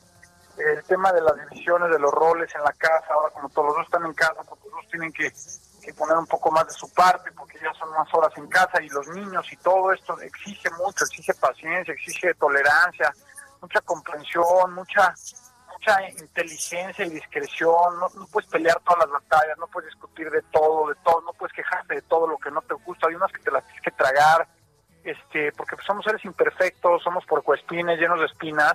el 0.60 0.84
tema 0.84 1.12
de 1.12 1.22
las 1.22 1.34
divisiones 1.50 1.90
de 1.90 1.98
los 1.98 2.12
roles 2.12 2.54
en 2.54 2.62
la 2.62 2.74
casa, 2.74 3.08
ahora 3.10 3.34
como 3.34 3.50
todos 3.50 3.70
los 3.70 3.78
dos 3.78 3.86
están 3.86 4.06
en 4.06 4.14
casa, 4.14 4.44
pues 4.48 4.62
los 4.64 4.74
dos 4.74 4.88
tienen 4.92 5.12
que, 5.12 5.32
que 5.86 5.94
poner 5.94 6.18
un 6.18 6.28
poco 6.28 6.52
más 6.52 6.68
de 6.68 6.74
su 6.74 6.92
parte 6.92 7.32
porque 7.32 7.60
ya 7.62 7.74
son 7.74 7.90
más 7.92 8.08
horas 8.14 8.32
en 8.38 8.48
casa 8.48 8.82
y 8.82 8.90
los 8.90 9.08
niños 9.10 9.46
y 9.52 9.58
todo 9.58 9.94
esto 9.94 10.20
exige 10.22 10.70
mucho, 10.72 11.06
exige 11.06 11.34
paciencia, 11.36 11.94
exige 11.94 12.34
tolerancia, 12.36 13.14
mucha 13.62 13.82
comprensión, 13.82 14.74
mucha 14.74 15.14
mucha 15.72 16.10
inteligencia 16.10 17.06
y 17.06 17.10
discreción, 17.10 18.00
no, 18.00 18.08
no 18.16 18.28
puedes 18.28 18.50
pelear 18.50 18.80
todas 18.86 19.08
las 19.08 19.22
batallas, 19.22 19.58
no 19.58 19.68
puedes 19.68 19.90
discutir 19.90 20.30
de 20.32 20.42
todo, 20.44 20.88
de 20.88 20.96
todo, 21.04 21.22
no 21.22 21.34
puedes 21.34 21.54
quejarte 21.54 21.96
de 21.96 22.02
todo 22.04 22.28
lo 22.28 22.38
que 22.38 22.50
no 22.50 22.62
te 22.62 22.74
gusta, 22.76 23.08
hay 23.08 23.16
unas 23.16 23.32
que 23.32 23.40
te 23.40 23.52
las 23.52 23.64
tienes 23.66 23.82
que 23.82 23.92
tragar, 23.92 24.48
este, 25.04 25.52
porque 25.52 25.76
pues, 25.76 25.86
somos 25.86 26.04
seres 26.04 26.24
imperfectos, 26.26 27.04
somos 27.04 27.26
porcoespines 27.26 28.00
llenos 28.00 28.20
de 28.20 28.26
espinas 28.26 28.74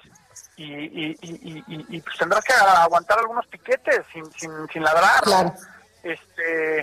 y, 0.56 1.16
y, 1.20 2.00
pues 2.02 2.16
tendrás 2.18 2.44
que 2.44 2.52
aguantar 2.52 3.18
algunos 3.18 3.46
piquetes 3.48 4.02
sin, 4.12 4.30
sin, 4.32 4.50
sin 4.68 4.82
ladrar. 4.82 5.20
Claro. 5.22 5.54
Este, 6.02 6.80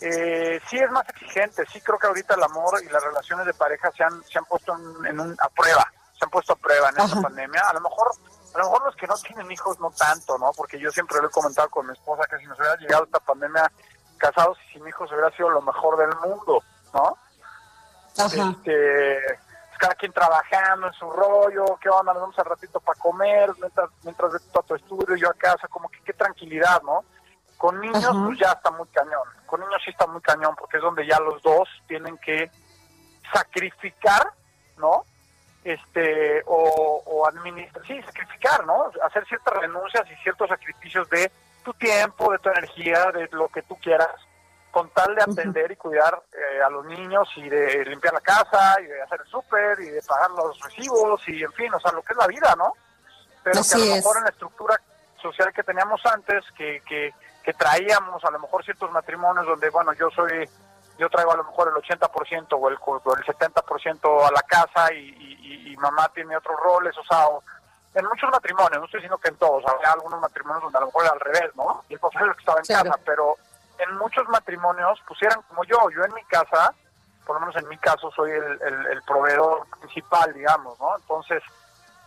eh, 0.00 0.60
sí 0.68 0.78
es 0.78 0.90
más 0.90 1.08
exigente, 1.08 1.64
sí 1.72 1.80
creo 1.80 1.98
que 1.98 2.06
ahorita 2.08 2.34
el 2.34 2.42
amor 2.42 2.82
y 2.82 2.88
las 2.88 3.02
relaciones 3.02 3.46
de 3.46 3.54
pareja 3.54 3.90
se 3.96 4.02
han, 4.04 4.22
se 4.24 4.38
han 4.38 4.44
puesto 4.46 4.74
en, 4.76 5.06
en 5.06 5.20
un- 5.20 5.36
a 5.40 5.48
prueba, 5.48 5.86
se 6.18 6.24
han 6.24 6.30
puesto 6.30 6.52
a 6.54 6.56
prueba 6.56 6.88
en 6.88 6.98
esta 6.98 7.12
Ajá. 7.12 7.22
pandemia. 7.22 7.60
A 7.68 7.72
lo 7.74 7.80
mejor 7.80 8.08
a 8.54 8.58
lo 8.58 8.64
mejor 8.64 8.84
los 8.84 8.96
que 8.96 9.06
no 9.06 9.16
tienen 9.16 9.50
hijos 9.50 9.80
no 9.80 9.90
tanto, 9.92 10.36
¿no? 10.36 10.50
Porque 10.54 10.78
yo 10.78 10.90
siempre 10.90 11.18
lo 11.22 11.28
he 11.28 11.30
comentado 11.30 11.70
con 11.70 11.86
mi 11.86 11.92
esposa 11.94 12.26
que 12.28 12.36
si 12.36 12.44
nos 12.44 12.58
hubiera 12.58 12.76
llegado 12.76 13.04
esta 13.04 13.20
pandemia 13.20 13.72
casados 14.18 14.58
y 14.68 14.72
sin 14.74 14.86
hijos 14.86 15.10
hubiera 15.10 15.30
sido 15.34 15.48
lo 15.48 15.62
mejor 15.62 15.96
del 15.96 16.14
mundo, 16.18 16.62
¿no? 16.92 17.16
Ajá. 18.18 18.26
Este, 18.26 19.18
pues, 19.68 19.78
cada 19.78 19.94
quien 19.94 20.12
trabajando 20.12 20.86
en 20.88 20.92
su 20.92 21.08
rollo, 21.10 21.78
qué 21.80 21.88
onda, 21.88 22.12
nos 22.12 22.22
vamos 22.22 22.38
al 22.38 22.44
ratito 22.44 22.78
para 22.80 23.00
comer, 23.00 23.50
mientras, 23.58 23.88
mientras 24.02 24.34
a 24.34 24.62
tu 24.62 24.74
estudio, 24.74 25.16
yo 25.16 25.30
a 25.30 25.34
casa, 25.34 25.66
como 25.68 25.88
que 25.88 26.02
qué 26.04 26.12
tranquilidad, 26.12 26.82
¿no? 26.82 27.04
Con 27.62 27.80
niños, 27.80 28.04
Ajá. 28.04 28.24
pues 28.26 28.40
ya 28.40 28.50
está 28.50 28.72
muy 28.72 28.88
cañón. 28.88 29.22
Con 29.46 29.60
niños 29.60 29.80
sí 29.84 29.90
está 29.92 30.04
muy 30.08 30.20
cañón, 30.20 30.56
porque 30.56 30.78
es 30.78 30.82
donde 30.82 31.06
ya 31.06 31.20
los 31.20 31.40
dos 31.42 31.68
tienen 31.86 32.18
que 32.18 32.50
sacrificar, 33.32 34.32
¿no? 34.78 35.04
Este, 35.62 36.42
o, 36.46 37.02
o 37.06 37.24
administrar, 37.28 37.86
sí, 37.86 38.02
sacrificar, 38.02 38.66
¿no? 38.66 38.90
Hacer 39.06 39.24
ciertas 39.28 39.54
renuncias 39.54 40.02
y 40.10 40.22
ciertos 40.24 40.48
sacrificios 40.48 41.08
de 41.08 41.30
tu 41.62 41.72
tiempo, 41.74 42.32
de 42.32 42.40
tu 42.40 42.48
energía, 42.48 43.12
de 43.12 43.28
lo 43.30 43.46
que 43.46 43.62
tú 43.62 43.76
quieras, 43.76 44.10
con 44.72 44.90
tal 44.90 45.14
de 45.14 45.22
atender 45.22 45.70
y 45.70 45.76
cuidar 45.76 46.20
eh, 46.32 46.62
a 46.66 46.68
los 46.68 46.84
niños 46.86 47.28
y 47.36 47.48
de 47.48 47.84
limpiar 47.84 48.14
la 48.14 48.20
casa 48.22 48.80
y 48.80 48.86
de 48.86 49.02
hacer 49.02 49.20
el 49.24 49.30
súper 49.30 49.78
y 49.78 49.86
de 49.90 50.02
pagar 50.02 50.32
los 50.32 50.58
recibos 50.58 51.22
y 51.28 51.44
en 51.44 51.52
fin, 51.52 51.72
o 51.72 51.78
sea, 51.78 51.92
lo 51.92 52.02
que 52.02 52.12
es 52.12 52.18
la 52.18 52.26
vida, 52.26 52.56
¿no? 52.58 52.72
Pero 53.44 53.52
que 53.52 53.58
a 53.58 53.60
Así 53.60 53.78
lo 53.78 53.84
es. 53.84 53.96
mejor 53.98 54.16
en 54.16 54.24
la 54.24 54.30
estructura 54.30 54.80
social 55.22 55.52
que 55.54 55.62
teníamos 55.62 56.04
antes, 56.06 56.44
que, 56.56 56.82
que, 56.88 57.14
que 57.42 57.52
traíamos 57.54 58.24
a 58.24 58.30
lo 58.30 58.38
mejor 58.38 58.64
ciertos 58.64 58.90
matrimonios 58.92 59.46
donde, 59.46 59.68
bueno, 59.70 59.92
yo 59.94 60.10
soy, 60.10 60.48
yo 60.98 61.08
traigo 61.10 61.32
a 61.32 61.36
lo 61.36 61.44
mejor 61.44 61.68
el 61.68 61.74
80% 61.82 62.46
o 62.52 62.68
el, 62.68 62.78
o 62.80 63.16
el 63.16 63.24
70% 63.24 64.26
a 64.26 64.30
la 64.30 64.42
casa 64.42 64.92
y, 64.92 64.98
y- 64.98 65.38
y- 65.42 65.72
y 65.72 65.76
mamá 65.76 66.08
tiene 66.14 66.36
otros 66.36 66.58
roles, 66.60 66.96
o 66.98 67.04
sea, 67.04 67.26
en 67.94 68.06
muchos 68.06 68.30
matrimonios, 68.30 68.78
no 68.78 68.84
estoy 68.86 68.98
diciendo 69.00 69.18
que 69.18 69.28
en 69.28 69.36
todos, 69.36 69.64
había 69.66 69.92
algunos 69.92 70.20
matrimonios 70.20 70.62
donde 70.62 70.78
a 70.78 70.80
lo 70.80 70.86
mejor 70.86 71.02
era 71.04 71.12
al 71.12 71.20
revés, 71.20 71.50
¿no? 71.56 71.84
Y 71.88 71.94
el 71.94 72.00
papá 72.00 72.20
era 72.20 72.28
el 72.28 72.34
que 72.34 72.40
estaba 72.40 72.58
en 72.60 72.64
Claro. 72.64 72.90
casa, 72.90 73.02
pero 73.04 73.36
en 73.78 73.96
muchos 73.98 74.28
matrimonios 74.28 75.00
pusieran 75.06 75.42
como 75.42 75.64
yo, 75.64 75.90
yo 75.90 76.04
en 76.04 76.14
mi 76.14 76.24
casa, 76.24 76.72
por 77.26 77.36
lo 77.36 77.40
menos 77.40 77.56
en 77.62 77.68
mi 77.68 77.76
caso, 77.78 78.10
soy 78.12 78.30
el, 78.30 78.62
el- 78.62 78.86
el 78.86 79.02
proveedor 79.02 79.66
principal, 79.80 80.32
digamos, 80.32 80.78
¿no? 80.80 80.96
Entonces, 80.96 81.42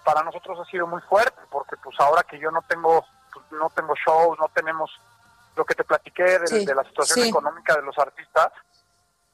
para 0.04 0.24
nosotros 0.24 0.60
ha 0.60 0.66
sido 0.72 0.88
muy 0.88 1.02
fuerte, 1.02 1.40
porque 1.52 1.76
pues 1.78 2.00
ahora 2.00 2.24
que 2.24 2.40
yo 2.40 2.50
no 2.52 2.62
tengo, 2.64 3.06
pues, 3.34 3.46
no 3.52 3.70
tengo 3.72 3.94
shows, 3.96 4.40
no 4.40 4.48
tenemos 4.50 4.90
lo 5.56 5.66
que 5.66 5.76
te 5.76 5.84
platiqué 5.84 6.40
de, 6.40 6.48
Sí, 6.48 6.66
de 6.66 6.76
la 6.76 6.84
situación 6.84 7.24
sí. 7.24 7.30
económica 7.30 7.76
de 7.76 7.82
los 7.84 7.98
artistas, 7.98 8.52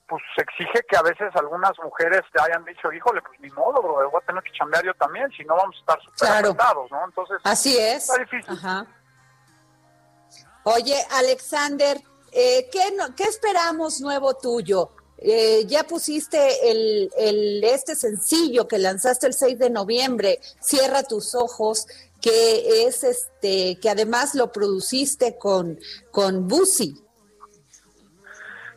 pues 0.08 0.22
exige 0.38 0.84
que 0.90 0.98
a 0.98 1.02
veces 1.02 1.34
algunas 1.36 1.72
mujeres 1.84 2.22
te 2.34 2.42
hayan 2.42 2.66
dicho, 2.66 2.92
híjole, 2.92 3.22
pues 3.22 3.40
ni 3.40 3.50
modo, 3.52 3.82
bro, 3.82 4.10
voy 4.12 4.22
a 4.22 4.26
tener 4.26 4.44
que 4.44 4.52
chambear 4.52 4.84
yo 4.86 4.94
también, 4.96 5.30
si 5.32 5.44
no 5.46 5.56
vamos 5.56 5.76
a 5.78 5.80
estar 5.80 6.00
súper 6.04 6.56
Claro. 6.56 6.88
¿no? 6.92 7.06
Entonces, 7.06 7.38
Así 7.44 7.78
es. 7.78 8.04
está 8.10 8.18
difícil. 8.18 8.52
Ajá. 8.54 8.86
Oye, 10.64 10.96
Alexander, 11.12 12.00
eh, 12.32 12.70
¿qué, 12.72 12.92
no- 12.96 13.16
qué 13.16 13.24
esperamos 13.24 14.00
nuevo 14.02 14.36
tuyo? 14.36 14.92
Eh, 15.18 15.66
ya 15.68 15.84
pusiste 15.84 16.70
el, 16.72 17.12
el- 17.18 17.64
este 17.64 17.96
sencillo 17.96 18.68
que 18.68 18.80
lanzaste 18.80 19.28
el 19.28 19.34
6 19.34 19.60
de 19.60 19.70
noviembre, 19.70 20.40
Cierra 20.60 21.04
tus 21.04 21.36
ojos, 21.36 21.86
que 22.22 22.86
es 22.88 23.04
este, 23.04 23.80
que 23.82 23.90
además 23.90 24.36
lo 24.36 24.52
produciste 24.52 25.38
con, 25.38 25.80
con 26.12 26.48
Busi. 26.48 26.94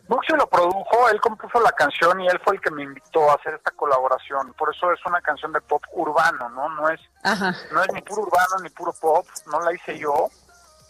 Buxi 0.07 0.32
lo 0.34 0.47
produjo, 0.49 1.09
él 1.09 1.18
compuso 1.20 1.59
la 1.61 1.72
canción 1.72 2.20
y 2.20 2.28
él 2.28 2.38
fue 2.45 2.55
el 2.57 2.61
que 2.61 2.70
me 2.70 2.82
invitó 2.82 3.30
a 3.30 3.34
hacer 3.34 3.55
esta 3.55 3.70
colaboración. 3.70 4.53
Por 4.53 4.74
eso 4.74 4.92
es 4.92 5.01
una 5.07 5.20
canción 5.22 5.51
de 5.53 5.62
pop 5.62 5.82
urbano, 5.92 6.49
¿no? 6.51 6.68
No 6.68 6.90
es 6.90 7.01
Ajá. 7.22 7.55
no 7.72 7.82
es 7.82 7.92
ni 7.95 8.03
puro 8.03 8.22
urbano 8.22 8.57
ni 8.62 8.68
puro 8.68 8.92
pop, 9.01 9.26
no 9.47 9.61
la 9.61 9.72
hice 9.72 9.99
yo. 9.99 10.28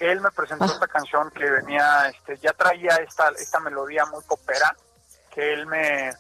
Él 0.01 0.21
me 0.21 0.31
presentó 0.33 0.65
Ah. 0.65 0.73
esta 0.75 0.89
canción 0.89 1.31
que 1.31 1.49
venía, 1.49 2.09
este, 2.09 2.39
ya 2.39 2.53
traía 2.55 2.97
esta, 2.97 3.29
esta 3.39 3.61
melodía 3.61 4.05
muy 4.07 4.21
popera, 4.25 4.75
que 5.33 5.53
él 5.53 5.67
me, 5.67 6.11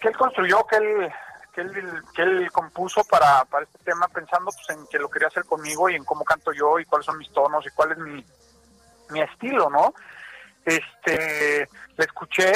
que 0.00 0.08
él 0.08 0.16
construyó, 0.16 0.64
que 0.68 0.76
él, 0.76 1.12
que 1.56 1.62
él, 1.62 2.02
que 2.14 2.22
él 2.22 2.52
compuso 2.52 3.02
para, 3.04 3.46
para 3.46 3.64
este 3.64 3.78
tema, 3.78 4.06
pensando 4.08 4.50
pues 4.52 4.78
en 4.78 4.86
que 4.88 4.98
lo 4.98 5.08
quería 5.08 5.28
hacer 5.28 5.46
conmigo 5.46 5.88
y 5.88 5.94
en 5.94 6.04
cómo 6.04 6.22
canto 6.22 6.52
yo 6.52 6.78
y 6.78 6.84
cuáles 6.84 7.06
son 7.06 7.16
mis 7.16 7.32
tonos 7.32 7.66
y 7.66 7.70
cuál 7.70 7.92
es 7.92 7.98
mi, 7.98 8.24
mi 9.08 9.22
estilo, 9.22 9.70
¿no? 9.70 9.94
Este, 10.66 11.66
la 11.96 12.04
escuché, 12.04 12.52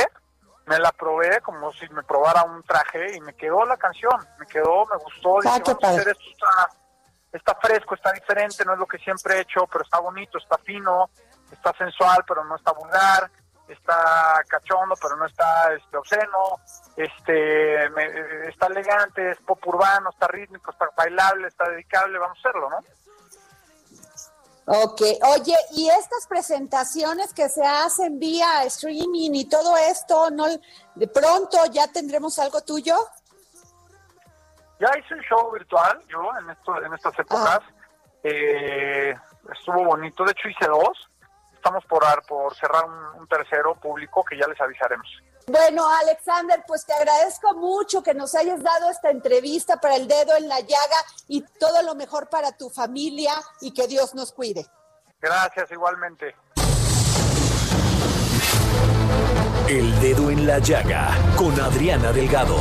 me 0.66 0.78
la 0.78 0.92
probé 0.92 1.40
como 1.40 1.72
si 1.72 1.88
me 1.88 2.02
probara 2.02 2.42
un 2.42 2.62
traje 2.62 3.16
y 3.16 3.20
me 3.22 3.34
quedó 3.34 3.64
la 3.64 3.78
canción, 3.78 4.20
me 4.38 4.46
quedó, 4.46 4.84
me 4.84 4.96
gustó, 4.96 5.38
Ah, 5.38 5.58
dije, 5.58 5.62
qué 5.64 5.72
vamos 5.72 5.84
a 5.84 5.88
hacer 5.88 6.08
esto, 6.08 6.24
está, 6.30 6.70
está 7.32 7.54
fresco, 7.54 7.94
está 7.94 8.12
diferente, 8.12 8.64
no 8.66 8.74
es 8.74 8.78
lo 8.78 8.86
que 8.86 8.98
siempre 8.98 9.36
he 9.36 9.40
hecho, 9.40 9.66
pero 9.66 9.82
está 9.82 9.98
bonito, 9.98 10.36
está 10.36 10.58
fino, 10.58 11.08
está 11.50 11.72
sensual, 11.72 12.22
pero 12.28 12.44
no 12.44 12.56
está 12.56 12.72
vulgar, 12.72 13.30
está 13.72 14.42
cachondo, 14.48 14.94
pero 15.00 15.16
no 15.16 15.26
está 15.26 15.72
este, 15.74 15.96
obsceno, 15.96 16.60
este, 16.96 17.88
me- 17.90 18.48
está 18.48 18.66
elegante, 18.66 19.30
es 19.32 19.38
pop 19.38 19.64
urbano, 19.66 20.10
está 20.10 20.26
rítmico, 20.28 20.70
está 20.70 20.88
bailable, 20.96 21.48
está 21.48 21.68
dedicable, 21.70 22.18
vamos 22.18 22.38
a 22.38 22.40
hacerlo, 22.40 22.70
¿no? 22.70 22.78
Ok, 24.66 25.00
oye, 25.22 25.56
y 25.72 25.88
estas 25.88 26.26
presentaciones 26.28 27.34
que 27.34 27.48
se 27.48 27.64
hacen 27.66 28.20
vía 28.20 28.62
streaming 28.64 29.32
y 29.34 29.48
todo 29.48 29.76
esto, 29.76 30.30
¿no? 30.30 30.44
De 30.94 31.08
pronto 31.08 31.58
ya 31.72 31.88
tendremos 31.88 32.38
algo 32.38 32.60
tuyo. 32.62 32.96
Ya 34.78 34.90
hice 34.98 35.14
un 35.14 35.20
show 35.22 35.50
virtual 35.52 36.00
yo 36.08 36.22
en 36.40 36.50
esto, 36.50 36.82
en 36.84 36.94
estas 36.94 37.18
épocas. 37.18 37.58
Eh, 38.22 39.14
estuvo 39.52 39.84
bonito. 39.84 40.24
De 40.24 40.32
hecho 40.32 40.48
hice 40.48 40.66
dos. 40.66 41.10
Estamos 41.60 41.84
por 41.84 42.02
ar- 42.06 42.22
por 42.26 42.56
cerrar 42.56 42.86
un, 42.86 43.20
un 43.20 43.28
tercero 43.28 43.74
público 43.78 44.24
que 44.24 44.34
ya 44.38 44.46
les 44.48 44.58
avisaremos. 44.58 45.06
Bueno, 45.46 45.86
Alexander, 46.02 46.64
pues 46.66 46.86
te 46.86 46.94
agradezco 46.94 47.54
mucho 47.54 48.02
que 48.02 48.14
nos 48.14 48.34
hayas 48.34 48.62
dado 48.62 48.88
esta 48.88 49.10
entrevista 49.10 49.76
para 49.78 49.96
el 49.96 50.08
dedo 50.08 50.34
en 50.36 50.48
la 50.48 50.60
llaga 50.60 50.96
y 51.28 51.42
todo 51.58 51.82
lo 51.82 51.94
mejor 51.94 52.30
para 52.30 52.52
tu 52.56 52.70
familia 52.70 53.34
y 53.60 53.74
que 53.74 53.86
Dios 53.86 54.14
nos 54.14 54.32
cuide. 54.32 54.66
Gracias 55.20 55.70
igualmente. 55.70 56.34
El 59.68 60.00
dedo 60.00 60.30
en 60.30 60.46
la 60.46 60.60
llaga 60.60 61.10
con 61.36 61.60
Adriana 61.60 62.10
Delgado. 62.10 62.56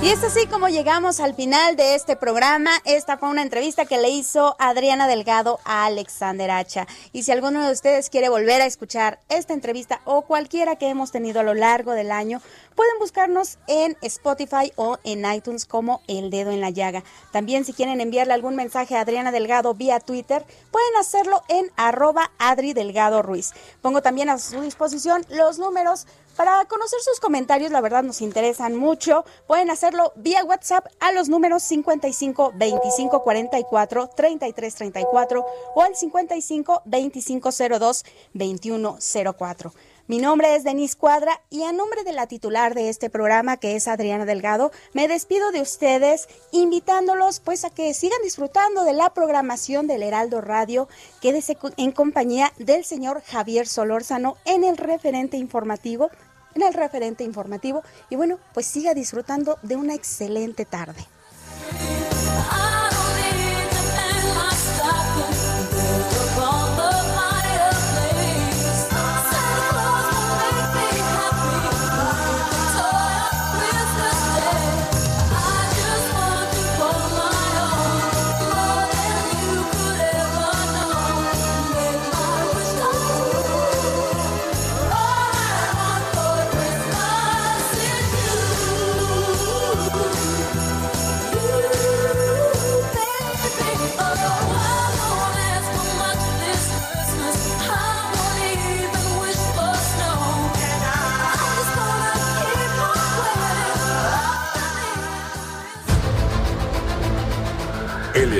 Y 0.00 0.10
es 0.10 0.22
así 0.22 0.46
como 0.46 0.68
llegamos 0.68 1.18
al 1.18 1.34
final 1.34 1.74
de 1.74 1.96
este 1.96 2.14
programa. 2.14 2.70
Esta 2.84 3.18
fue 3.18 3.30
una 3.30 3.42
entrevista 3.42 3.84
que 3.84 3.98
le 3.98 4.10
hizo 4.10 4.54
Adriana 4.60 5.08
Delgado 5.08 5.58
a 5.64 5.86
Alexander 5.86 6.52
Hacha. 6.52 6.86
Y 7.12 7.24
si 7.24 7.32
alguno 7.32 7.66
de 7.66 7.72
ustedes 7.72 8.08
quiere 8.08 8.28
volver 8.28 8.60
a 8.60 8.66
escuchar 8.66 9.18
esta 9.28 9.54
entrevista 9.54 10.00
o 10.04 10.22
cualquiera 10.22 10.76
que 10.76 10.88
hemos 10.88 11.10
tenido 11.10 11.40
a 11.40 11.42
lo 11.42 11.52
largo 11.52 11.94
del 11.94 12.12
año, 12.12 12.40
pueden 12.76 12.96
buscarnos 13.00 13.58
en 13.66 13.96
Spotify 14.02 14.72
o 14.76 14.98
en 15.02 15.24
iTunes 15.32 15.66
como 15.66 16.00
El 16.06 16.30
Dedo 16.30 16.52
en 16.52 16.60
la 16.60 16.70
Llaga. 16.70 17.02
También 17.32 17.64
si 17.64 17.72
quieren 17.72 18.00
enviarle 18.00 18.34
algún 18.34 18.54
mensaje 18.54 18.94
a 18.94 19.00
Adriana 19.00 19.32
Delgado 19.32 19.74
vía 19.74 19.98
Twitter, 19.98 20.46
pueden 20.70 20.96
hacerlo 21.00 21.42
en 21.48 21.72
arroba 21.74 22.30
Adri 22.38 22.72
Delgado 22.72 23.20
Ruiz. 23.20 23.50
Pongo 23.82 24.00
también 24.00 24.30
a 24.30 24.38
su 24.38 24.60
disposición 24.60 25.26
los 25.28 25.58
números 25.58 26.06
para 26.38 26.64
conocer 26.66 27.00
sus 27.00 27.18
comentarios, 27.18 27.72
la 27.72 27.80
verdad 27.80 28.04
nos 28.04 28.20
interesan 28.20 28.76
mucho. 28.76 29.24
Pueden 29.48 29.70
hacerlo 29.70 30.12
vía 30.14 30.44
WhatsApp 30.44 30.86
a 31.00 31.10
los 31.10 31.28
números 31.28 31.64
55 31.64 32.52
25 32.54 33.24
44 33.24 34.10
33 34.14 34.74
34 34.76 35.46
o 35.74 35.82
al 35.82 35.96
55 35.96 36.82
25 36.84 37.50
02 37.80 38.04
21 38.34 38.98
04. 39.36 39.72
Mi 40.06 40.16
nombre 40.16 40.54
es 40.54 40.64
Denise 40.64 40.96
Cuadra 40.96 41.42
y 41.50 41.64
a 41.64 41.72
nombre 41.72 42.02
de 42.02 42.12
la 42.12 42.26
titular 42.26 42.74
de 42.74 42.88
este 42.88 43.10
programa, 43.10 43.58
que 43.58 43.76
es 43.76 43.88
Adriana 43.88 44.24
Delgado, 44.24 44.72
me 44.94 45.06
despido 45.06 45.50
de 45.50 45.60
ustedes 45.60 46.28
invitándolos 46.50 47.40
pues 47.40 47.66
a 47.66 47.70
que 47.70 47.92
sigan 47.92 48.18
disfrutando 48.22 48.84
de 48.84 48.94
la 48.94 49.12
programación 49.12 49.86
del 49.86 50.02
Heraldo 50.02 50.40
Radio. 50.40 50.88
Quédese 51.20 51.58
en 51.76 51.92
compañía 51.92 52.54
del 52.58 52.84
señor 52.84 53.22
Javier 53.22 53.66
Solórzano 53.66 54.38
en 54.46 54.64
el 54.64 54.78
referente 54.78 55.36
informativo 55.36 56.10
en 56.54 56.62
el 56.62 56.74
referente 56.74 57.24
informativo 57.24 57.82
y 58.10 58.16
bueno, 58.16 58.38
pues 58.54 58.66
siga 58.66 58.94
disfrutando 58.94 59.58
de 59.62 59.76
una 59.76 59.94
excelente 59.94 60.64
tarde. 60.64 61.04